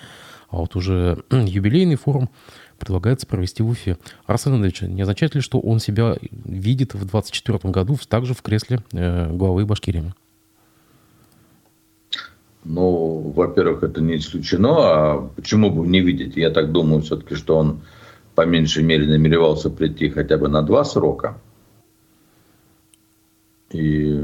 а 0.50 0.56
вот 0.58 0.76
уже 0.76 1.22
юбилейный 1.30 1.96
форум 1.96 2.30
предлагается 2.78 3.26
провести 3.26 3.62
в 3.62 3.68
Уфе. 3.68 3.98
Арсен 4.26 4.54
Андреевич, 4.54 4.82
не 4.82 5.02
означает 5.02 5.34
ли, 5.34 5.40
что 5.40 5.58
он 5.58 5.80
себя 5.80 6.16
видит 6.30 6.94
в 6.94 6.98
2024 6.98 7.72
году 7.72 7.98
также 8.08 8.34
в 8.34 8.42
кресле 8.42 8.80
э, 8.92 9.30
главы 9.32 9.66
Башкирии? 9.66 10.12
Ну, 12.64 13.32
во-первых, 13.34 13.82
это 13.82 14.00
не 14.00 14.16
исключено, 14.16 14.74
а 14.76 15.30
почему 15.36 15.70
бы 15.70 15.86
не 15.86 16.00
видеть? 16.00 16.36
Я 16.36 16.50
так 16.50 16.70
думаю 16.70 17.02
все-таки, 17.02 17.34
что 17.34 17.56
он 17.56 17.80
по 18.34 18.44
меньшей 18.46 18.84
мере 18.84 19.06
намеревался 19.06 19.70
прийти 19.70 20.10
хотя 20.10 20.36
бы 20.36 20.48
на 20.48 20.62
два 20.62 20.84
срока. 20.84 21.38
И 23.70 24.20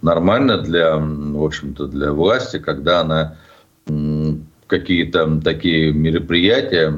нормально 0.00 0.58
для, 0.58 0.96
в 0.96 1.42
общем-то, 1.42 1.86
для 1.86 2.12
власти, 2.12 2.58
когда 2.58 3.00
она 3.00 3.36
какие-то 4.72 5.38
такие 5.44 5.92
мероприятия, 5.92 6.94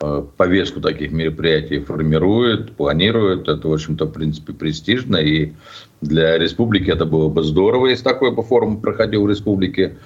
э, 0.00 0.24
повестку 0.36 0.80
таких 0.80 1.10
мероприятий 1.10 1.80
формирует, 1.80 2.76
планирует. 2.76 3.48
Это, 3.48 3.66
в 3.66 3.72
общем-то, 3.72 4.04
в 4.04 4.12
принципе, 4.12 4.52
престижно. 4.52 5.16
И 5.16 5.54
для 6.00 6.38
республики 6.38 6.88
это 6.88 7.04
было 7.04 7.28
бы 7.28 7.42
здорово, 7.42 7.88
если 7.88 8.04
такой 8.04 8.30
бы 8.30 8.44
форум 8.44 8.80
проходил 8.80 9.24
в 9.24 9.28
республике. 9.28 9.96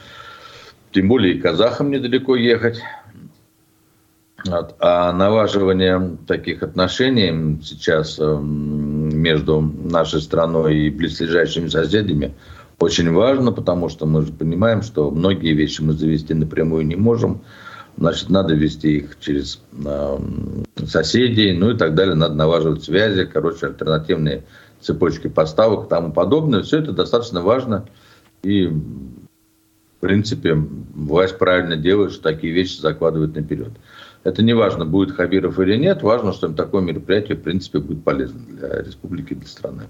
Тем 0.93 1.09
более 1.09 1.35
и 1.35 1.41
казахам 1.41 1.91
недалеко 1.91 2.37
ехать. 2.37 2.81
А 4.81 5.13
налаживание 5.13 6.17
таких 6.27 6.63
отношений 6.63 7.61
сейчас 7.63 8.19
э, 8.19 8.39
между 8.41 9.61
нашей 9.61 10.23
страной 10.23 10.87
и 10.87 10.91
близлежащими 10.91 11.69
соседями– 11.69 12.33
очень 12.79 13.13
важно, 13.13 13.53
потому 13.53 13.89
что 13.89 14.07
мы 14.07 14.23
же 14.23 14.33
понимаем, 14.33 14.83
что 14.83 15.11
многие 15.11 15.53
вещи 15.53 15.81
мы 15.81 15.95
завести 15.95 16.35
напрямую 16.35 16.87
не 16.87 16.97
можем. 16.97 17.43
Значит, 17.97 18.31
надо 18.31 18.55
вести 18.55 18.99
их 18.99 19.19
через 19.19 19.61
э, 19.85 20.19
соседей, 20.87 21.53
ну 21.53 21.71
и 21.71 21.77
так 21.77 21.97
далее. 21.97 22.15
Надо 22.15 22.35
налаживать 22.35 22.85
связи, 22.85 23.25
короче, 23.25 23.67
альтернативные 23.67 24.45
цепочки 24.81 25.27
поставок 25.27 25.87
и 25.87 25.89
тому 25.89 26.13
подобное. 26.13 26.63
Все 26.63 26.79
это 26.79 26.93
достаточно 26.93 27.43
важно. 27.43 27.89
И, 28.45 28.67
в 28.69 30.01
принципе, 30.01 30.55
власть 30.55 31.39
правильно 31.39 31.77
делает, 31.77 32.13
что 32.13 32.23
такие 32.23 32.53
вещи 32.53 32.81
закладывает 32.81 33.35
наперед. 33.35 33.73
Это 34.23 34.45
не 34.45 34.55
важно, 34.55 34.85
будет 34.85 35.17
Хабиров 35.17 35.59
или 35.59 35.77
нет, 35.77 36.03
важно, 36.03 36.33
что 36.33 36.49
такое 36.51 36.83
мероприятие, 36.83 37.37
в 37.37 37.43
принципе, 37.43 37.81
будет 37.81 38.05
полезно 38.05 38.41
для 38.49 38.83
республики, 38.83 39.35
для 39.35 39.49
страны. 39.49 39.85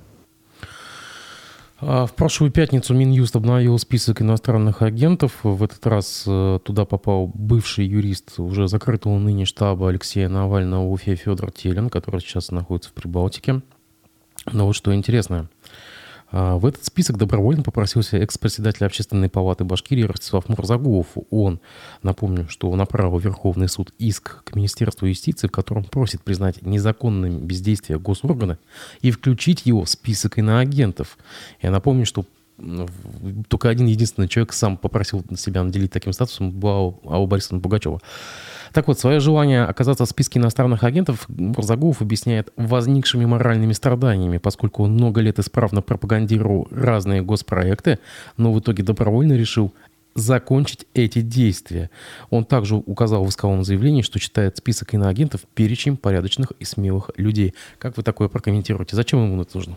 А, 1.80 2.06
в 2.06 2.14
прошлую 2.14 2.50
пятницу 2.50 2.92
Минюст 2.92 3.36
обновил 3.36 3.78
список 3.78 4.20
иностранных 4.20 4.82
агентов. 4.82 5.38
В 5.44 5.62
этот 5.62 5.86
раз 5.86 6.24
э, 6.26 6.58
туда 6.64 6.84
попал 6.84 7.30
бывший 7.32 7.86
юрист 7.86 8.40
уже 8.40 8.66
закрытого 8.66 9.16
ныне 9.18 9.44
штаба 9.44 9.88
Алексея 9.88 10.28
Навального 10.28 10.88
Уфе 10.88 11.14
Федор 11.14 11.52
Телин, 11.52 11.88
который 11.88 12.20
сейчас 12.20 12.50
находится 12.50 12.90
в 12.90 12.94
Прибалтике. 12.94 13.62
Но 14.52 14.66
вот 14.66 14.74
что 14.74 14.94
интересно. 14.94 15.48
А, 16.30 16.56
в 16.56 16.66
этот 16.66 16.84
список 16.84 17.16
добровольно 17.16 17.62
попросился 17.62 18.18
экс-председатель 18.18 18.84
Общественной 18.84 19.28
палаты 19.28 19.64
Башкирии 19.64 20.02
Ростислав 20.02 20.48
Мурзагулов. 20.48 21.06
Он, 21.30 21.60
напомню, 22.02 22.48
что 22.48 22.74
направил 22.74 23.18
Верховный 23.18 23.68
суд 23.68 23.92
иск 23.98 24.44
к 24.44 24.54
Министерству 24.54 25.06
юстиции, 25.06 25.46
в 25.46 25.52
котором 25.52 25.84
просит 25.84 26.22
признать 26.22 26.62
незаконным 26.62 27.46
бездействие 27.46 27.98
госоргана 27.98 28.58
и 29.00 29.10
включить 29.10 29.64
его 29.64 29.84
в 29.84 29.88
список 29.88 30.38
иноагентов. 30.38 31.16
Я 31.62 31.70
напомню, 31.70 32.04
что 32.04 32.24
только 33.48 33.68
один 33.68 33.86
единственный 33.86 34.28
человек 34.28 34.52
сам 34.52 34.76
попросил 34.76 35.24
себя 35.36 35.62
наделить 35.62 35.92
таким 35.92 36.12
статусом, 36.12 36.50
была 36.50 36.94
Алла 37.04 37.26
Борисовна 37.26 37.60
Пугачева. 37.60 38.00
Так 38.72 38.88
вот, 38.88 38.98
свое 38.98 39.20
желание 39.20 39.64
оказаться 39.64 40.04
в 40.04 40.08
списке 40.08 40.38
иностранных 40.38 40.84
агентов 40.84 41.24
Барзагулов 41.28 42.02
объясняет 42.02 42.52
возникшими 42.56 43.24
моральными 43.24 43.72
страданиями, 43.72 44.38
поскольку 44.38 44.84
он 44.84 44.92
много 44.92 45.20
лет 45.20 45.38
исправно 45.38 45.82
пропагандировал 45.82 46.68
разные 46.70 47.22
госпроекты, 47.22 47.98
но 48.36 48.52
в 48.52 48.60
итоге 48.60 48.82
добровольно 48.82 49.32
решил 49.34 49.72
закончить 50.14 50.86
эти 50.94 51.20
действия. 51.20 51.90
Он 52.30 52.44
также 52.44 52.74
указал 52.74 53.24
в 53.24 53.28
исковом 53.28 53.64
заявлении, 53.64 54.02
что 54.02 54.18
читает 54.18 54.56
список 54.56 54.94
иноагентов 54.94 55.42
перечень 55.54 55.96
порядочных 55.96 56.52
и 56.58 56.64
смелых 56.64 57.10
людей. 57.16 57.54
Как 57.78 57.96
вы 57.96 58.02
такое 58.02 58.28
прокомментируете? 58.28 58.96
Зачем 58.96 59.24
ему 59.24 59.40
это 59.40 59.56
нужно? 59.56 59.76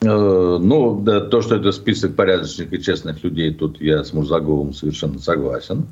Э, 0.00 0.58
ну, 0.60 1.00
да, 1.00 1.20
то, 1.20 1.40
что 1.40 1.56
это 1.56 1.72
список 1.72 2.14
порядочных 2.14 2.72
и 2.72 2.82
честных 2.82 3.22
людей, 3.24 3.52
тут 3.52 3.80
я 3.80 4.04
с 4.04 4.12
Мурзаговым 4.12 4.72
совершенно 4.72 5.18
согласен. 5.18 5.86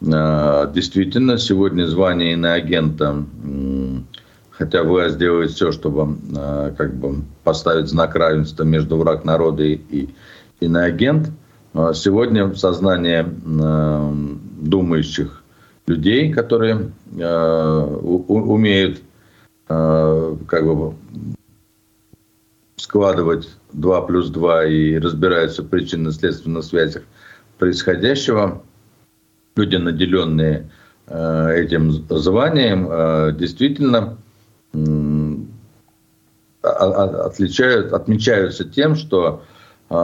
Э, 0.00 0.70
действительно, 0.72 1.38
сегодня 1.38 1.86
звание 1.86 2.34
иноагента, 2.34 3.24
хотя 4.50 4.82
власть 4.82 5.18
делает 5.18 5.50
все, 5.50 5.72
чтобы 5.72 6.16
э, 6.36 6.74
как 6.76 6.94
бы 6.94 7.22
поставить 7.44 7.88
знак 7.88 8.14
равенства 8.14 8.64
между 8.64 8.96
враг 8.96 9.24
народа 9.24 9.64
и 9.64 10.08
иноагент, 10.60 11.30
сегодня 11.94 12.52
сознание 12.54 13.22
думающих 13.22 15.44
людей, 15.86 16.32
которые 16.32 16.90
умеют 17.14 19.00
как 19.68 20.64
бы 20.64 20.94
складывать 22.76 23.48
2 23.72 24.02
плюс 24.02 24.30
2 24.30 24.64
и 24.64 24.98
разбираются 24.98 25.62
в 25.62 25.68
причинно-следственных 25.68 26.64
связях 26.64 27.02
происходящего, 27.58 28.62
люди, 29.58 29.76
наделенные 29.76 30.70
э, 31.08 31.54
этим 31.56 31.90
званием, 32.08 32.88
э, 32.90 33.32
действительно 33.32 34.16
отличают, 36.62 37.92
отмечаются 37.92 38.64
тем, 38.64 38.94
что 38.94 39.42
э, 39.90 39.94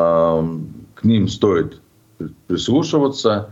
к 0.94 1.04
ним 1.04 1.28
стоит 1.28 1.80
прислушиваться, 2.46 3.50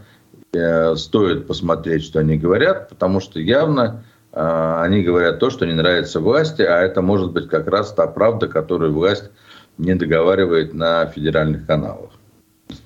стоит 0.96 1.46
посмотреть, 1.46 2.04
что 2.04 2.20
они 2.20 2.36
говорят, 2.36 2.90
потому 2.90 3.20
что 3.20 3.40
явно 3.40 4.04
они 4.32 5.02
говорят 5.02 5.40
то, 5.40 5.48
что 5.48 5.66
не 5.66 5.72
нравится 5.72 6.20
власти, 6.20 6.62
а 6.62 6.80
это 6.80 7.00
может 7.00 7.32
быть 7.32 7.48
как 7.48 7.68
раз 7.68 7.92
та 7.92 8.06
правда, 8.06 8.48
которую 8.48 8.92
власть 8.92 9.30
не 9.78 9.94
договаривает 9.94 10.74
на 10.74 11.06
федеральных 11.06 11.66
каналах. 11.66 12.10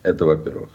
Это 0.03 0.25
во-первых. 0.25 0.71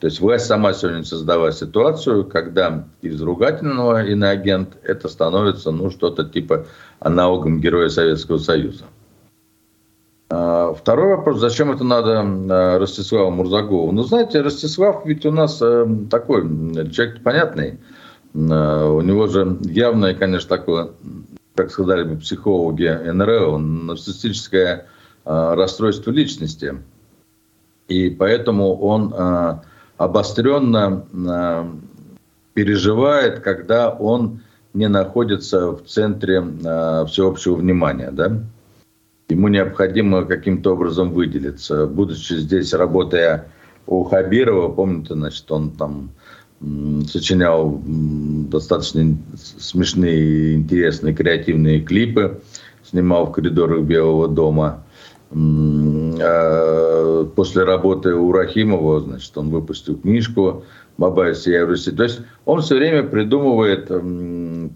То 0.00 0.08
есть 0.08 0.20
власть 0.20 0.46
сама 0.46 0.74
сегодня 0.74 1.04
создала 1.04 1.52
ситуацию, 1.52 2.24
когда 2.24 2.84
из 3.00 3.20
ругательного 3.22 4.04
иноагент 4.04 4.76
это 4.82 5.08
становится 5.08 5.70
ну, 5.70 5.90
что-то 5.90 6.24
типа 6.24 6.66
аналогом 7.00 7.60
героя 7.60 7.88
Советского 7.88 8.36
Союза. 8.36 8.84
А, 10.28 10.74
второй 10.74 11.16
вопрос, 11.16 11.38
зачем 11.38 11.70
это 11.70 11.82
надо 11.82 12.20
а, 12.20 12.78
Ростиславу 12.78 13.30
Мурзагову? 13.30 13.90
Ну, 13.92 14.02
знаете, 14.02 14.42
Ростислав 14.42 15.06
ведь 15.06 15.24
у 15.24 15.30
нас 15.30 15.62
э, 15.62 15.86
такой 16.10 16.42
человек 16.90 17.22
понятный. 17.22 17.78
А, 18.34 18.90
у 18.90 19.00
него 19.00 19.28
же 19.28 19.56
явное, 19.62 20.14
конечно, 20.14 20.58
такое, 20.58 20.90
как 21.54 21.70
сказали 21.70 22.02
бы 22.02 22.16
психологи 22.16 22.88
НРО, 22.88 23.56
нарциссическое 23.56 24.86
расстройство 25.24 26.12
личности. 26.12 26.80
И 27.88 28.10
поэтому 28.10 28.76
он 28.76 29.12
обостренно 29.96 31.04
э, 31.12 31.64
переживает, 32.54 33.40
когда 33.40 33.90
он 33.90 34.40
не 34.74 34.88
находится 34.88 35.72
в 35.72 35.84
центре 35.84 36.42
э, 36.42 37.04
всеобщего 37.06 37.56
внимания. 37.56 38.10
Да? 38.10 38.40
Ему 39.28 39.48
необходимо 39.48 40.24
каким-то 40.24 40.74
образом 40.74 41.10
выделиться. 41.10 41.86
Будучи 41.86 42.34
здесь, 42.34 42.72
работая 42.72 43.48
у 43.86 44.04
Хабирова, 44.04 44.72
помните, 44.72 45.14
значит, 45.14 45.50
он 45.50 45.70
там 45.70 46.10
сочинял 47.08 47.82
достаточно 47.84 49.16
смешные, 49.36 50.54
интересные, 50.54 51.14
креативные 51.14 51.80
клипы, 51.80 52.40
снимал 52.82 53.26
в 53.26 53.32
коридорах 53.32 53.82
Белого 53.82 54.28
дома. 54.28 54.82
А 55.30 57.24
после 57.34 57.64
работы 57.64 58.14
у 58.14 58.32
Рахимова, 58.32 59.00
значит, 59.00 59.36
он 59.36 59.50
выпустил 59.50 59.96
книжку 59.96 60.64
«Бабай 60.98 61.34
Сия 61.34 61.66
Руси». 61.66 61.90
То 61.90 62.04
есть 62.04 62.20
он 62.44 62.62
все 62.62 62.76
время 62.76 63.02
придумывает 63.02 63.90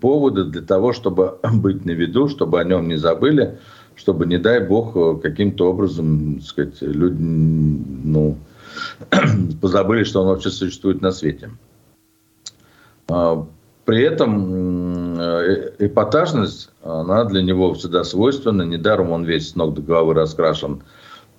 поводы 0.00 0.44
для 0.44 0.62
того, 0.62 0.92
чтобы 0.92 1.38
быть 1.52 1.84
на 1.84 1.92
виду, 1.92 2.28
чтобы 2.28 2.60
о 2.60 2.64
нем 2.64 2.88
не 2.88 2.96
забыли, 2.96 3.58
чтобы, 3.94 4.26
не 4.26 4.38
дай 4.38 4.60
бог, 4.66 5.20
каким-то 5.22 5.70
образом, 5.70 6.36
так 6.36 6.44
сказать, 6.44 6.82
люди 6.82 7.20
ну, 7.20 8.36
позабыли, 9.60 10.04
что 10.04 10.22
он 10.22 10.28
вообще 10.28 10.50
существует 10.50 11.00
на 11.00 11.12
свете. 11.12 11.50
При 13.84 14.02
этом 14.02 15.18
э, 15.18 15.72
эпатажность, 15.78 16.70
она 16.82 17.24
для 17.24 17.42
него 17.42 17.74
всегда 17.74 18.04
свойственна. 18.04 18.62
Недаром 18.62 19.10
он 19.10 19.24
весь 19.24 19.50
с 19.50 19.56
ног 19.56 19.74
до 19.74 19.82
головы 19.82 20.14
раскрашен 20.14 20.82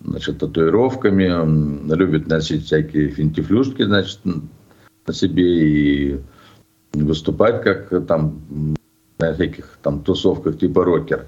значит, 0.04 0.39
татуировками, 0.39 1.93
любит 1.95 2.27
носить 2.27 2.65
всякие 2.65 3.10
финтифлюшки 3.10 3.84
значит, 3.84 4.19
на 4.25 5.13
себе 5.13 5.43
и 5.43 6.19
выступать 6.93 7.63
как 7.63 8.06
там 8.08 8.41
на 9.19 9.34
всяких 9.34 9.77
там 9.82 10.01
тусовках 10.01 10.58
типа 10.58 10.84
рокер. 10.84 11.25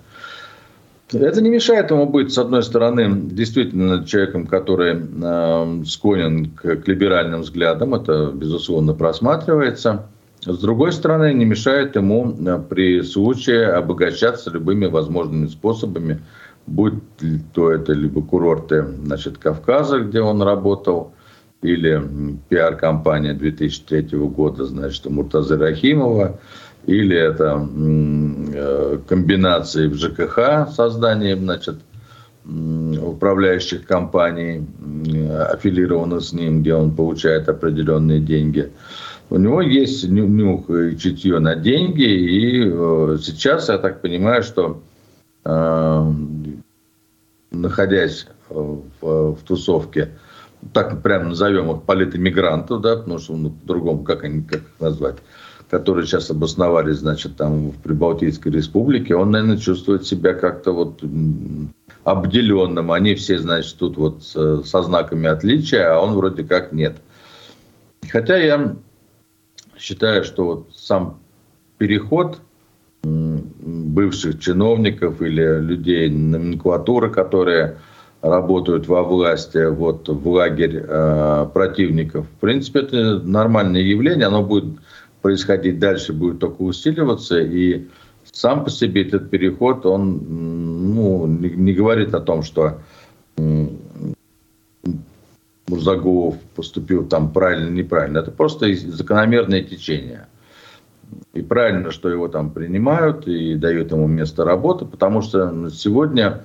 Это 1.12 1.41
не 1.41 1.49
мешает 1.49 1.91
ему 1.91 2.08
быть, 2.08 2.34
с 2.34 2.38
одной 2.39 2.63
стороны, 2.63 3.08
действительно 3.30 4.04
человеком, 4.06 4.47
который 4.47 4.95
э, 4.95 5.84
склонен 5.86 6.52
к, 6.52 6.78
к 6.78 6.88
либеральным 6.88 7.41
взглядам, 7.41 7.93
это, 7.93 8.32
безусловно, 8.34 8.93
просматривается. 8.93 10.08
С 10.45 10.58
другой 10.58 10.91
стороны, 10.91 11.34
не 11.34 11.45
мешает 11.45 11.95
ему 11.95 12.36
э, 12.38 12.60
при 12.69 13.01
случае 13.01 13.67
обогащаться 13.67 14.49
любыми 14.49 14.88
возможными 14.88 15.47
способами, 15.47 16.21
будь 16.67 16.95
то 17.53 17.71
это 17.71 17.93
либо 17.93 18.21
курорты 18.21 18.86
значит, 19.06 19.38
Кавказа, 19.38 19.99
где 19.99 20.21
он 20.21 20.41
работал, 20.41 21.13
или 21.62 22.01
пиар-компания 22.49 23.34
2003 23.34 24.17
года, 24.17 24.65
значит, 24.65 25.06
Муртазы 25.06 25.58
Рахимова, 25.58 26.39
или 26.86 27.15
это 27.15 27.65
э, 28.53 28.99
комбинации 29.08 29.88
в 29.88 29.95
ЖКХ, 29.95 30.73
создание, 30.73 31.38
значит, 31.38 31.77
управляющих 32.45 33.86
компаний, 33.86 34.67
аффилированных 35.53 36.21
с 36.21 36.34
ним, 36.34 36.60
где 36.60 36.73
он 36.73 36.93
получает 36.93 37.47
определенные 37.47 38.19
деньги– 38.19 38.69
у 39.34 39.38
него 39.39 39.62
есть 39.62 40.08
нюх 40.08 40.69
и 40.69 40.96
чутье 40.96 41.39
на 41.39 41.56
деньги, 41.56 42.04
и 42.04 42.69
э, 42.72 43.17
сейчас 43.19 43.67
я 43.67 43.80
так 43.80 44.00
понимаю, 44.00 44.43
что 44.43 44.84
э, 45.43 46.12
находясь 47.50 48.28
в, 48.48 48.84
в 49.02 49.38
тусовке, 49.43 50.12
так 50.72 51.02
прямо 51.02 51.30
назовем 51.30 51.72
их 51.72 51.82
политэмигрантов, 51.82 52.82
да, 52.82 52.98
потому 52.98 53.17
что 53.17 53.36
ну, 53.36 53.50
по-другому 53.50 54.04
как 54.04 54.24
они 54.24 54.43
как 54.43 54.60
их 54.62 54.80
назвать, 54.80 55.15
которые 55.67 56.06
сейчас 56.06 56.30
обосновались, 56.30 56.98
значит, 56.98 57.36
там 57.36 57.72
в 57.72 57.78
Прибалтийской 57.82 58.52
республике, 58.52 59.15
он, 59.15 59.32
наверное, 59.32 59.58
чувствует 59.58 60.06
себя 60.06 60.36
как-то 60.36 60.74
вот 60.74 61.02
обделенным. 62.04 62.91
Они 62.91 63.15
все, 63.15 63.39
значит, 63.39 63.78
тут 63.80 63.98
вот 63.98 64.22
со 64.24 64.84
знаками 64.84 65.28
отличия, 65.28 65.91
а 65.91 66.00
он 66.00 66.13
вроде 66.13 66.43
как 66.43 66.72
нет. 66.72 66.98
Хотя 68.12 68.38
я 68.38 68.76
считаю, 69.84 70.24
что 70.24 70.46
вот 70.46 70.67
сам 70.74 71.19
переход 71.78 72.39
бывших 73.04 74.39
чиновников 74.39 75.22
или 75.22 75.60
людей 75.60 76.10
номенклатуры, 76.10 77.10
которые 77.10 77.78
работают 78.22 78.88
во 78.88 79.04
власти, 79.04 79.69
вот 79.69 80.08
в 80.08 80.26
лагерь 80.30 80.86
э, 80.88 81.48
противников. 81.54 82.26
В 82.38 82.39
принципе, 82.39 82.80
это 82.80 83.19
нормальное 83.19 83.82
явление, 83.82 84.28
оно 84.28 84.41
будет 84.41 84.80
происходить 85.22 85.80
дальше, 85.80 86.13
будет 86.13 86.39
только 86.39 86.62
усиливаться, 86.62 87.41
и 87.41 87.88
сам 88.32 88.63
по 88.63 88.69
себе 88.69 89.06
этот 89.06 89.30
переход, 89.30 89.86
он 89.86 90.96
ну, 90.96 91.28
не, 91.28 91.50
не 91.50 91.74
говорит 91.74 92.13
о 92.13 92.22
том, 92.22 92.43
что 92.43 92.80
Мурзагулов 95.67 96.38
поступил 96.56 97.06
там 97.06 97.32
правильно, 97.32 97.69
неправильно. 97.69 98.19
Это 98.19 98.32
просто 98.32 98.73
закономерное 98.76 99.63
течение. 99.63 100.28
И 101.34 101.41
правильно, 101.41 101.91
что 101.91 102.10
его 102.10 102.28
там 102.28 102.52
принимают 102.52 103.28
и 103.28 103.56
дают 103.56 103.91
ему 103.91 104.08
место 104.08 104.43
работы, 104.43 104.86
потому 104.86 105.21
что 105.21 105.69
сегодня 105.69 106.43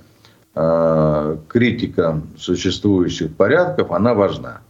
э, 0.55 1.37
критика 1.47 2.21
существующих 2.37 3.35
порядков, 3.35 3.91
она 3.91 4.13
важна. 4.13 4.61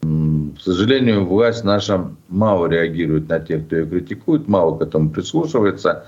К 0.00 0.60
сожалению, 0.60 1.24
власть 1.24 1.64
наша 1.64 2.10
мало 2.28 2.66
реагирует 2.66 3.28
на 3.28 3.40
тех, 3.40 3.66
кто 3.66 3.76
ее 3.76 3.86
критикует, 3.86 4.48
мало 4.48 4.76
к 4.76 4.82
этому 4.82 5.10
прислушивается, 5.10 6.06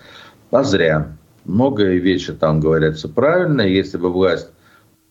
а 0.51 0.63
зря. 0.65 1.17
Многие 1.45 1.99
вещи 1.99 2.33
там 2.33 2.61
говорятся 2.61 3.09
правильно. 3.09 3.63
Если 3.63 3.99
бы 3.99 4.11
власть 4.11 4.49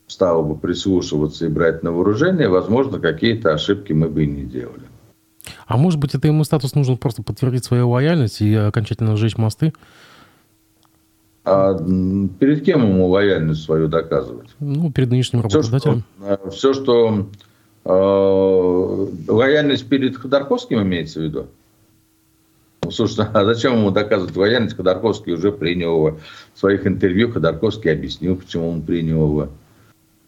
стало 0.09 0.41
бы 0.43 0.57
прислушиваться 0.57 1.45
и 1.45 1.49
брать 1.49 1.83
на 1.83 1.91
вооружение, 1.91 2.49
возможно, 2.49 2.99
какие-то 2.99 3.53
ошибки 3.53 3.93
мы 3.93 4.09
бы 4.09 4.23
и 4.23 4.27
не 4.27 4.43
делали. 4.43 4.83
А 5.67 5.77
может 5.77 5.99
быть, 5.99 6.15
это 6.15 6.27
ему 6.27 6.43
статус 6.43 6.75
нужно 6.75 6.97
просто 6.97 7.23
подтвердить 7.23 7.63
свою 7.63 7.89
лояльность 7.89 8.41
и 8.41 8.53
окончательно 8.55 9.15
сжечь 9.15 9.37
мосты? 9.37 9.73
А 11.45 11.73
перед 12.39 12.63
кем 12.63 12.83
ему 12.83 13.07
лояльность 13.07 13.63
свою 13.63 13.87
доказывать? 13.87 14.49
Ну, 14.59 14.91
перед 14.91 15.09
нынешним 15.09 15.41
работодателем. 15.41 16.03
Все, 16.51 16.73
что, 16.73 17.29
все, 17.85 17.85
что 17.85 19.09
э, 19.27 19.31
лояльность 19.31 19.87
перед 19.87 20.17
Ходорковским 20.17 20.81
имеется 20.81 21.19
в 21.19 21.23
виду? 21.23 21.47
Слушай, 22.91 23.25
а 23.33 23.45
зачем 23.45 23.77
ему 23.77 23.91
доказывать 23.91 24.35
лояльность? 24.35 24.75
Ходорковский 24.75 25.33
уже 25.33 25.51
принял 25.51 25.95
его. 25.95 26.19
В 26.53 26.59
своих 26.59 26.87
интервью 26.87 27.31
Ходорковский 27.31 27.91
объяснил, 27.91 28.35
почему 28.35 28.69
он 28.71 28.81
принял 28.81 29.27
его. 29.27 29.49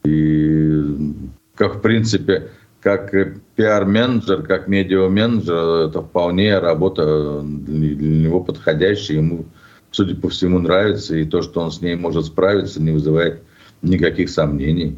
И 0.04 1.14
как, 1.56 1.76
в 1.76 1.82
принципе, 1.82 2.50
как 2.82 3.14
пиар-менеджер, 3.56 4.42
как 4.44 4.68
медиа-менеджер, 4.68 5.90
это 5.90 6.02
вполне 6.02 6.58
работа 6.58 7.42
для 7.44 7.96
него 7.96 8.42
подходящая. 8.44 9.18
Ему, 9.18 9.46
судя 9.92 10.16
по 10.16 10.30
всему, 10.30 10.60
нравится. 10.60 11.16
И 11.16 11.26
то, 11.26 11.42
что 11.42 11.62
он 11.62 11.72
с 11.72 11.82
ней 11.82 11.96
может 11.96 12.26
справиться, 12.26 12.82
не 12.82 12.92
вызывает 12.92 13.44
никаких 13.82 14.30
сомнений. 14.30 14.98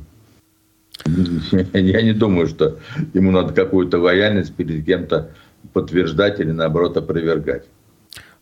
Я 1.05 2.01
не 2.01 2.13
думаю, 2.13 2.47
что 2.47 2.77
ему 3.13 3.31
надо 3.31 3.53
какую-то 3.53 3.99
лояльность 3.99 4.55
перед 4.55 4.85
кем-то 4.85 5.31
подтверждать 5.73 6.39
или, 6.39 6.51
наоборот, 6.51 6.95
опровергать. 6.95 7.65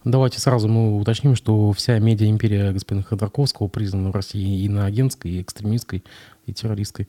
Давайте 0.03 0.39
сразу 0.39 0.67
мы 0.67 0.99
уточним, 0.99 1.35
что 1.35 1.71
вся 1.73 1.99
медиа-империя 1.99 2.71
господина 2.71 3.03
Ходорковского 3.03 3.67
признана 3.67 4.09
в 4.09 4.15
России 4.15 4.65
иноагентской, 4.65 5.31
и 5.31 5.41
экстремистской, 5.41 6.03
и 6.47 6.53
террористской. 6.53 7.07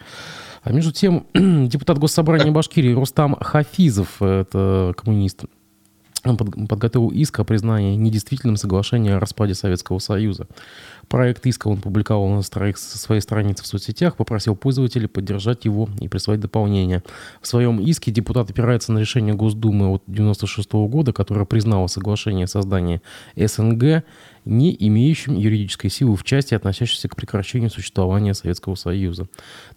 А 0.62 0.72
между 0.72 0.92
тем, 0.92 1.26
депутат 1.34 1.98
Госсобрания 1.98 2.52
Башкирии 2.52 2.92
Рустам 2.92 3.36
Хафизов, 3.40 4.20
это 4.20 4.92
коммунист, 4.94 5.44
он 6.24 6.36
подготовил 6.36 7.08
иск 7.08 7.40
о 7.40 7.44
признании 7.44 7.96
недействительным 7.96 8.56
соглашения 8.56 9.16
о 9.16 9.20
распаде 9.20 9.54
Советского 9.54 9.98
Союза. 9.98 10.46
Проект 11.08 11.44
иска 11.46 11.68
он 11.68 11.80
публиковал 11.80 12.28
на 12.28 12.42
своей 12.42 13.20
странице 13.20 13.64
в 13.64 13.66
соцсетях, 13.66 14.16
попросил 14.16 14.54
пользователей 14.54 15.08
поддержать 15.08 15.64
его 15.64 15.88
и 16.00 16.08
прислать 16.08 16.40
дополнение. 16.40 17.02
В 17.40 17.46
своем 17.46 17.80
иске 17.80 18.12
депутат 18.12 18.50
опирается 18.50 18.92
на 18.92 18.98
решение 18.98 19.34
Госдумы 19.34 19.88
от 19.88 20.02
1996 20.04 20.72
года, 20.90 21.12
которое 21.12 21.44
признало 21.44 21.88
соглашение 21.88 22.44
о 22.44 22.48
создании 22.48 23.02
СНГ 23.36 24.04
не 24.44 24.74
имеющим 24.78 25.34
юридической 25.36 25.88
силы 25.88 26.16
в 26.16 26.24
части, 26.24 26.54
относящейся 26.54 27.08
к 27.08 27.16
прекращению 27.16 27.70
существования 27.70 28.34
Советского 28.34 28.74
Союза. 28.74 29.28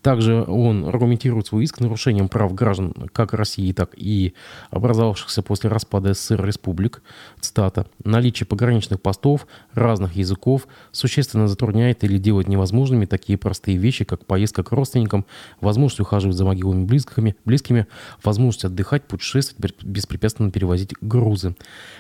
Также 0.01 0.43
он 0.43 0.85
аргументирует 0.85 1.47
свой 1.47 1.63
иск 1.63 1.79
нарушением 1.79 2.29
прав 2.29 2.53
граждан 2.53 2.93
как 3.13 3.33
России, 3.33 3.71
так 3.71 3.91
и 3.95 4.33
образовавшихся 4.71 5.41
после 5.41 5.69
распада 5.69 6.13
СССР 6.13 6.43
республик. 6.45 7.01
Цитата. 7.39 7.87
«Наличие 8.03 8.47
пограничных 8.47 9.01
постов 9.01 9.47
разных 9.73 10.15
языков 10.15 10.67
существенно 10.91 11.47
затрудняет 11.47 12.03
или 12.03 12.17
делает 12.17 12.47
невозможными 12.47 13.05
такие 13.05 13.37
простые 13.37 13.77
вещи, 13.77 14.05
как 14.05 14.25
поездка 14.25 14.63
к 14.63 14.71
родственникам, 14.71 15.25
возможность 15.61 15.99
ухаживать 15.99 16.35
за 16.35 16.45
могилами 16.45 16.85
близкими, 16.85 17.35
близкими 17.45 17.87
возможность 18.23 18.65
отдыхать, 18.65 19.07
путешествовать, 19.07 19.83
беспрепятственно 19.83 20.51
перевозить 20.51 20.93
грузы. 21.01 21.55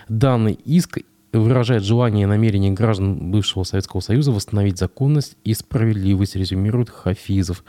Данный 0.09 0.53
иск 0.53 0.99
выражает 1.39 1.83
желание 1.83 2.23
и 2.23 2.25
намерение 2.27 2.71
граждан 2.71 3.31
бывшего 3.31 3.63
Советского 3.63 4.01
Союза 4.01 4.31
восстановить 4.31 4.77
законность 4.77 5.37
и 5.43 5.53
справедливость, 5.53 6.35
резюмирует 6.35 6.89
Хафизов. 6.89 7.63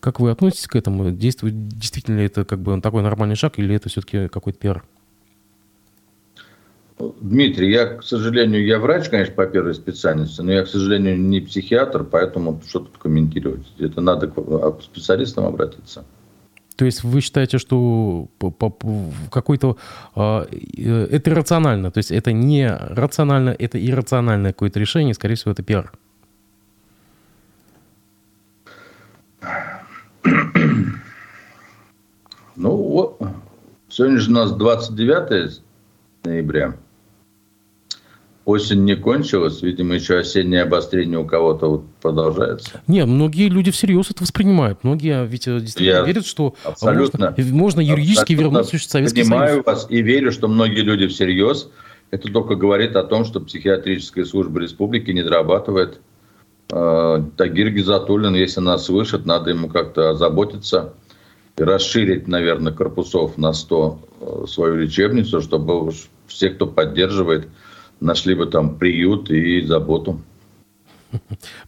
Как 0.00 0.20
вы 0.20 0.30
относитесь 0.30 0.66
к 0.66 0.76
этому? 0.76 1.10
Действует, 1.10 1.68
действительно 1.68 2.18
ли 2.18 2.26
это 2.26 2.44
как 2.44 2.60
бы 2.60 2.80
такой 2.80 3.02
нормальный 3.02 3.36
шаг 3.36 3.58
или 3.58 3.74
это 3.74 3.88
все-таки 3.88 4.28
какой-то 4.28 4.58
пиар? 4.58 4.84
Дмитрий, 7.20 7.70
я, 7.70 7.96
к 7.96 8.04
сожалению, 8.04 8.64
я 8.64 8.78
врач, 8.78 9.08
конечно, 9.08 9.34
по 9.34 9.46
первой 9.46 9.74
специальности, 9.74 10.42
но 10.42 10.52
я, 10.52 10.64
к 10.64 10.68
сожалению, 10.68 11.18
не 11.18 11.40
психиатр, 11.40 12.04
поэтому 12.04 12.60
что 12.68 12.80
тут 12.80 12.98
комментировать? 12.98 13.66
Это 13.78 14.00
надо 14.00 14.28
к 14.28 14.82
специалистам 14.82 15.46
обратиться. 15.46 16.04
То 16.80 16.86
есть 16.86 17.04
вы 17.04 17.20
считаете, 17.20 17.58
что 17.58 18.28
какой-то 19.30 19.76
э, 20.16 20.46
это 21.10 21.30
иррационально, 21.30 21.90
то 21.90 21.98
есть 21.98 22.10
это 22.10 22.32
не 22.32 22.74
рационально, 22.74 23.50
это 23.50 23.78
иррациональное 23.78 24.54
какое-то 24.54 24.80
решение, 24.80 25.12
скорее 25.12 25.34
всего, 25.34 25.52
это 25.52 25.62
пиар. 25.62 25.92
Ну, 32.56 32.76
вот, 32.76 33.20
сегодня 33.90 34.18
же 34.18 34.30
у 34.30 34.34
нас 34.34 34.52
29 34.52 35.60
ноября 36.24 36.76
осень 38.50 38.84
не 38.84 38.96
кончилась, 38.96 39.62
видимо, 39.62 39.94
еще 39.94 40.18
осеннее 40.18 40.62
обострение 40.62 41.18
у 41.18 41.24
кого-то 41.24 41.66
вот 41.68 41.84
продолжается. 42.00 42.82
Не, 42.86 43.04
многие 43.06 43.48
люди 43.48 43.70
всерьез 43.70 44.10
это 44.10 44.22
воспринимают. 44.22 44.84
Многие 44.84 45.26
ведь 45.26 45.48
э, 45.48 45.60
действительно 45.60 45.98
Я 45.98 46.02
верят, 46.02 46.26
что 46.26 46.54
абсолютно, 46.64 47.34
можно, 47.36 47.54
можно 47.54 47.80
юридически 47.80 48.34
вернуть 48.34 48.66
Советский 48.66 49.22
понимаю 49.22 49.50
Союз. 49.50 49.66
вас 49.66 49.86
и 49.88 50.02
верю, 50.02 50.32
что 50.32 50.48
многие 50.48 50.82
люди 50.82 51.06
всерьез. 51.06 51.70
Это 52.10 52.30
только 52.32 52.56
говорит 52.56 52.96
о 52.96 53.04
том, 53.04 53.24
что 53.24 53.40
психиатрическая 53.40 54.24
служба 54.24 54.60
республики 54.60 55.10
не 55.10 55.22
дорабатывает. 55.22 56.00
Э, 56.70 57.22
Тагир 57.36 57.70
Гизатуллин, 57.70 58.34
если 58.34 58.60
нас 58.60 58.86
слышит, 58.86 59.26
надо 59.26 59.50
ему 59.50 59.68
как-то 59.68 60.10
озаботиться 60.10 60.94
и 61.56 61.62
расширить, 61.62 62.26
наверное, 62.26 62.72
корпусов 62.72 63.38
на 63.38 63.52
100 63.52 63.98
э, 64.20 64.46
свою 64.48 64.76
лечебницу, 64.76 65.40
чтобы 65.40 65.92
все, 66.26 66.50
кто 66.50 66.66
поддерживает 66.66 67.48
нашли 68.00 68.34
бы 68.34 68.46
там 68.46 68.76
приют 68.76 69.30
и 69.30 69.60
заботу. 69.62 70.20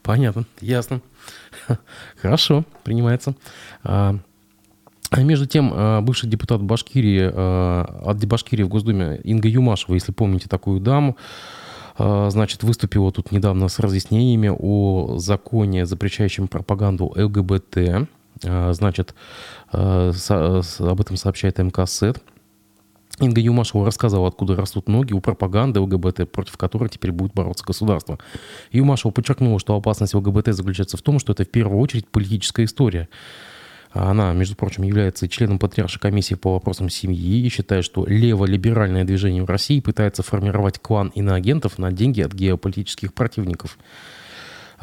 Понятно, 0.03 0.45
ясно. 0.61 1.01
Хорошо, 2.20 2.64
принимается. 2.85 3.35
А, 3.83 4.16
а 5.11 5.22
между 5.22 5.47
тем, 5.47 5.72
а, 5.74 6.01
бывший 6.01 6.28
депутат 6.28 6.62
Башкирии, 6.62 7.22
от 8.09 8.24
Башкирии 8.24 8.62
в 8.62 8.68
Госдуме 8.68 9.20
Инга 9.24 9.49
Юмашева, 9.49 9.95
если 9.95 10.12
помните 10.12 10.49
такую 10.49 10.80
даму, 10.80 11.16
значит, 11.99 12.62
выступила 12.62 13.12
тут 13.12 13.33
недавно 13.33 13.68
с 13.68 13.78
разъяснениями 13.78 14.51
о 14.51 15.18
законе, 15.18 15.85
запрещающем 15.85 16.49
пропаганду 16.49 17.12
ЛГБТ. 17.14 18.09
Значит, 18.43 19.14
об 19.70 21.01
этом 21.01 21.16
сообщает 21.16 21.59
МКСЭД. 21.59 22.22
Инга 23.21 23.41
Юмашева 23.41 23.87
рассказала, 23.87 24.29
откуда 24.29 24.57
растут 24.57 24.89
ноги 24.89 25.13
у 25.13 25.21
пропаганды 25.21 25.81
ЛГБТ, 25.81 26.31
против 26.31 26.57
которой 26.57 26.89
теперь 26.89 27.13
будет 27.13 27.35
бороться 27.35 27.65
государство. 27.65 28.19
Юмашева 28.73 29.13
подчеркнула, 29.13 29.59
что 29.59 29.77
опасность 29.77 30.15
ЛГБТ 30.15 30.55
заключается 30.55 30.97
в 30.97 31.03
том, 31.03 31.19
что 31.19 31.33
это 31.33 31.45
в 31.45 31.51
первую 31.51 31.81
очередь 31.81 32.09
политическая 32.09 32.65
история. 32.65 33.09
Она, 33.93 34.33
между 34.33 34.57
прочим, 34.57 34.85
является 34.85 35.29
членом 35.29 35.59
патриаршей 35.59 36.01
комиссии 36.01 36.35
по 36.35 36.55
вопросам 36.55 36.89
семьи 36.89 37.45
и 37.45 37.49
считает, 37.51 37.85
что 37.85 38.07
леволиберальное 38.07 39.05
движение 39.05 39.43
в 39.43 39.51
России 39.51 39.81
пытается 39.81 40.23
формировать 40.23 40.79
клан 40.79 41.09
иноагентов 41.09 41.79
на 41.79 41.93
деньги 41.93 42.23
от 42.23 42.33
геополитических 42.33 43.13
противников. 43.13 43.77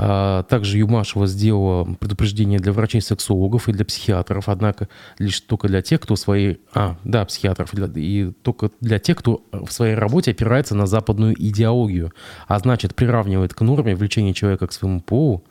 А, 0.01 0.43
также 0.43 0.77
Юмашева 0.77 1.27
сделала 1.27 1.83
предупреждение 1.83 2.57
для 2.59 2.71
врачей-сексологов 2.71 3.67
и 3.67 3.73
для 3.73 3.83
психиатров, 3.83 4.47
однако 4.47 4.87
лишь 5.17 5.41
только 5.41 5.67
для 5.67 5.81
тех, 5.81 5.99
кто 5.99 6.15
свои... 6.15 6.55
А, 6.73 6.95
да, 7.03 7.25
психиатров. 7.25 7.73
И 7.73 8.31
только 8.41 8.71
для 8.79 8.99
тех, 8.99 9.17
кто 9.17 9.43
в 9.51 9.69
своей 9.71 9.95
работе 9.95 10.31
опирается 10.31 10.73
на 10.73 10.87
западную 10.87 11.35
идеологию, 11.37 12.13
а 12.47 12.59
значит 12.59 12.95
приравнивает 12.95 13.53
к 13.53 13.59
норме 13.59 13.93
влечение 13.93 14.33
человека 14.33 14.67
к 14.67 14.71
своему 14.71 15.01
полу, 15.01 15.43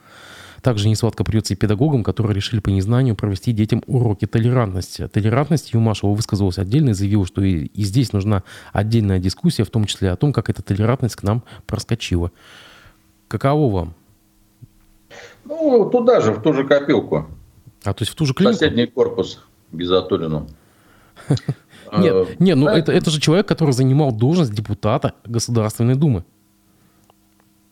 также 0.62 0.88
несладко 0.88 1.24
придется 1.24 1.52
и 1.52 1.56
педагогам, 1.56 2.02
которые 2.02 2.34
решили 2.34 2.60
по 2.60 2.70
незнанию 2.70 3.16
провести 3.16 3.52
детям 3.52 3.82
уроки 3.86 4.24
толерантности. 4.24 5.08
Толерантность 5.08 5.74
Юмашева 5.74 6.12
высказалась 6.12 6.56
отдельно 6.56 6.90
и 6.90 6.94
заявила, 6.94 7.26
что 7.26 7.42
и, 7.42 7.66
и 7.66 7.84
здесь 7.84 8.14
нужна 8.14 8.42
отдельная 8.72 9.18
дискуссия, 9.18 9.64
в 9.64 9.70
том 9.70 9.84
числе 9.84 10.10
о 10.10 10.16
том, 10.16 10.32
как 10.32 10.48
эта 10.48 10.62
толерантность 10.62 11.16
к 11.16 11.22
нам 11.22 11.44
проскочила. 11.66 12.32
Каково 13.28 13.70
вам? 13.70 13.94
Ну, 15.44 15.88
туда 15.90 16.20
же, 16.20 16.32
в 16.32 16.42
ту 16.42 16.52
же 16.52 16.64
копилку. 16.64 17.26
А, 17.84 17.94
то 17.94 18.02
есть 18.02 18.12
в 18.12 18.14
ту 18.14 18.26
же 18.26 18.34
клинику? 18.34 18.58
Соседний 18.58 18.86
корпус 18.86 19.42
Гизатуллину. 19.72 20.46
Нет, 21.96 22.14
а, 22.14 22.26
нет, 22.38 22.56
ну 22.56 22.68
это, 22.68 22.92
это 22.92 23.10
же 23.10 23.20
человек, 23.20 23.46
который 23.46 23.72
занимал 23.72 24.12
должность 24.12 24.52
депутата 24.52 25.14
Государственной 25.24 25.94
Думы. 25.94 26.24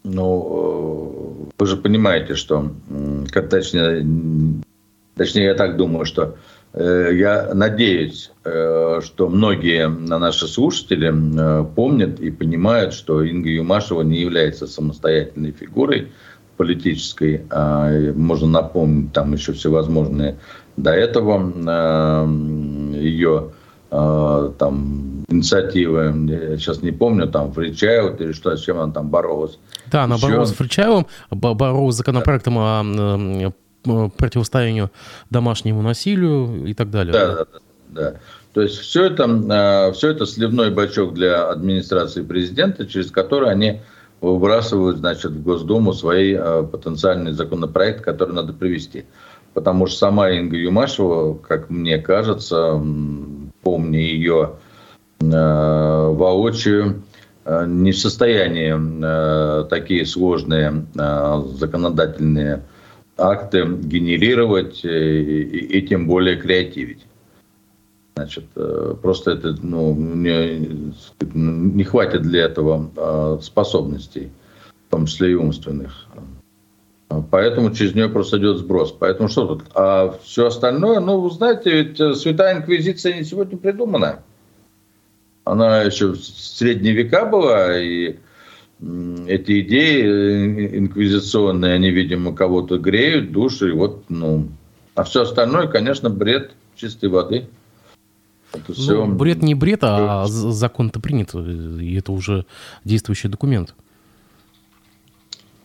Ну, 0.04 1.50
вы 1.58 1.66
же 1.66 1.76
понимаете, 1.76 2.34
что, 2.34 2.70
как 3.32 3.48
точнее, 3.48 4.06
точнее, 5.16 5.46
я 5.46 5.54
так 5.54 5.76
думаю, 5.76 6.04
что 6.04 6.36
э, 6.74 7.10
я 7.14 7.52
надеюсь, 7.54 8.30
э, 8.44 9.00
что 9.02 9.28
многие 9.28 9.88
наши 9.88 10.46
слушатели 10.46 11.12
э, 11.12 11.64
помнят 11.74 12.20
и 12.20 12.30
понимают, 12.30 12.94
что 12.94 13.24
Инга 13.24 13.50
Юмашева 13.50 14.02
не 14.02 14.20
является 14.20 14.68
самостоятельной 14.68 15.50
фигурой, 15.50 16.12
политической, 16.56 17.46
а, 17.50 18.12
можно 18.14 18.48
напомнить 18.48 19.12
там 19.12 19.32
еще 19.32 19.52
всевозможные 19.52 20.38
до 20.76 20.92
этого 20.92 21.52
а, 21.66 22.26
ее 22.94 23.50
а, 23.90 24.52
там 24.58 25.24
инициативы, 25.28 26.14
я 26.28 26.56
сейчас 26.56 26.82
не 26.82 26.92
помню, 26.92 27.28
там 27.28 27.52
Фричаев 27.52 28.20
или 28.20 28.32
что, 28.32 28.56
с 28.56 28.62
чем 28.62 28.78
она 28.78 28.92
там 28.92 29.08
боролась. 29.08 29.58
Да, 29.90 30.04
она 30.04 30.16
еще... 30.16 30.26
боролась 30.26 30.50
с 30.50 30.54
Фричаевым, 30.54 31.06
боролась 31.30 31.94
с 31.94 31.98
законопроектом 31.98 32.58
о 32.58 33.52
противостоянию 34.18 34.90
домашнему 35.30 35.80
насилию 35.82 36.66
и 36.66 36.74
так 36.74 36.90
далее. 36.90 37.12
Да, 37.12 37.26
да, 37.26 37.44
да. 37.44 37.60
да. 37.88 38.14
То 38.52 38.62
есть 38.62 38.78
все 38.78 39.04
это, 39.04 39.92
все 39.94 40.08
это 40.08 40.24
сливной 40.24 40.70
бачок 40.70 41.12
для 41.12 41.50
администрации 41.50 42.22
президента, 42.22 42.86
через 42.86 43.10
который 43.10 43.50
они 43.50 43.82
выбрасывают, 44.20 44.98
значит, 44.98 45.32
в 45.32 45.42
Госдуму 45.42 45.92
свои 45.92 46.34
э, 46.34 46.62
потенциальные 46.70 47.34
законопроекты, 47.34 48.02
которые 48.02 48.34
надо 48.36 48.52
привести. 48.52 49.04
Потому 49.54 49.86
что 49.86 49.98
сама 49.98 50.30
Инга 50.30 50.56
Юмашева, 50.56 51.34
как 51.38 51.70
мне 51.70 51.98
кажется, 51.98 52.82
помня 53.62 54.00
ее 54.00 54.52
э, 55.20 55.24
воочию, 55.24 57.02
э, 57.44 57.64
не 57.66 57.92
в 57.92 57.98
состоянии 57.98 58.74
э, 58.74 59.64
такие 59.68 60.04
сложные 60.06 60.86
э, 60.94 61.42
законодательные 61.54 62.64
акты 63.16 63.64
генерировать 63.64 64.84
э, 64.84 64.88
и, 64.88 65.42
и, 65.42 65.78
и 65.78 65.86
тем 65.86 66.06
более 66.06 66.36
креативить. 66.36 67.05
Значит, 68.16 68.46
э, 68.56 68.94
просто 69.02 69.32
это 69.32 69.54
ну, 69.62 69.94
не, 69.94 70.94
не 71.34 71.84
хватит 71.84 72.22
для 72.22 72.44
этого 72.44 72.90
а, 72.96 73.38
способностей, 73.42 74.30
в 74.88 74.90
том 74.90 75.04
числе 75.04 75.32
и 75.32 75.34
умственных. 75.34 76.06
Поэтому 77.30 77.74
через 77.74 77.94
нее 77.94 78.08
просто 78.08 78.38
идет 78.38 78.56
сброс. 78.56 78.90
Поэтому 78.98 79.28
что 79.28 79.46
тут? 79.46 79.64
А 79.74 80.18
все 80.22 80.46
остальное, 80.46 81.00
ну, 81.00 81.20
вы 81.20 81.30
знаете, 81.30 81.70
ведь 81.70 82.00
э, 82.00 82.14
Святая 82.14 82.56
Инквизиция 82.56 83.18
не 83.18 83.24
сегодня 83.24 83.58
придумана. 83.58 84.22
Она 85.44 85.82
еще 85.82 86.12
в 86.12 86.16
средние 86.16 86.94
века 86.94 87.26
была, 87.26 87.78
и 87.78 88.16
эти 88.80 89.60
идеи 89.60 90.02
э, 90.02 90.78
инквизиционные, 90.78 91.74
они, 91.74 91.90
видимо, 91.90 92.34
кого-то 92.34 92.78
греют 92.78 93.30
души, 93.30 93.68
и 93.68 93.72
вот, 93.72 94.04
ну... 94.08 94.48
А 94.94 95.04
все 95.04 95.22
остальное, 95.22 95.66
конечно, 95.66 96.08
бред 96.08 96.52
чистой 96.76 97.10
воды. 97.10 97.46
Это 98.56 98.72
все... 98.72 99.04
Ну, 99.04 99.14
бред 99.14 99.42
не 99.42 99.54
бред, 99.54 99.80
а 99.82 100.26
закон-то 100.26 101.00
принят, 101.00 101.34
и 101.34 101.96
это 101.96 102.12
уже 102.12 102.46
действующий 102.84 103.28
документ. 103.28 103.74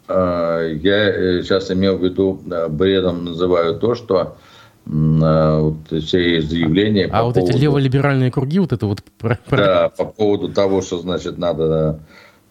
я 0.07 1.41
сейчас 1.41 1.71
имел 1.71 1.97
в 1.97 2.03
виду, 2.03 2.41
бредом 2.69 3.25
называю 3.25 3.79
то, 3.79 3.95
что 3.95 4.37
вот 4.85 5.75
все 6.03 6.41
заявления... 6.41 7.07
А 7.11 7.23
вот 7.23 7.35
поводу, 7.35 7.53
эти 7.53 7.61
леволиберальные 7.61 8.31
круги, 8.31 8.59
вот 8.59 8.73
это 8.73 8.85
вот... 8.87 9.03
Да, 9.49 9.89
по 9.89 10.05
поводу 10.05 10.49
того, 10.49 10.81
что, 10.81 10.97
значит, 10.97 11.37
надо 11.37 11.99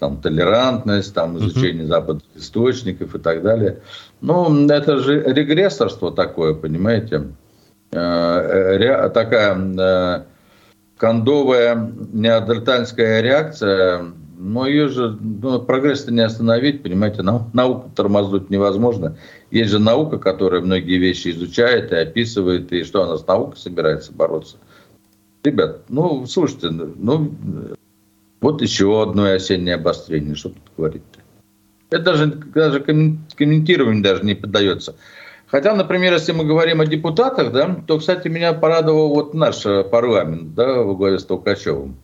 там 0.01 0.16
толерантность, 0.16 1.14
там 1.14 1.38
изучение 1.38 1.84
uh-huh. 1.84 1.88
западных 1.88 2.24
источников 2.34 3.14
и 3.14 3.18
так 3.18 3.43
далее. 3.43 3.80
Ну, 4.20 4.66
это 4.68 4.99
же 4.99 5.22
регрессорство 5.22 6.11
такое, 6.11 6.55
понимаете? 6.55 7.28
Э, 7.93 9.11
такая 9.12 9.57
э, 9.57 10.22
кондовая 11.01 11.92
неандертальская 12.12 13.22
реакция, 13.22 14.12
но 14.36 14.66
ее 14.66 14.88
же 14.88 15.16
ну, 15.18 15.59
прогресс-то 15.61 16.12
не 16.12 16.20
остановить, 16.20 16.82
понимаете, 16.82 17.22
науку 17.22 17.90
тормознуть 17.96 18.51
невозможно. 18.51 19.16
Есть 19.51 19.70
же 19.70 19.78
наука, 19.78 20.18
которая 20.18 20.61
многие 20.61 20.98
вещи 20.98 21.28
изучает 21.28 21.90
и 21.92 21.96
описывает, 21.96 22.70
и 22.72 22.84
что 22.84 23.03
она 23.03 23.16
с 23.16 23.26
наукой 23.26 23.57
собирается 23.57 24.12
бороться. 24.12 24.59
Ребят, 25.42 25.84
ну, 25.88 26.26
слушайте, 26.26 26.68
ну, 26.68 27.34
вот 28.42 28.61
еще 28.61 29.03
одно 29.03 29.24
осеннее 29.24 29.76
обострение, 29.76 30.34
что 30.34 30.51
тут 30.51 30.62
говорить-то? 30.76 31.20
Это 31.90 32.05
даже, 32.05 32.26
даже 32.26 32.80
комментированию 32.80 34.03
даже 34.03 34.22
не 34.22 34.34
поддается. 34.34 34.96
Хотя, 35.51 35.74
например, 35.74 36.12
если 36.12 36.30
мы 36.32 36.44
говорим 36.44 36.80
о 36.80 36.86
депутатах, 36.86 37.51
да, 37.53 37.76
то, 37.86 37.98
кстати, 37.98 38.28
меня 38.28 38.53
порадовал 38.53 39.09
вот 39.09 39.34
наш 39.34 39.66
э, 39.66 39.82
парламент, 39.82 40.55
да, 40.55 40.82
во 40.82 40.94
главе 40.94 41.18
с 41.18 41.24
Толкачевым. 41.24 41.96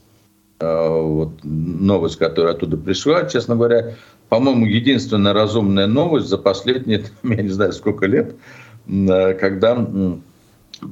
Э, 0.58 1.00
вот 1.00 1.30
новость, 1.44 2.16
которая 2.16 2.54
оттуда 2.54 2.76
пришла, 2.76 3.24
честно 3.26 3.54
говоря, 3.54 3.94
по-моему, 4.28 4.66
единственная 4.66 5.32
разумная 5.32 5.86
новость 5.86 6.26
за 6.26 6.38
последние, 6.38 7.04
я 7.22 7.42
не 7.42 7.48
знаю, 7.48 7.72
сколько 7.72 8.06
лет, 8.06 8.34
э, 8.88 9.34
когда 9.34 9.86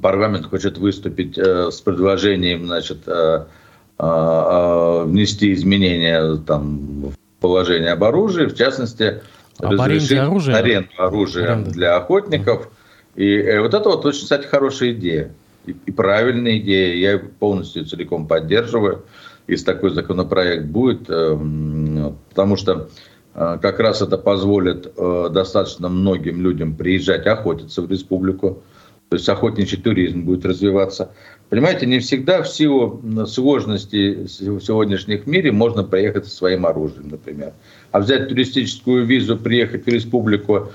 парламент 0.01 0.47
хочет 0.47 0.79
выступить 0.79 1.37
с 1.37 1.81
предложением, 1.81 2.67
значит, 2.67 3.07
внести 3.99 5.53
изменения 5.53 6.37
там, 6.47 7.11
в 7.11 7.15
положение 7.41 7.93
об 7.93 8.03
оружии, 8.03 8.47
в 8.47 8.55
частности, 8.57 9.21
об 9.59 9.81
аренде 9.81 10.21
оружия? 10.21 10.57
аренду 10.57 10.89
оружия 10.99 11.45
Аренда. 11.47 11.71
для 11.71 11.97
охотников. 11.97 12.71
И 13.15 13.37
э, 13.37 13.61
вот 13.61 13.75
это 13.75 13.89
вот 13.89 14.05
очень, 14.05 14.23
кстати, 14.23 14.47
хорошая 14.47 14.93
идея. 14.93 15.35
И, 15.67 15.77
и 15.87 15.93
правильная 15.93 16.59
идея. 16.59 16.95
Я 16.95 17.19
полностью 17.19 17.85
целиком 17.85 18.27
поддерживаю. 18.27 19.05
Если 19.47 19.65
такой 19.65 19.91
законопроект 19.91 20.65
будет, 20.65 21.09
э, 21.09 22.13
потому 22.31 22.57
что 22.57 22.89
э, 23.35 23.59
как 23.61 23.79
раз 23.79 24.03
это 24.03 24.19
позволит 24.19 24.93
э, 24.97 25.29
достаточно 25.31 25.89
многим 25.89 26.41
людям 26.41 26.77
приезжать 26.77 27.27
охотиться 27.27 27.83
в 27.83 27.91
республику. 27.91 28.63
То 29.11 29.17
есть 29.17 29.29
охотничий 29.29 29.81
туризм 29.81 30.25
будет 30.25 30.45
развиваться. 30.45 31.13
Понимаете, 31.55 31.87
не 31.87 32.01
всегда 32.01 32.43
в 32.43 32.49
силу 32.49 33.01
сложности 33.29 34.25
в 34.25 34.61
сегодняшних 34.61 35.25
мире 35.29 35.53
можно 35.53 35.85
проехать 35.85 36.27
со 36.27 36.35
своим 36.35 36.67
оружием, 36.67 37.11
например. 37.11 37.53
А 37.93 38.01
взять 38.01 38.29
туристическую 38.29 39.07
визу, 39.07 39.37
приехать 39.37 39.87
в 39.87 39.89
республику, 39.89 40.73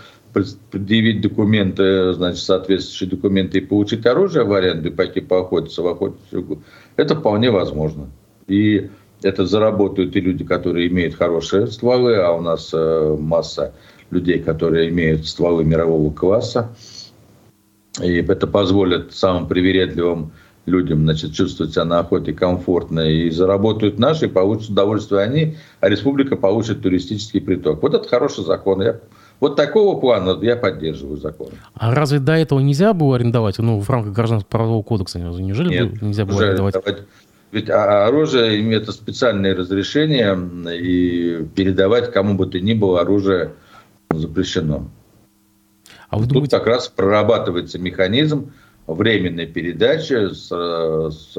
предъявить 0.72 1.20
документы, 1.20 2.14
значит, 2.14 2.42
соответствующие 2.44 3.10
документы 3.10 3.58
и 3.58 3.62
получить 3.62 4.06
оружие 4.06 4.46
в 4.46 4.54
аренду 4.54 4.88
и 4.88 4.92
пойти 4.92 5.20
поохотиться 5.20 5.82
в 5.82 5.88
охотничью 5.88 6.64
это 6.96 7.14
вполне 7.14 7.52
возможно. 7.52 8.08
И 8.48 8.90
это 9.22 9.46
заработают 9.46 10.16
и 10.16 10.22
люди, 10.22 10.46
которые 10.46 10.88
имеют 10.88 11.16
хорошие 11.16 11.68
стволы, 11.68 12.16
а 12.16 12.32
у 12.32 12.40
нас 12.40 12.70
э, 12.72 13.18
масса 13.20 13.74
людей, 14.12 14.40
которые 14.40 14.88
имеют 14.88 15.28
стволы 15.28 15.66
мирового 15.66 16.10
класса. 16.14 16.70
И 18.02 18.14
это 18.14 18.48
позволит 18.48 19.14
самым 19.14 19.50
привередливым 19.50 20.32
людям 20.66 21.04
значит, 21.04 21.34
чувствовать 21.34 21.74
себя 21.74 21.86
на 21.86 22.00
охоте 22.00 22.34
комфортно 22.34 23.02
и 23.02 23.30
заработают 23.30 24.00
наши, 24.00 24.30
получат 24.30 24.70
удовольствие 24.70 25.22
они, 25.22 25.58
а 25.80 25.90
республика 25.90 26.36
получит 26.36 26.82
туристический 26.82 27.42
приток. 27.42 27.82
Вот 27.82 27.94
это 27.94 28.08
хороший 28.08 28.44
закон. 28.44 28.82
Я, 28.82 29.00
вот 29.40 29.56
такого 29.56 30.00
плана 30.00 30.38
я 30.42 30.56
поддерживаю 30.56 31.18
закон. 31.18 31.50
А 31.74 31.94
разве 31.94 32.20
до 32.20 32.34
этого 32.34 32.60
нельзя 32.60 32.94
было 32.94 33.16
арендовать, 33.16 33.58
ну, 33.60 33.80
в 33.80 33.90
рамках 33.90 34.14
гражданского 34.14 34.50
правового 34.50 34.84
кодекса, 34.84 35.20
неужели 35.20 35.70
Нет, 35.70 36.02
нельзя 36.02 36.26
было 36.26 36.44
арендовать? 36.44 36.76
Ведь 37.52 37.68
оружие 37.68 38.62
имеет 38.62 38.88
специальные 38.92 39.54
разрешения, 39.56 40.38
и 40.72 41.44
передавать 41.56 42.12
кому 42.12 42.36
бы 42.36 42.46
то 42.46 42.60
ни 42.60 42.74
было 42.74 43.02
оружие 43.02 43.54
запрещено. 44.12 44.88
А 46.10 46.18
вы 46.18 46.28
думаете... 46.28 46.52
Тут 46.52 46.60
как 46.60 46.68
раз 46.68 46.88
прорабатывается 46.90 47.80
механизм, 47.80 48.52
временной 48.94 49.46
передачи 49.46 50.34
с, 50.34 50.48
с 50.50 51.34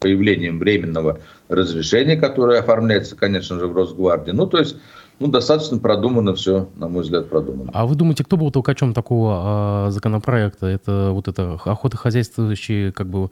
появлением 0.00 0.58
временного 0.58 1.20
разрешения, 1.48 2.16
которое 2.16 2.60
оформляется, 2.60 3.16
конечно 3.16 3.58
же, 3.58 3.66
в 3.66 3.76
Росгвардии. 3.76 4.32
Ну, 4.32 4.46
то 4.46 4.58
есть, 4.58 4.76
ну, 5.18 5.28
достаточно 5.28 5.78
продумано 5.78 6.34
все, 6.34 6.68
на 6.76 6.88
мой 6.88 7.02
взгляд, 7.02 7.28
продумано. 7.28 7.70
А 7.74 7.86
вы 7.86 7.94
думаете, 7.94 8.24
кто 8.24 8.36
был 8.36 8.50
толкачом 8.50 8.92
такого 8.94 9.86
э, 9.86 9.90
законопроекта? 9.90 10.66
Это 10.66 11.10
вот 11.12 11.28
это 11.28 11.54
охотохозяйствующие 11.64 12.92
как 12.92 13.08
бы 13.08 13.30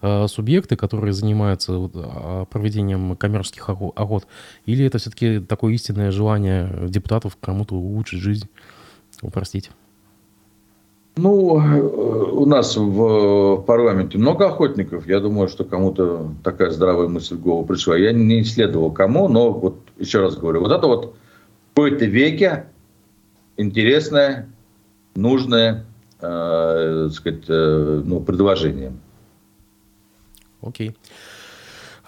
э, 0.00 0.26
субъекты, 0.28 0.76
которые 0.76 1.12
занимаются 1.12 1.72
вот, 1.72 2.48
проведением 2.48 3.16
коммерческих 3.16 3.68
охот? 3.68 4.26
Или 4.66 4.84
это 4.84 4.98
все-таки 4.98 5.40
такое 5.40 5.74
истинное 5.74 6.10
желание 6.10 6.88
депутатов 6.88 7.36
кому-то 7.40 7.74
улучшить 7.74 8.20
жизнь, 8.20 8.48
упростить? 9.20 9.70
Ну, 11.16 11.60
э, 11.60 11.80
у 11.80 12.46
нас 12.46 12.76
в 12.76 13.62
парламенте 13.66 14.16
много 14.16 14.46
охотников. 14.46 15.06
Я 15.06 15.20
думаю, 15.20 15.48
что 15.48 15.64
кому-то 15.64 16.32
такая 16.42 16.70
здравая 16.70 17.08
мысль 17.08 17.36
в 17.36 17.40
голову 17.40 17.66
пришла. 17.66 17.96
Я 17.96 18.12
не 18.12 18.40
исследовал 18.40 18.90
кому, 18.90 19.28
но 19.28 19.52
вот 19.52 19.76
еще 19.98 20.20
раз 20.20 20.36
говорю, 20.36 20.60
вот 20.60 20.72
это 20.72 20.86
вот 20.86 21.14
в 21.72 21.74
какой-то 21.74 22.06
веке 22.06 22.66
интересное, 23.58 24.48
нужное, 25.14 25.84
э, 26.20 27.08
сказать, 27.12 27.44
э, 27.48 28.02
ну, 28.04 28.20
предложение. 28.20 28.92
Окей. 30.62 30.96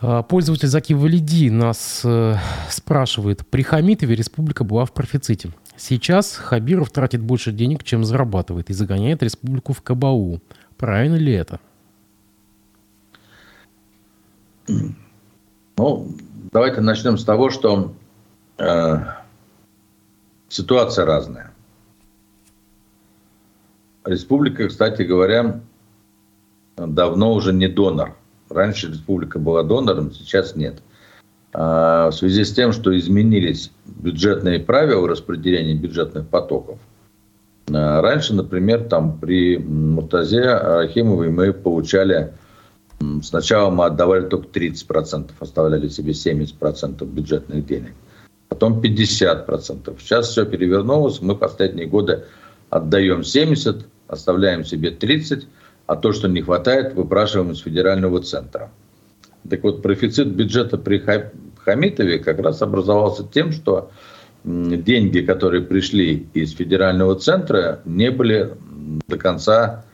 А, 0.00 0.22
пользователь 0.22 0.68
Заки 0.68 0.94
Валиди 0.94 1.50
нас 1.50 2.02
э, 2.04 2.36
спрашивает. 2.70 3.46
При 3.48 3.62
Хамитове 3.62 4.14
республика 4.14 4.64
была 4.64 4.84
в 4.84 4.92
профиците. 4.92 5.50
Сейчас 5.76 6.36
Хабиров 6.36 6.90
тратит 6.90 7.20
больше 7.20 7.50
денег, 7.50 7.82
чем 7.82 8.04
зарабатывает, 8.04 8.70
и 8.70 8.72
загоняет 8.72 9.22
республику 9.22 9.72
в 9.72 9.82
КБУ. 9.82 10.40
Правильно 10.76 11.16
ли 11.16 11.32
это? 11.32 11.60
Ну, 15.76 16.14
давайте 16.52 16.80
начнем 16.80 17.18
с 17.18 17.24
того, 17.24 17.50
что 17.50 17.94
э, 18.58 18.96
ситуация 20.48 21.04
разная. 21.04 21.52
Республика, 24.04 24.68
кстати 24.68 25.02
говоря, 25.02 25.60
давно 26.76 27.32
уже 27.32 27.52
не 27.52 27.68
донор. 27.68 28.16
Раньше 28.48 28.88
республика 28.88 29.38
была 29.38 29.64
донором, 29.64 30.12
сейчас 30.12 30.54
нет. 30.54 30.80
А, 30.80 30.93
в 31.54 32.12
связи 32.12 32.44
с 32.44 32.52
тем, 32.52 32.72
что 32.72 32.96
изменились 32.98 33.70
бюджетные 33.86 34.58
правила 34.58 35.06
распределения 35.08 35.74
бюджетных 35.74 36.26
потоков. 36.26 36.78
А, 37.72 38.02
раньше, 38.02 38.34
например, 38.34 38.84
там 38.84 39.18
при 39.18 39.58
Муртазе 39.58 40.42
Рахимовой 40.42 41.30
мы 41.30 41.52
получали, 41.52 42.32
сначала 43.22 43.70
мы 43.70 43.86
отдавали 43.86 44.28
только 44.28 44.48
30%, 44.48 45.30
оставляли 45.38 45.88
себе 45.88 46.12
70% 46.12 47.04
бюджетных 47.06 47.66
денег, 47.66 47.94
потом 48.48 48.80
50%. 48.80 49.96
Сейчас 50.00 50.28
все 50.28 50.44
перевернулось, 50.44 51.20
мы 51.22 51.36
последние 51.36 51.86
годы 51.86 52.24
отдаем 52.68 53.24
70, 53.24 53.86
оставляем 54.08 54.64
себе 54.64 54.90
30, 54.90 55.46
а 55.86 55.96
то, 55.96 56.12
что 56.12 56.28
не 56.28 56.42
хватает, 56.42 56.94
выпрашиваем 56.94 57.52
из 57.52 57.60
федерального 57.60 58.20
центра. 58.20 58.70
Так 59.48 59.62
вот, 59.62 59.82
профицит 59.82 60.28
бюджета 60.28 60.78
при 60.78 61.02
Хамитове 61.64 62.18
как 62.18 62.38
раз 62.38 62.62
образовался 62.62 63.24
тем, 63.24 63.52
что 63.52 63.90
деньги, 64.44 65.20
которые 65.20 65.62
пришли 65.62 66.26
из 66.34 66.54
федерального 66.54 67.16
центра, 67.16 67.80
не 67.84 68.10
были 68.10 68.54
до 69.06 69.18
конца 69.18 69.84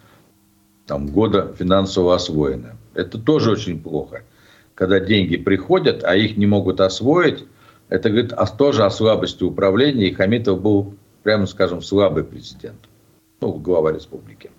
там, 0.86 1.08
года 1.08 1.54
финансово 1.58 2.14
освоены. 2.14 2.76
Это 2.94 3.18
тоже 3.18 3.52
очень 3.52 3.80
плохо. 3.80 4.22
Когда 4.74 4.98
деньги 4.98 5.36
приходят, 5.36 6.04
а 6.04 6.16
их 6.16 6.36
не 6.36 6.46
могут 6.46 6.80
освоить, 6.80 7.44
это 7.88 8.08
говорит 8.08 8.32
о, 8.32 8.46
тоже 8.46 8.84
о 8.84 8.90
слабости 8.90 9.42
управления. 9.42 10.08
И 10.08 10.14
Хамитов 10.14 10.60
был, 10.60 10.94
прямо 11.22 11.46
скажем, 11.46 11.82
слабый 11.82 12.24
президент, 12.24 12.78
ну, 13.40 13.52
глава 13.52 13.92
республики. 13.92 14.50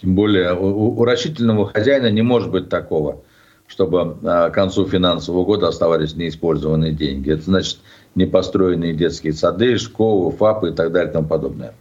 Тем 0.00 0.14
более 0.14 0.54
у, 0.54 0.98
у 0.98 1.04
рачительного 1.04 1.66
хозяина 1.66 2.10
не 2.10 2.22
может 2.22 2.50
быть 2.50 2.68
такого– 2.68 3.22
чтобы 3.72 4.18
к 4.22 4.50
концу 4.50 4.86
финансового 4.86 5.46
года 5.46 5.68
оставались 5.68 6.14
неиспользованные 6.14 6.92
деньги. 6.92 7.30
Это 7.30 7.44
значит 7.44 7.78
непостроенные 8.14 8.92
детские 8.92 9.32
сады, 9.32 9.78
школы, 9.78 10.30
ФАПы 10.30 10.68
и 10.68 10.72
так 10.72 10.92
далее 10.92 11.08
и 11.08 11.12
тому 11.14 11.26
подобное. 11.26 11.74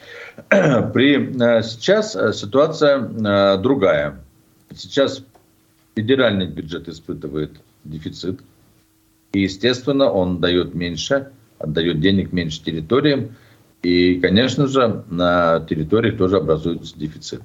При, 0.50 1.32
сейчас 1.62 2.12
ситуация 2.12 3.56
другая. 3.56 4.20
Сейчас 4.76 5.24
федеральный 5.94 6.46
бюджет 6.46 6.90
испытывает 6.90 7.52
дефицит. 7.84 8.40
И, 9.32 9.40
естественно, 9.40 10.10
он 10.10 10.40
дает 10.40 10.74
меньше, 10.74 11.30
отдает 11.58 12.00
денег 12.00 12.34
меньше 12.34 12.62
территориям. 12.62 13.34
И, 13.82 14.20
конечно 14.20 14.66
же, 14.66 15.04
на 15.08 15.60
территориях 15.60 16.18
тоже 16.18 16.36
образуется 16.36 16.98
дефицит. 16.98 17.40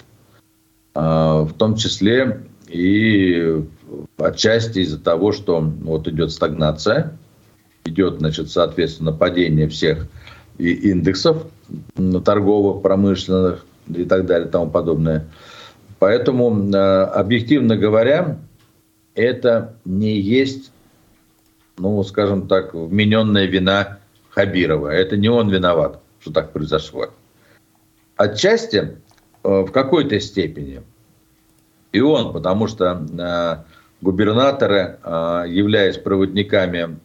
А, 0.94 1.44
в 1.44 1.54
том 1.54 1.76
числе 1.76 2.44
и 2.68 3.64
отчасти 4.18 4.80
из-за 4.80 5.00
того, 5.00 5.32
что 5.32 5.60
вот 5.60 6.08
идет 6.08 6.32
стагнация, 6.32 7.18
идет, 7.86 8.20
значит, 8.20 8.50
соответственно, 8.50 9.12
падение 9.12 9.68
всех 9.68 10.08
индексов 10.58 11.48
торговых, 12.24 12.82
промышленных 12.82 13.66
и 13.88 14.06
так 14.06 14.26
далее 14.26 14.48
и 14.48 14.52
тому 14.52 14.70
подобное. 14.70 15.28
Поэтому, 16.00 16.72
а, 16.74 17.06
объективно 17.06 17.78
говоря, 17.78 18.40
это 19.14 19.76
не 19.86 20.20
есть, 20.20 20.72
ну, 21.78 22.04
скажем 22.04 22.48
так, 22.48 22.74
вмененная 22.74 23.46
вина 23.46 24.00
Хабирова. 24.30 24.90
Это 24.90 25.16
не 25.18 25.30
он 25.30 25.50
виноват, 25.50 26.02
что 26.20 26.32
так 26.32 26.52
произошло. 26.52 27.08
Отчасти, 28.18 28.78
э, 28.78 28.94
в 29.44 29.72
какой-то 29.72 30.20
степени, 30.20 30.82
и 31.92 32.02
он, 32.02 32.34
потому 32.34 32.68
что 32.68 33.06
э, 33.18 33.75
губернаторы, 34.06 34.98
э, 35.04 35.46
являясь 35.50 35.98
проводниками 35.98 37.00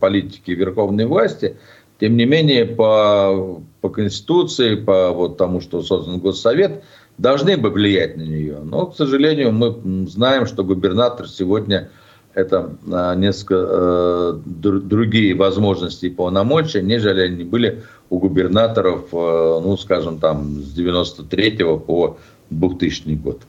политики 0.00 0.52
верховной 0.52 1.06
власти, 1.06 1.56
тем 2.00 2.16
не 2.16 2.24
менее, 2.24 2.64
по, 2.66 3.60
по 3.80 3.88
Конституции, 3.90 4.74
по 4.74 5.10
вот 5.10 5.36
тому, 5.36 5.60
что 5.60 5.82
создан 5.82 6.18
Госсовет, 6.18 6.82
должны 7.18 7.56
бы 7.56 7.70
влиять 7.70 8.16
на 8.16 8.22
нее. 8.22 8.58
Но, 8.64 8.86
к 8.86 8.96
сожалению, 8.96 9.52
мы 9.52 10.06
знаем, 10.08 10.46
что 10.46 10.64
губернатор 10.64 11.28
сегодня 11.28 11.90
это 12.32 12.76
а, 12.90 13.14
несколько 13.16 13.66
э, 13.68 14.32
другие 14.44 15.34
возможности 15.34 16.06
и 16.06 16.10
полномочия, 16.10 16.80
нежели 16.80 17.22
они 17.22 17.44
были 17.44 17.82
у 18.08 18.18
губернаторов, 18.18 19.08
э, 19.12 19.60
ну, 19.62 19.76
скажем, 19.76 20.18
там, 20.18 20.62
с 20.62 20.72
93 20.72 21.58
по 21.86 22.18
2000 22.50 23.14
год. 23.16 23.40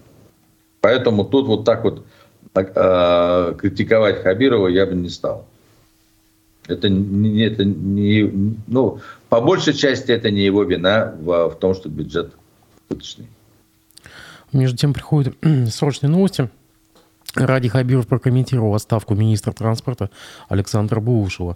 Поэтому 0.82 1.26
тут 1.26 1.47
вот 1.47 1.64
так 1.64 1.84
вот 1.84 2.03
э, 2.53 3.55
критиковать 3.57 4.21
Хабирова 4.21 4.67
я 4.67 4.85
бы 4.85 4.95
не 4.95 5.09
стал. 5.09 5.45
Это 6.67 6.89
не, 6.89 7.43
это 7.43 7.65
не, 7.65 8.55
ну, 8.67 8.99
по 9.29 9.41
большей 9.41 9.73
части 9.73 10.11
это 10.11 10.29
не 10.29 10.45
его 10.45 10.63
вина 10.63 11.13
в, 11.19 11.49
в 11.49 11.55
том, 11.55 11.73
что 11.73 11.89
бюджет 11.89 12.33
убыточный. 12.89 13.27
Между 14.51 14.77
тем 14.77 14.93
приходят 14.93 15.35
срочные 15.69 16.09
новости. 16.09 16.49
Ради 17.33 17.69
Хабиров 17.69 18.07
прокомментировал 18.07 18.75
отставку 18.75 19.15
министра 19.15 19.53
транспорта 19.53 20.09
Александра 20.49 20.99
Булушева. 20.99 21.55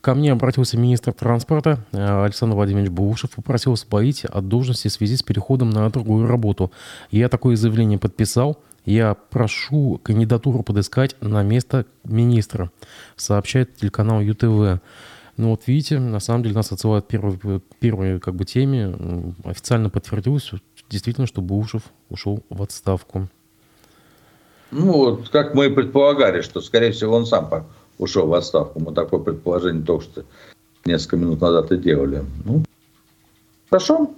Ко 0.00 0.14
мне 0.14 0.32
обратился 0.32 0.78
министр 0.78 1.12
транспорта 1.12 1.84
э, 1.92 2.24
Александр 2.24 2.56
Владимирович 2.56 2.90
Булушев, 2.90 3.32
попросил 3.32 3.74
освободить 3.74 4.24
от 4.24 4.48
должности 4.48 4.88
в 4.88 4.92
связи 4.92 5.16
с 5.16 5.22
переходом 5.22 5.68
на 5.68 5.90
другую 5.90 6.26
работу. 6.26 6.72
Я 7.10 7.28
такое 7.28 7.56
заявление 7.56 7.98
подписал. 7.98 8.58
Я 8.90 9.14
прошу 9.14 10.00
кандидатуру 10.02 10.64
подыскать 10.64 11.14
на 11.20 11.44
место 11.44 11.86
министра, 12.02 12.72
сообщает 13.14 13.76
телеканал 13.76 14.20
ЮТВ. 14.20 14.82
Ну 15.36 15.50
вот 15.50 15.68
видите, 15.68 16.00
на 16.00 16.18
самом 16.18 16.42
деле 16.42 16.56
нас 16.56 16.72
отсылают 16.72 17.06
первой, 17.06 17.38
первой 17.78 18.18
как 18.18 18.34
бы 18.34 18.44
теме. 18.44 19.32
Официально 19.44 19.90
подтвердилось, 19.90 20.50
действительно, 20.90 21.28
что 21.28 21.40
Булушев 21.40 21.82
ушел 22.08 22.42
в 22.50 22.64
отставку. 22.64 23.28
Ну, 24.72 24.92
вот, 24.92 25.28
как 25.28 25.54
мы 25.54 25.66
и 25.66 25.70
предполагали, 25.70 26.40
что, 26.40 26.60
скорее 26.60 26.90
всего, 26.90 27.14
он 27.14 27.26
сам 27.26 27.48
ушел 27.96 28.26
в 28.26 28.34
отставку. 28.34 28.80
Мы 28.80 28.92
такое 28.92 29.20
предположение 29.20 29.84
только 29.84 30.04
что 30.04 30.24
несколько 30.84 31.16
минут 31.16 31.40
назад 31.40 31.70
и 31.70 31.76
делали. 31.76 32.24
Ну, 32.44 32.64
хорошо. 33.70 34.10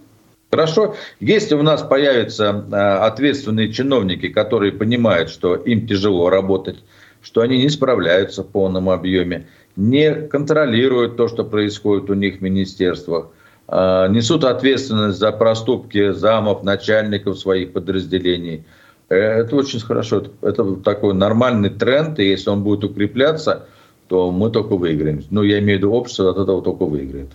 Хорошо. 0.53 0.96
Если 1.18 1.55
у 1.55 1.62
нас 1.62 1.82
появятся 1.82 2.66
э, 2.70 2.76
ответственные 2.76 3.72
чиновники, 3.72 4.28
которые 4.28 4.70
понимают, 4.70 5.30
что 5.30 5.55
им 5.55 5.86
тяжело 5.86 6.28
работать, 6.28 6.76
что 7.22 7.40
они 7.40 7.57
не 7.57 7.70
справляются 7.70 8.42
в 8.42 8.48
полном 8.48 8.90
объеме, 8.90 9.46
не 9.76 10.12
контролируют 10.12 11.16
то, 11.16 11.26
что 11.28 11.44
происходит 11.44 12.11
у 12.11 12.14
них 12.14 12.38
в 12.38 12.40
министерствах, 12.42 13.28
а, 13.66 14.09
несут 14.09 14.44
ответственность 14.44 15.18
за 15.18 15.32
проступки 15.32 16.12
замов, 16.12 16.62
начальников 16.62 17.38
своих 17.38 17.72
подразделений. 17.72 18.66
Э, 19.09 19.14
это 19.14 19.57
очень 19.57 19.80
хорошо. 19.80 20.24
Это 20.42 20.76
такой 20.76 21.14
нормальный 21.14 21.70
тренд, 21.70 22.18
и 22.18 22.28
если 22.28 22.50
он 22.50 22.62
будет 22.62 22.84
укрепляться, 22.84 23.68
то 24.09 24.30
мы 24.30 24.50
только 24.50 24.76
выиграем. 24.76 25.22
Ну, 25.30 25.44
я 25.44 25.61
имею 25.61 25.78
в 25.78 25.80
виду, 25.80 25.92
общество 25.92 26.30
от 26.30 26.36
этого 26.36 26.61
только 26.61 26.84
выиграет. 26.84 27.30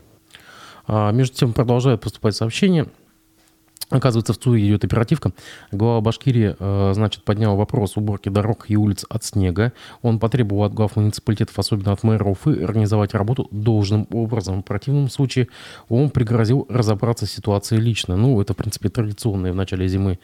А, 0.85 1.11
между 1.11 1.35
тем 1.35 1.53
продолжают 1.53 2.01
поступать 2.01 2.35
сообщения. 2.35 2.85
Оказывается, 3.89 4.33
в 4.33 4.37
ЦУИ 4.37 4.67
идет 4.67 4.83
оперативка. 4.83 5.31
Глава 5.71 6.01
Башкирии, 6.01 6.55
э, 6.59 6.91
значит, 6.93 7.23
поднял 7.23 7.55
вопрос 7.55 7.95
уборки 7.95 8.27
дорог 8.27 8.65
и 8.67 8.75
улиц 8.75 9.05
от 9.07 9.23
снега. 9.23 9.71
Он 10.01 10.19
потребовал 10.19 10.63
от 10.63 10.73
глав 10.73 10.97
муниципалитетов, 10.97 11.57
особенно 11.57 11.93
от 11.93 12.03
мэра 12.03 12.25
Уфы, 12.25 12.61
организовать 12.63 13.13
работу 13.13 13.47
должным 13.51 14.05
образом. 14.11 14.61
В 14.61 14.65
противном 14.65 15.09
случае 15.09 15.47
он 15.87 16.09
пригрозил 16.09 16.65
разобраться 16.69 17.25
с 17.25 17.31
ситуацией 17.31 17.79
лично. 17.79 18.17
Ну, 18.17 18.41
это, 18.41 18.53
в 18.53 18.57
принципе, 18.57 18.89
традиционные 18.89 19.53
в 19.53 19.55
начале 19.55 19.87
зимы 19.87 20.19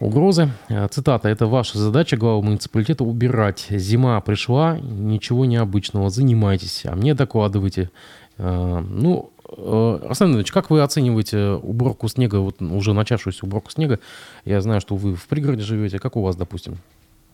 угрозы. 0.00 0.50
Э, 0.68 0.88
цитата. 0.88 1.28
«Это 1.28 1.46
ваша 1.46 1.78
задача, 1.78 2.16
глава 2.16 2.42
муниципалитета, 2.42 3.04
убирать. 3.04 3.66
Зима 3.70 4.20
пришла, 4.20 4.76
ничего 4.80 5.44
необычного, 5.44 6.10
занимайтесь, 6.10 6.84
а 6.84 6.96
мне 6.96 7.14
докладывайте». 7.14 7.90
Э, 8.38 8.80
ну, 8.80 9.30
Арсен 9.56 10.28
Иванович, 10.28 10.52
как 10.52 10.70
вы 10.70 10.80
оцениваете 10.80 11.60
уборку 11.62 12.08
снега, 12.08 12.36
вот 12.36 12.62
уже 12.62 12.94
начавшуюся 12.94 13.44
уборку 13.44 13.70
снега? 13.70 13.98
Я 14.44 14.60
знаю, 14.60 14.80
что 14.80 14.96
вы 14.96 15.14
в 15.14 15.26
пригороде 15.26 15.62
живете. 15.62 15.98
Как 15.98 16.16
у 16.16 16.22
вас, 16.22 16.36
допустим? 16.36 16.78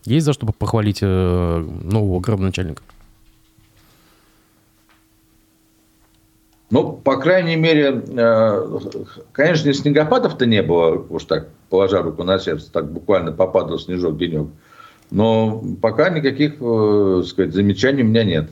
Есть 0.04 0.26
за 0.26 0.32
что 0.32 0.46
похвалить 0.46 0.98
э, 1.02 1.58
нового 1.82 2.20
градоначальника? 2.20 2.82
Ну, 6.70 6.92
по 6.92 7.16
крайней 7.16 7.56
мере, 7.56 8.02
э, 8.06 8.78
конечно, 9.32 9.72
снегопадов-то 9.72 10.44
не 10.44 10.62
было, 10.62 11.04
уж 11.08 11.24
так, 11.24 11.48
положа 11.70 12.02
руку 12.02 12.24
на 12.24 12.38
сердце, 12.38 12.70
так 12.70 12.90
буквально 12.90 13.32
попадал 13.32 13.78
снежок 13.78 14.18
денек. 14.18 14.48
Но 15.10 15.62
пока 15.80 16.10
никаких, 16.10 16.56
сказать, 17.26 17.54
замечаний 17.54 18.02
у 18.02 18.06
меня 18.06 18.24
нет. 18.24 18.50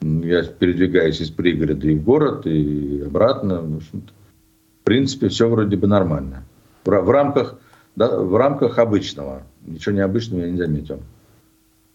Я 0.00 0.44
передвигаюсь 0.44 1.20
из 1.20 1.30
пригорода 1.30 1.86
и 1.86 1.94
в 1.94 2.02
город, 2.02 2.46
и 2.46 3.02
обратно. 3.06 3.60
В 3.62 4.84
принципе, 4.84 5.28
все 5.28 5.48
вроде 5.48 5.76
бы 5.76 5.86
нормально. 5.86 6.44
В, 6.84 6.90
в, 6.90 7.10
рамках, 7.10 7.58
да, 7.96 8.18
в 8.18 8.34
рамках 8.36 8.78
обычного. 8.78 9.42
Ничего 9.66 9.94
необычного 9.94 10.40
я 10.40 10.50
не 10.50 10.56
заметил. 10.56 11.00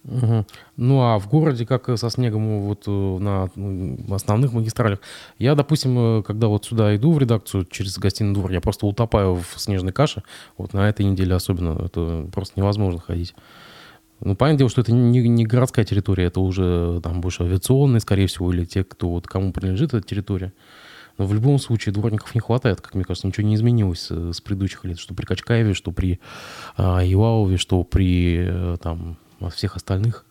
Угу. 0.08 0.46
Ну 0.78 1.02
а 1.02 1.18
в 1.18 1.28
городе, 1.28 1.66
как 1.66 1.90
со 1.98 2.10
снегом 2.12 2.62
вот 2.62 2.84
э, 2.86 2.92
на 2.92 3.50
основных 4.14 4.54
магистралях, 4.54 5.00
я, 5.40 5.56
допустим, 5.56 6.20
э, 6.20 6.24
когда 6.24 6.48
вот 6.48 6.66
сюда 6.66 6.96
иду 6.96 7.12
в 7.12 7.18
редакцию 7.18 7.66
через 7.66 7.98
гостиный 7.98 8.34
двор, 8.34 8.52
я 8.52 8.62
просто 8.62 8.86
утопаю 8.86 9.36
в 9.36 9.60
снежной 9.60 9.94
каше. 9.94 10.22
Вот 10.58 10.74
на 10.74 10.88
этой 10.88 11.06
неделе 11.08 11.34
особенно 11.34 11.86
это 11.86 12.28
просто 12.32 12.60
невозможно 12.60 13.00
ходить. 13.00 13.34
Ну, 14.22 14.36
понятное 14.36 14.60
дело, 14.60 14.70
что 14.70 14.82
это 14.82 14.94
не, 14.94 15.28
не 15.28 15.46
городская 15.46 15.84
территория, 15.86 16.26
это 16.26 16.40
уже 16.40 17.00
там 17.04 17.22
больше 17.22 17.44
авиационные, 17.44 18.00
скорее 18.00 18.28
всего, 18.28 18.52
или 18.54 18.66
те, 18.66 18.84
кто 18.84 19.10
вот 19.10 19.28
кому 19.28 19.52
принадлежит 19.52 19.94
эта 19.94 20.08
территория. 20.08 20.54
Но 21.18 21.26
в 21.26 21.34
любом 21.34 21.60
случае 21.60 21.94
дворников 21.94 22.36
не 22.36 22.42
хватает, 22.42 22.82
как 22.82 22.94
мне 22.94 23.04
кажется, 23.04 23.28
ничего 23.28 23.48
не 23.48 23.56
изменилось 23.56 24.08
э, 24.10 24.32
с 24.34 24.42
предыдущих 24.42 24.84
лет, 24.84 25.00
что 25.00 25.14
при 25.14 25.26
Качкаеве, 25.26 25.74
что 25.74 25.92
при 25.92 26.20
а, 26.76 27.02
Ивалове, 27.06 27.58
что 27.58 27.84
при 27.84 28.46
э, 28.46 28.78
там 28.82 29.18
всех 29.54 29.78
остальных. 29.78 30.26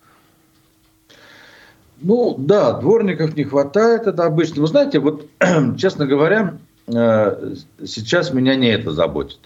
Ну 2.01 2.35
да, 2.39 2.78
дворников 2.78 3.35
не 3.35 3.45
хватает, 3.45 4.07
это 4.07 4.26
обычно. 4.26 4.61
Вы 4.61 4.66
знаете, 4.66 4.99
вот, 4.99 5.26
честно 5.78 6.07
говоря, 6.07 6.59
э, 6.87 7.55
сейчас 7.87 8.35
меня 8.35 8.55
не 8.57 8.68
это 8.68 8.93
заботит. 8.93 9.41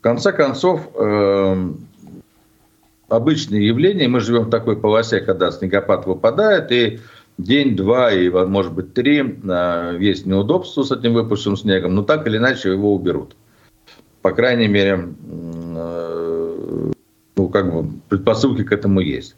В 0.00 0.02
конце 0.02 0.32
концов, 0.32 0.88
э, 0.94 1.72
обычные 3.10 3.66
явления, 3.66 4.08
мы 4.08 4.20
живем 4.20 4.44
в 4.44 4.50
такой 4.50 4.76
полосе, 4.80 5.20
когда 5.20 5.50
снегопад 5.50 6.06
выпадает, 6.06 6.72
и 6.72 7.00
день, 7.36 7.76
два 7.76 8.10
и, 8.10 8.30
может 8.30 8.72
быть, 8.72 8.94
три 8.94 9.20
э, 9.20 9.96
есть 10.00 10.24
неудобства 10.24 10.84
с 10.84 10.90
этим 10.90 11.12
выпавшим 11.12 11.54
снегом, 11.54 11.94
но 11.94 12.02
так 12.02 12.26
или 12.26 12.38
иначе 12.38 12.70
его 12.70 12.94
уберут. 12.94 13.36
По 14.22 14.32
крайней 14.32 14.68
мере, 14.68 15.08
э, 15.22 16.92
ну, 17.36 17.48
как 17.50 17.70
бы 17.70 17.90
предпосылки 18.08 18.64
к 18.64 18.72
этому 18.72 19.00
есть. 19.00 19.36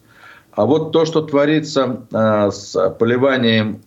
А 0.53 0.65
вот 0.65 0.93
то, 0.93 1.05
что 1.07 1.23
творится 1.23 2.07
э, 2.13 2.51
с 2.53 2.97
поливанием 3.01 3.81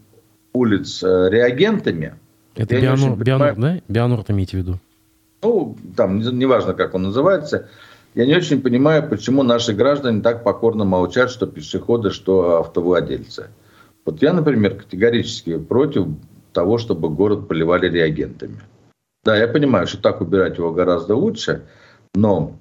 улиц 0.51 1.01
э, 1.03 1.29
реагентами... 1.29 2.15
Это 2.57 2.75
Бионор, 2.81 3.15
Бионор, 3.17 3.55
да? 3.55 3.81
Бионор 3.87 4.19
это 4.19 4.33
имеете 4.33 4.57
в 4.57 4.59
виду? 4.59 4.79
Ну, 5.41 5.77
там, 5.95 6.19
неважно, 6.19 6.71
не 6.71 6.77
как 6.77 6.93
он 6.93 7.03
называется. 7.03 7.69
Я 8.13 8.25
не 8.25 8.35
очень 8.35 8.61
понимаю, 8.61 9.07
почему 9.09 9.43
наши 9.43 9.73
граждане 9.73 10.21
так 10.21 10.43
покорно 10.43 10.85
молчат, 10.85 11.29
что 11.29 11.47
пешеходы, 11.47 12.11
что 12.11 12.59
автовладельцы. 12.59 13.49
Вот 14.05 14.21
я, 14.21 14.33
например, 14.33 14.75
категорически 14.75 15.57
против 15.57 16.07
того, 16.53 16.77
чтобы 16.77 17.09
город 17.09 17.47
поливали 17.47 17.89
реагентами. 17.89 18.61
Да, 19.23 19.35
я 19.35 19.47
понимаю, 19.47 19.87
что 19.87 20.01
так 20.01 20.21
убирать 20.21 20.57
его 20.57 20.71
гораздо 20.71 21.15
лучше, 21.15 21.63
но 22.13 22.55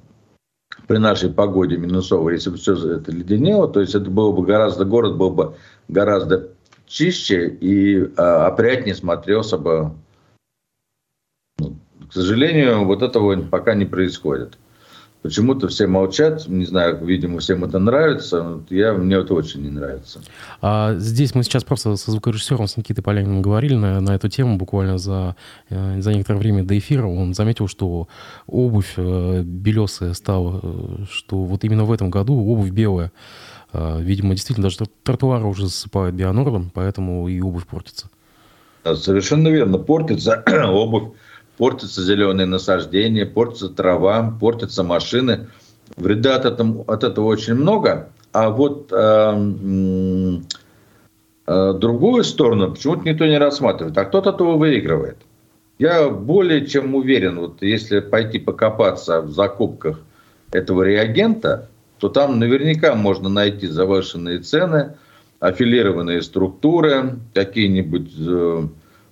при 0.88 0.96
нашей 0.96 1.30
погоде 1.30 1.76
минусовой, 1.76 2.34
если 2.34 2.50
бы 2.50 2.56
все 2.56 2.74
это 2.74 3.12
леденело, 3.12 3.68
то 3.68 3.80
есть 3.80 3.94
это 3.94 4.10
было 4.10 4.32
бы 4.32 4.44
гораздо, 4.44 4.84
город 4.84 5.16
был 5.16 5.30
бы 5.30 5.54
гораздо 5.88 6.48
чище 6.86 7.48
и 7.48 8.10
а, 8.16 8.46
опрятнее 8.46 8.94
смотрелся 8.94 9.58
бы. 9.58 9.92
К 12.14 12.16
сожалению, 12.16 12.84
вот 12.84 13.02
этого 13.02 13.42
пока 13.42 13.74
не 13.74 13.86
происходит. 13.86 14.56
Почему-то 15.22 15.66
все 15.66 15.88
молчат, 15.88 16.46
не 16.46 16.64
знаю, 16.64 17.04
видимо, 17.04 17.40
всем 17.40 17.64
это 17.64 17.80
нравится. 17.80 18.60
Я, 18.70 18.92
мне 18.92 19.16
это 19.16 19.34
очень 19.34 19.62
не 19.62 19.70
нравится. 19.70 20.20
А 20.62 20.94
здесь 20.94 21.34
мы 21.34 21.42
сейчас 21.42 21.64
просто 21.64 21.96
со 21.96 22.12
звукорежиссером, 22.12 22.68
с 22.68 22.76
Никитой 22.76 23.02
Поляниным 23.02 23.42
говорили 23.42 23.74
на, 23.74 24.00
на 24.00 24.14
эту 24.14 24.28
тему 24.28 24.58
буквально 24.58 24.96
за, 24.96 25.34
э, 25.70 26.00
за 26.00 26.12
некоторое 26.14 26.38
время 26.38 26.62
до 26.62 26.78
эфира. 26.78 27.08
Он 27.08 27.34
заметил, 27.34 27.66
что 27.66 28.06
обувь 28.46 28.94
э, 28.96 29.42
белесая 29.42 30.12
стала, 30.12 30.60
э, 30.62 31.04
что 31.10 31.42
вот 31.42 31.64
именно 31.64 31.84
в 31.84 31.90
этом 31.90 32.10
году 32.10 32.34
обувь 32.34 32.70
белая. 32.70 33.10
Видимо, 33.72 34.34
действительно, 34.34 34.68
даже 34.68 34.88
тротуары 35.02 35.46
уже 35.46 35.66
засыпают 35.66 36.14
бионордом, 36.14 36.70
поэтому 36.72 37.26
и 37.26 37.40
обувь 37.40 37.66
портится. 37.66 38.08
Совершенно 38.84 39.48
верно. 39.48 39.78
Портится 39.78 40.44
обувь 40.68 41.14
портятся 41.56 42.02
зеленые 42.02 42.46
насаждения, 42.46 43.26
портится 43.26 43.68
трава, 43.68 44.36
портятся 44.40 44.82
машины. 44.82 45.48
Вреда 45.96 46.36
от 46.36 46.44
этого, 46.46 46.84
от 46.86 47.04
этого 47.04 47.26
очень 47.26 47.54
много. 47.54 48.10
А 48.32 48.50
вот 48.50 48.90
э, 48.90 50.40
э, 51.46 51.72
другую 51.74 52.24
сторону 52.24 52.72
почему-то 52.72 53.08
никто 53.08 53.26
не 53.26 53.38
рассматривает. 53.38 53.96
А 53.96 54.04
кто-то 54.04 54.30
этого 54.30 54.56
выигрывает. 54.56 55.18
Я 55.78 56.08
более 56.08 56.66
чем 56.66 56.94
уверен, 56.94 57.38
вот 57.38 57.62
если 57.62 58.00
пойти 58.00 58.38
покопаться 58.38 59.20
в 59.20 59.32
закупках 59.32 60.00
этого 60.52 60.82
реагента, 60.82 61.68
то 61.98 62.08
там 62.08 62.38
наверняка 62.38 62.94
можно 62.94 63.28
найти 63.28 63.66
завышенные 63.66 64.38
цены, 64.38 64.94
аффилированные 65.40 66.22
структуры, 66.22 67.18
какие-нибудь 67.34 68.12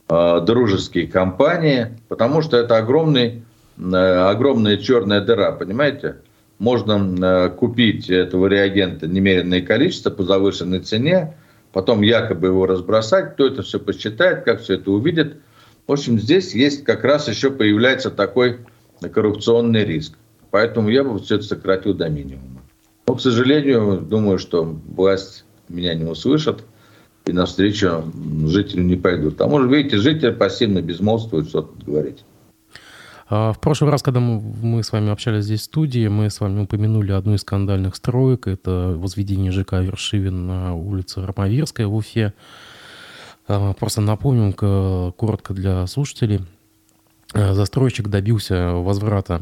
э, 0.08 0.40
дружеские 0.44 1.06
компании, 1.06 1.98
потому 2.08 2.42
что 2.42 2.56
это 2.56 2.76
огромный, 2.76 3.42
э, 3.78 3.94
огромная 3.94 4.76
черная 4.76 5.20
дыра, 5.20 5.52
понимаете? 5.52 6.16
Можно 6.58 7.46
э, 7.46 7.50
купить 7.50 8.08
этого 8.08 8.46
реагента 8.46 9.06
немеренное 9.06 9.62
количество 9.62 10.10
по 10.10 10.22
завышенной 10.22 10.80
цене, 10.80 11.34
потом 11.72 12.02
якобы 12.02 12.48
его 12.48 12.66
разбросать, 12.66 13.34
кто 13.34 13.46
это 13.46 13.62
все 13.62 13.80
посчитает, 13.80 14.44
как 14.44 14.60
все 14.60 14.74
это 14.74 14.90
увидит. 14.90 15.36
В 15.86 15.92
общем, 15.92 16.18
здесь 16.18 16.54
есть 16.54 16.84
как 16.84 17.02
раз 17.04 17.28
еще 17.28 17.50
появляется 17.50 18.10
такой 18.10 18.60
коррупционный 19.12 19.84
риск. 19.84 20.14
Поэтому 20.50 20.90
я 20.90 21.02
бы 21.02 21.18
все 21.18 21.36
это 21.36 21.44
сократил 21.44 21.94
до 21.94 22.08
минимума. 22.08 22.62
Но, 23.06 23.14
к 23.14 23.20
сожалению, 23.20 24.00
думаю, 24.00 24.38
что 24.38 24.64
власть 24.64 25.44
меня 25.68 25.94
не 25.94 26.04
услышит 26.04 26.62
и 27.24 27.32
навстречу 27.32 28.04
жителю 28.46 28.82
не 28.84 28.96
пойдут. 28.96 29.40
А 29.40 29.46
может, 29.46 29.70
видите, 29.70 29.98
жители 29.98 30.30
пассивно 30.30 30.82
безмолвствуют, 30.82 31.48
что 31.48 31.62
тут 31.62 31.84
говорить. 31.84 32.24
А, 33.28 33.52
в 33.52 33.60
прошлый 33.60 33.90
раз, 33.90 34.02
когда 34.02 34.20
мы 34.20 34.82
с 34.82 34.92
вами 34.92 35.10
общались 35.10 35.44
здесь 35.44 35.60
в 35.60 35.64
студии, 35.64 36.06
мы 36.08 36.28
с 36.28 36.40
вами 36.40 36.62
упомянули 36.62 37.12
одну 37.12 37.34
из 37.34 37.40
скандальных 37.40 37.96
строек. 37.96 38.46
Это 38.46 38.94
возведение 38.96 39.52
ЖК 39.52 39.74
Вершивин 39.74 40.46
на 40.46 40.74
улице 40.74 41.24
Ромавирская 41.24 41.86
в 41.86 41.94
Уфе. 41.94 42.34
А, 43.48 43.72
просто 43.72 44.00
напомним 44.00 44.52
коротко 44.52 45.54
для 45.54 45.86
слушателей. 45.86 46.40
А, 47.32 47.54
застройщик 47.54 48.08
добился 48.08 48.72
возврата 48.72 49.40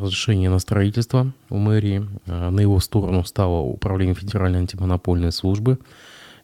разрешения 0.00 0.50
на 0.50 0.58
строительство 0.58 1.32
у 1.48 1.56
мэрии. 1.56 2.06
На 2.26 2.60
его 2.60 2.78
сторону 2.80 3.24
стало 3.24 3.62
Управление 3.62 4.14
Федеральной 4.14 4.60
антимонопольной 4.60 5.32
службы. 5.32 5.78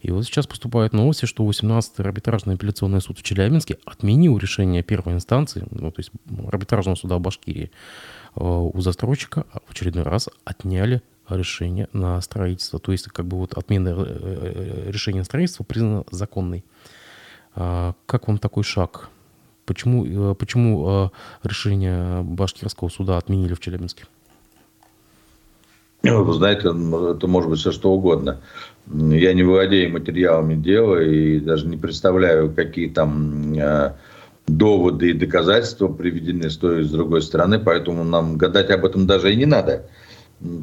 И 0.04 0.10
вот 0.10 0.26
сейчас 0.26 0.46
поступают 0.46 0.92
новости, 0.92 1.24
что 1.24 1.48
18-й 1.48 2.02
арбитражный 2.04 2.56
апелляционный 2.56 3.00
суд 3.00 3.18
в 3.18 3.22
Челябинске 3.22 3.78
отменил 3.86 4.36
решение 4.36 4.82
первой 4.82 5.14
инстанции, 5.14 5.64
ну, 5.70 5.90
то 5.90 6.00
есть 6.00 6.10
арбитражного 6.46 6.94
суда 6.94 7.18
Башкирии, 7.18 7.70
э, 8.36 8.44
у 8.44 8.78
застройщика 8.82 9.46
в 9.66 9.70
очередной 9.70 10.02
раз 10.04 10.28
отняли 10.44 11.00
решение 11.30 11.88
на 11.94 12.20
строительство. 12.20 12.78
То 12.78 12.92
есть 12.92 13.06
как 13.06 13.24
бы 13.24 13.38
вот 13.38 13.54
отмена 13.54 13.94
э, 13.96 14.04
э, 14.06 14.90
решения 14.90 15.20
на 15.20 15.24
строительство 15.24 15.64
признана 15.64 16.04
законной. 16.10 16.66
А 17.54 17.94
как 18.04 18.28
вам 18.28 18.36
такой 18.36 18.62
шаг? 18.62 19.08
Почему, 19.64 20.34
почему 20.34 21.10
решение 21.42 22.20
башкирского 22.22 22.90
суда 22.90 23.16
отменили 23.16 23.54
в 23.54 23.60
Челябинске? 23.60 24.04
Вы 26.02 26.34
знаете, 26.34 26.68
это 26.68 27.26
может 27.26 27.48
быть 27.48 27.60
все 27.60 27.72
что 27.72 27.90
угодно. 27.90 28.40
Я 28.86 29.32
не 29.32 29.42
владею 29.42 29.92
материалами 29.92 30.56
дела 30.56 31.02
и 31.02 31.40
даже 31.40 31.66
не 31.66 31.76
представляю, 31.76 32.52
какие 32.52 32.88
там 32.88 33.54
э, 33.54 33.94
доводы 34.46 35.10
и 35.10 35.14
доказательства 35.14 35.88
приведены 35.88 36.50
с 36.50 36.58
той 36.58 36.82
и 36.82 36.84
с 36.84 36.90
другой 36.90 37.22
стороны, 37.22 37.58
поэтому 37.58 38.04
нам 38.04 38.36
гадать 38.36 38.70
об 38.70 38.84
этом 38.84 39.06
даже 39.06 39.32
и 39.32 39.36
не 39.36 39.46
надо. 39.46 39.86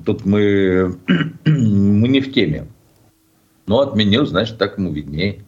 Тут 0.06 0.26
мы, 0.26 0.96
мы 1.46 2.08
не 2.08 2.22
в 2.22 2.32
теме. 2.32 2.68
Но 3.66 3.80
отменил, 3.80 4.26
значит, 4.26 4.58
так 4.58 4.78
ему 4.78 4.92
виднее. 4.92 5.44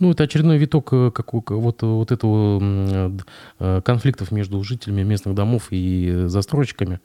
Ну, 0.00 0.12
это 0.12 0.24
очередной 0.24 0.56
виток 0.56 0.88
э, 0.92 1.10
как, 1.12 1.34
вот, 1.34 1.82
вот 1.82 2.10
этого 2.10 3.12
э, 3.58 3.80
конфликтов 3.84 4.32
между 4.32 4.62
жителями 4.64 5.02
местных 5.02 5.34
домов 5.34 5.68
и 5.70 6.24
застройщиками 6.26 7.00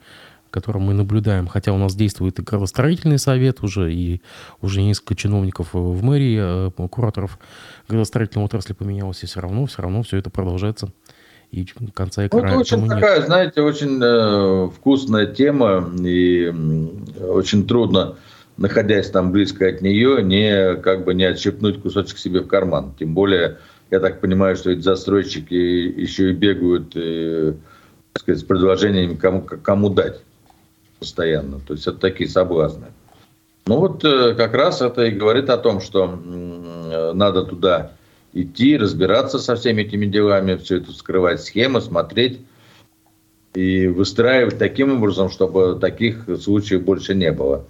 котором 0.50 0.82
мы 0.82 0.94
наблюдаем, 0.94 1.46
хотя 1.46 1.72
у 1.72 1.78
нас 1.78 1.94
действует 1.94 2.38
и 2.38 2.42
градостроительный 2.42 3.18
совет 3.18 3.62
уже, 3.62 3.92
и 3.92 4.20
уже 4.60 4.82
несколько 4.82 5.14
чиновников 5.14 5.70
в 5.72 6.02
мэрии, 6.02 6.68
э, 6.68 6.88
кураторов 6.88 7.38
градостроительной 7.88 8.44
отрасли 8.44 8.72
поменялось, 8.72 9.22
и 9.22 9.26
все 9.26 9.40
равно, 9.40 9.66
все 9.66 9.82
равно 9.82 10.02
все 10.02 10.18
это 10.18 10.30
продолжается. 10.30 10.90
И 11.52 11.64
конца 11.94 12.24
и 12.24 12.28
края. 12.28 12.42
Ну, 12.42 12.48
это 12.48 12.58
очень 12.58 12.88
такая, 12.88 13.18
нет. 13.18 13.26
знаете, 13.26 13.62
очень 13.62 14.00
э, 14.02 14.68
вкусная 14.70 15.26
тема, 15.26 15.88
и 16.00 16.52
э, 16.52 17.24
очень 17.24 17.66
трудно, 17.66 18.16
находясь 18.56 19.10
там 19.10 19.30
близко 19.30 19.68
от 19.68 19.80
нее, 19.80 20.22
не 20.22 20.76
как 20.76 21.04
бы 21.04 21.14
не 21.14 21.24
отщепнуть 21.24 21.80
кусочек 21.80 22.18
себе 22.18 22.40
в 22.40 22.48
карман. 22.48 22.94
Тем 22.98 23.14
более, 23.14 23.58
я 23.90 24.00
так 24.00 24.20
понимаю, 24.20 24.56
что 24.56 24.70
эти 24.70 24.80
застройщики 24.80 25.54
еще 25.54 26.30
и 26.30 26.34
бегают 26.34 26.92
и, 26.96 27.54
так 28.12 28.22
сказать, 28.22 28.40
с 28.40 28.44
предложениями, 28.44 29.14
кому, 29.14 29.42
кому 29.42 29.88
дать 29.88 30.25
постоянно. 30.98 31.60
То 31.60 31.74
есть 31.74 31.86
это 31.86 31.98
такие 31.98 32.28
соблазны. 32.28 32.86
Ну 33.66 33.78
вот 33.78 34.04
э, 34.04 34.34
как 34.34 34.54
раз 34.54 34.80
это 34.80 35.04
и 35.04 35.10
говорит 35.10 35.50
о 35.50 35.58
том, 35.58 35.80
что 35.80 36.06
надо 37.14 37.42
туда 37.44 37.92
идти, 38.32 38.76
разбираться 38.76 39.38
со 39.38 39.56
всеми 39.56 39.82
этими 39.82 40.06
делами, 40.06 40.56
все 40.56 40.76
это 40.76 40.92
скрывать 40.92 41.42
схемы, 41.42 41.80
смотреть 41.80 42.40
и 43.54 43.86
выстраивать 43.88 44.58
таким 44.58 44.98
образом, 44.98 45.30
чтобы 45.30 45.78
таких 45.80 46.28
случаев 46.40 46.82
больше 46.82 47.14
не 47.14 47.32
было. 47.32 47.64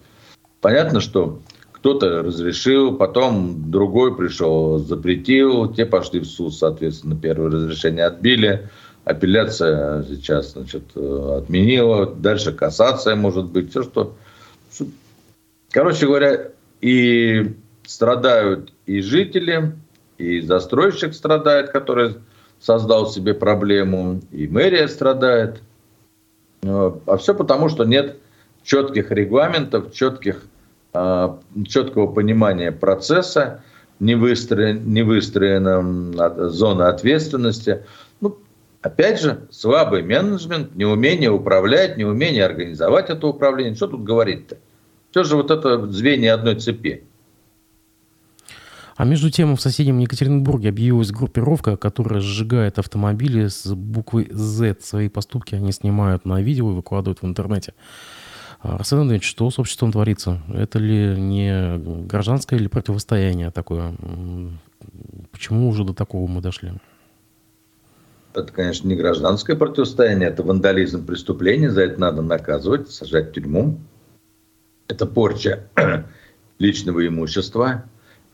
Понятно, 0.60 1.00
что 1.00 1.40
кто-то 1.70 2.22
разрешил, 2.22 2.96
потом 2.96 3.70
другой 3.70 4.16
пришел, 4.16 4.78
запретил, 4.78 5.72
те 5.72 5.86
пошли 5.86 6.20
в 6.20 6.26
суд, 6.26 6.52
соответственно, 6.52 7.16
первое 7.16 7.50
разрешение 7.50 8.04
отбили, 8.04 8.68
апелляция 9.06 10.02
сейчас 10.02 10.52
значит, 10.52 10.94
отменила, 10.94 12.06
дальше 12.06 12.52
кассация 12.52 13.14
может 13.14 13.46
быть, 13.46 13.70
все 13.70 13.82
что... 13.82 14.14
Короче 15.70 16.06
говоря, 16.06 16.48
и 16.80 17.54
страдают 17.86 18.72
и 18.84 19.00
жители, 19.00 19.72
и 20.18 20.40
застройщик 20.40 21.14
страдает, 21.14 21.70
который 21.70 22.16
создал 22.60 23.06
себе 23.06 23.32
проблему, 23.32 24.20
и 24.32 24.48
мэрия 24.48 24.88
страдает. 24.88 25.62
А 26.62 27.16
все 27.18 27.34
потому, 27.34 27.68
что 27.68 27.84
нет 27.84 28.16
четких 28.64 29.12
регламентов, 29.12 29.92
четких, 29.92 30.42
а, 30.92 31.38
четкого 31.68 32.12
понимания 32.12 32.72
процесса, 32.72 33.62
не, 34.00 34.14
выстроен, 34.14 34.92
не 34.92 35.02
выстроена 35.02 36.48
зона 36.48 36.88
ответственности. 36.88 37.84
Опять 38.86 39.20
же, 39.20 39.48
слабый 39.50 40.04
менеджмент, 40.04 40.76
неумение 40.76 41.28
управлять, 41.28 41.96
неумение 41.96 42.44
организовать 42.44 43.10
это 43.10 43.26
управление. 43.26 43.74
Что 43.74 43.88
тут 43.88 44.04
говорить-то? 44.04 44.58
Все 45.10 45.24
же 45.24 45.34
вот 45.34 45.50
это 45.50 45.90
звенья 45.90 46.34
одной 46.34 46.54
цепи. 46.54 47.02
А 48.94 49.04
между 49.04 49.28
тем 49.28 49.56
в 49.56 49.60
соседнем 49.60 49.98
Екатеринбурге 49.98 50.68
объявилась 50.68 51.10
группировка, 51.10 51.76
которая 51.76 52.20
сжигает 52.20 52.78
автомобили 52.78 53.48
с 53.48 53.66
буквой 53.74 54.28
Z. 54.30 54.76
Свои 54.82 55.08
поступки 55.08 55.56
они 55.56 55.72
снимают 55.72 56.24
на 56.24 56.40
видео 56.40 56.70
и 56.70 56.74
выкладывают 56.74 57.22
в 57.22 57.26
интернете. 57.26 57.74
А, 58.60 58.76
Арсен 58.76 59.00
Андреевич, 59.00 59.28
что 59.28 59.50
с 59.50 59.58
обществом 59.58 59.90
творится? 59.90 60.42
Это 60.54 60.78
ли 60.78 61.20
не 61.20 61.76
гражданское 62.06 62.54
или 62.54 62.68
противостояние 62.68 63.50
такое? 63.50 63.96
Почему 65.32 65.70
уже 65.70 65.82
до 65.82 65.92
такого 65.92 66.30
мы 66.30 66.40
дошли? 66.40 66.70
Это, 68.36 68.52
конечно, 68.52 68.86
не 68.86 68.94
гражданское 68.94 69.56
противостояние, 69.56 70.28
это 70.28 70.42
вандализм 70.42 71.06
преступления, 71.06 71.70
за 71.70 71.82
это 71.84 71.98
надо 71.98 72.22
наказывать, 72.22 72.90
сажать 72.90 73.30
в 73.30 73.32
тюрьму. 73.32 73.80
Это 74.88 75.06
порча 75.06 75.68
личного 76.58 77.06
имущества, 77.06 77.84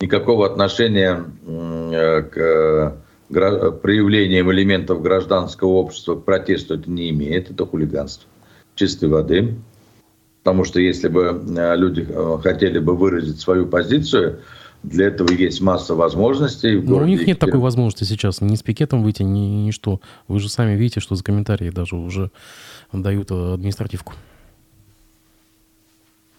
никакого 0.00 0.46
отношения 0.46 1.24
к 2.32 2.96
проявлениям 3.30 4.52
элементов 4.52 5.02
гражданского 5.02 5.70
общества 5.70 6.16
к 6.16 6.24
протесту 6.24 6.74
это 6.74 6.90
не 6.90 7.10
имеет. 7.10 7.50
Это 7.50 7.64
хулиганство 7.64 8.28
чистой 8.74 9.08
воды. 9.08 9.56
Потому 10.42 10.64
что 10.64 10.80
если 10.80 11.08
бы 11.08 11.40
э, 11.56 11.76
люди 11.76 12.04
э, 12.08 12.38
хотели 12.42 12.80
бы 12.80 12.96
выразить 12.96 13.40
свою 13.40 13.66
позицию, 13.66 14.40
для 14.82 15.06
этого 15.06 15.32
есть 15.32 15.60
масса 15.60 15.94
возможностей. 15.94 16.80
Но 16.80 16.98
у 16.98 17.04
них 17.04 17.26
нет 17.26 17.38
такой 17.38 17.60
возможности 17.60 18.04
сейчас. 18.04 18.40
Ни 18.40 18.56
с 18.56 18.62
пикетом 18.62 19.02
выйти, 19.02 19.22
ни, 19.22 19.66
ни 19.66 19.70
что. 19.70 20.00
Вы 20.28 20.40
же 20.40 20.48
сами 20.48 20.76
видите, 20.76 21.00
что 21.00 21.14
за 21.14 21.22
комментарии 21.24 21.70
даже 21.70 21.96
уже 21.96 22.30
дают 22.92 23.30
административку. 23.30 24.14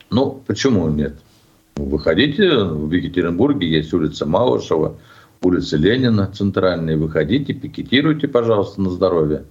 Ну, 0.09 0.43
почему 0.45 0.89
нет? 0.89 1.15
Выходите, 1.75 2.63
в 2.63 2.91
Екатеринбурге 2.91 3.67
есть 3.67 3.93
улица 3.93 4.27
Малышева, 4.27 4.97
улица 5.41 5.77
Ленина 5.77 6.27
центральная. 6.31 6.97
Выходите, 6.97 7.53
пикетируйте, 7.53 8.27
пожалуйста, 8.27 8.81
на 8.81 8.91
здоровье. 8.91 9.45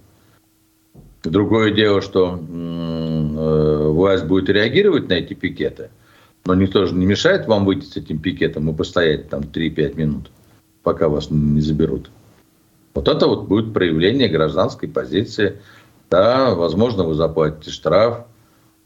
Другое 1.23 1.71
дело, 1.71 2.01
что 2.01 2.37
э, 2.37 3.87
власть 3.87 4.25
будет 4.25 4.49
реагировать 4.49 5.09
на 5.09 5.13
эти 5.13 5.33
пикеты, 5.33 5.89
но 6.45 6.55
никто 6.55 6.85
же 6.85 6.95
не 6.95 7.05
мешает 7.05 7.47
вам 7.47 7.65
выйти 7.65 7.85
с 7.85 7.97
этим 7.97 8.19
пикетом 8.19 8.69
и 8.69 8.73
постоять 8.73 9.29
там 9.29 9.41
3-5 9.41 9.95
минут, 9.95 10.31
пока 10.83 11.09
вас 11.09 11.29
не 11.29 11.61
заберут. 11.61 12.09
Вот 12.93 13.07
это 13.07 13.27
вот 13.27 13.47
будет 13.47 13.73
проявление 13.73 14.27
гражданской 14.27 14.87
позиции. 14.89 15.59
Да, 16.09 16.53
возможно, 16.53 17.03
вы 17.03 17.15
заплатите 17.15 17.71
штраф, 17.71 18.25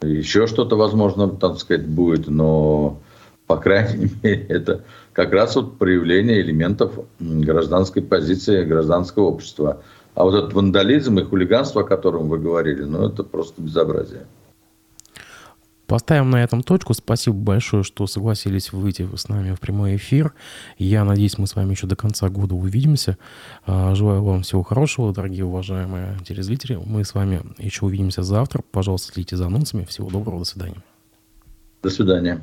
еще 0.01 0.47
что-то, 0.47 0.75
возможно, 0.75 1.27
так 1.29 1.57
сказать, 1.59 1.87
будет, 1.87 2.27
но 2.27 2.99
по 3.47 3.57
крайней 3.57 4.11
мере, 4.23 4.45
это 4.49 4.83
как 5.13 5.31
раз 5.31 5.55
вот 5.55 5.77
проявление 5.77 6.41
элементов 6.41 6.99
гражданской 7.19 8.01
позиции 8.01 8.63
гражданского 8.63 9.23
общества. 9.23 9.81
А 10.13 10.23
вот 10.23 10.35
этот 10.35 10.53
вандализм 10.53 11.19
и 11.19 11.23
хулиганство, 11.23 11.81
о 11.81 11.85
котором 11.85 12.27
вы 12.27 12.39
говорили, 12.39 12.83
ну 12.83 13.07
это 13.07 13.23
просто 13.23 13.61
безобразие. 13.61 14.25
Поставим 15.87 16.29
на 16.29 16.43
этом 16.43 16.63
точку. 16.63 16.93
Спасибо 16.93 17.37
большое, 17.37 17.83
что 17.83 18.05
согласились 18.07 18.73
выйти 18.73 19.07
с 19.15 19.29
нами 19.29 19.55
в 19.55 19.59
прямой 19.61 19.95
эфир. 19.95 20.33
Я 20.77 21.05
надеюсь, 21.05 21.37
мы 21.37 21.47
с 21.47 21.55
вами 21.55 21.71
еще 21.71 21.87
до 21.87 21.95
конца 21.95 22.27
года 22.27 22.55
увидимся. 22.55 23.17
А, 23.65 23.95
желаю 23.95 24.21
вам 24.21 24.43
всего 24.43 24.63
хорошего, 24.63 25.13
дорогие 25.13 25.45
уважаемые 25.45 26.17
телезрители. 26.27 26.77
Мы 26.85 27.05
с 27.05 27.13
вами 27.13 27.41
еще 27.57 27.85
увидимся 27.85 28.21
завтра. 28.21 28.63
Пожалуйста, 28.71 29.13
следите 29.13 29.37
за 29.37 29.47
анонсами. 29.47 29.85
Всего 29.85 30.09
доброго. 30.09 30.39
До 30.39 30.45
свидания. 30.45 30.83
До 31.81 31.89
свидания. 31.89 32.41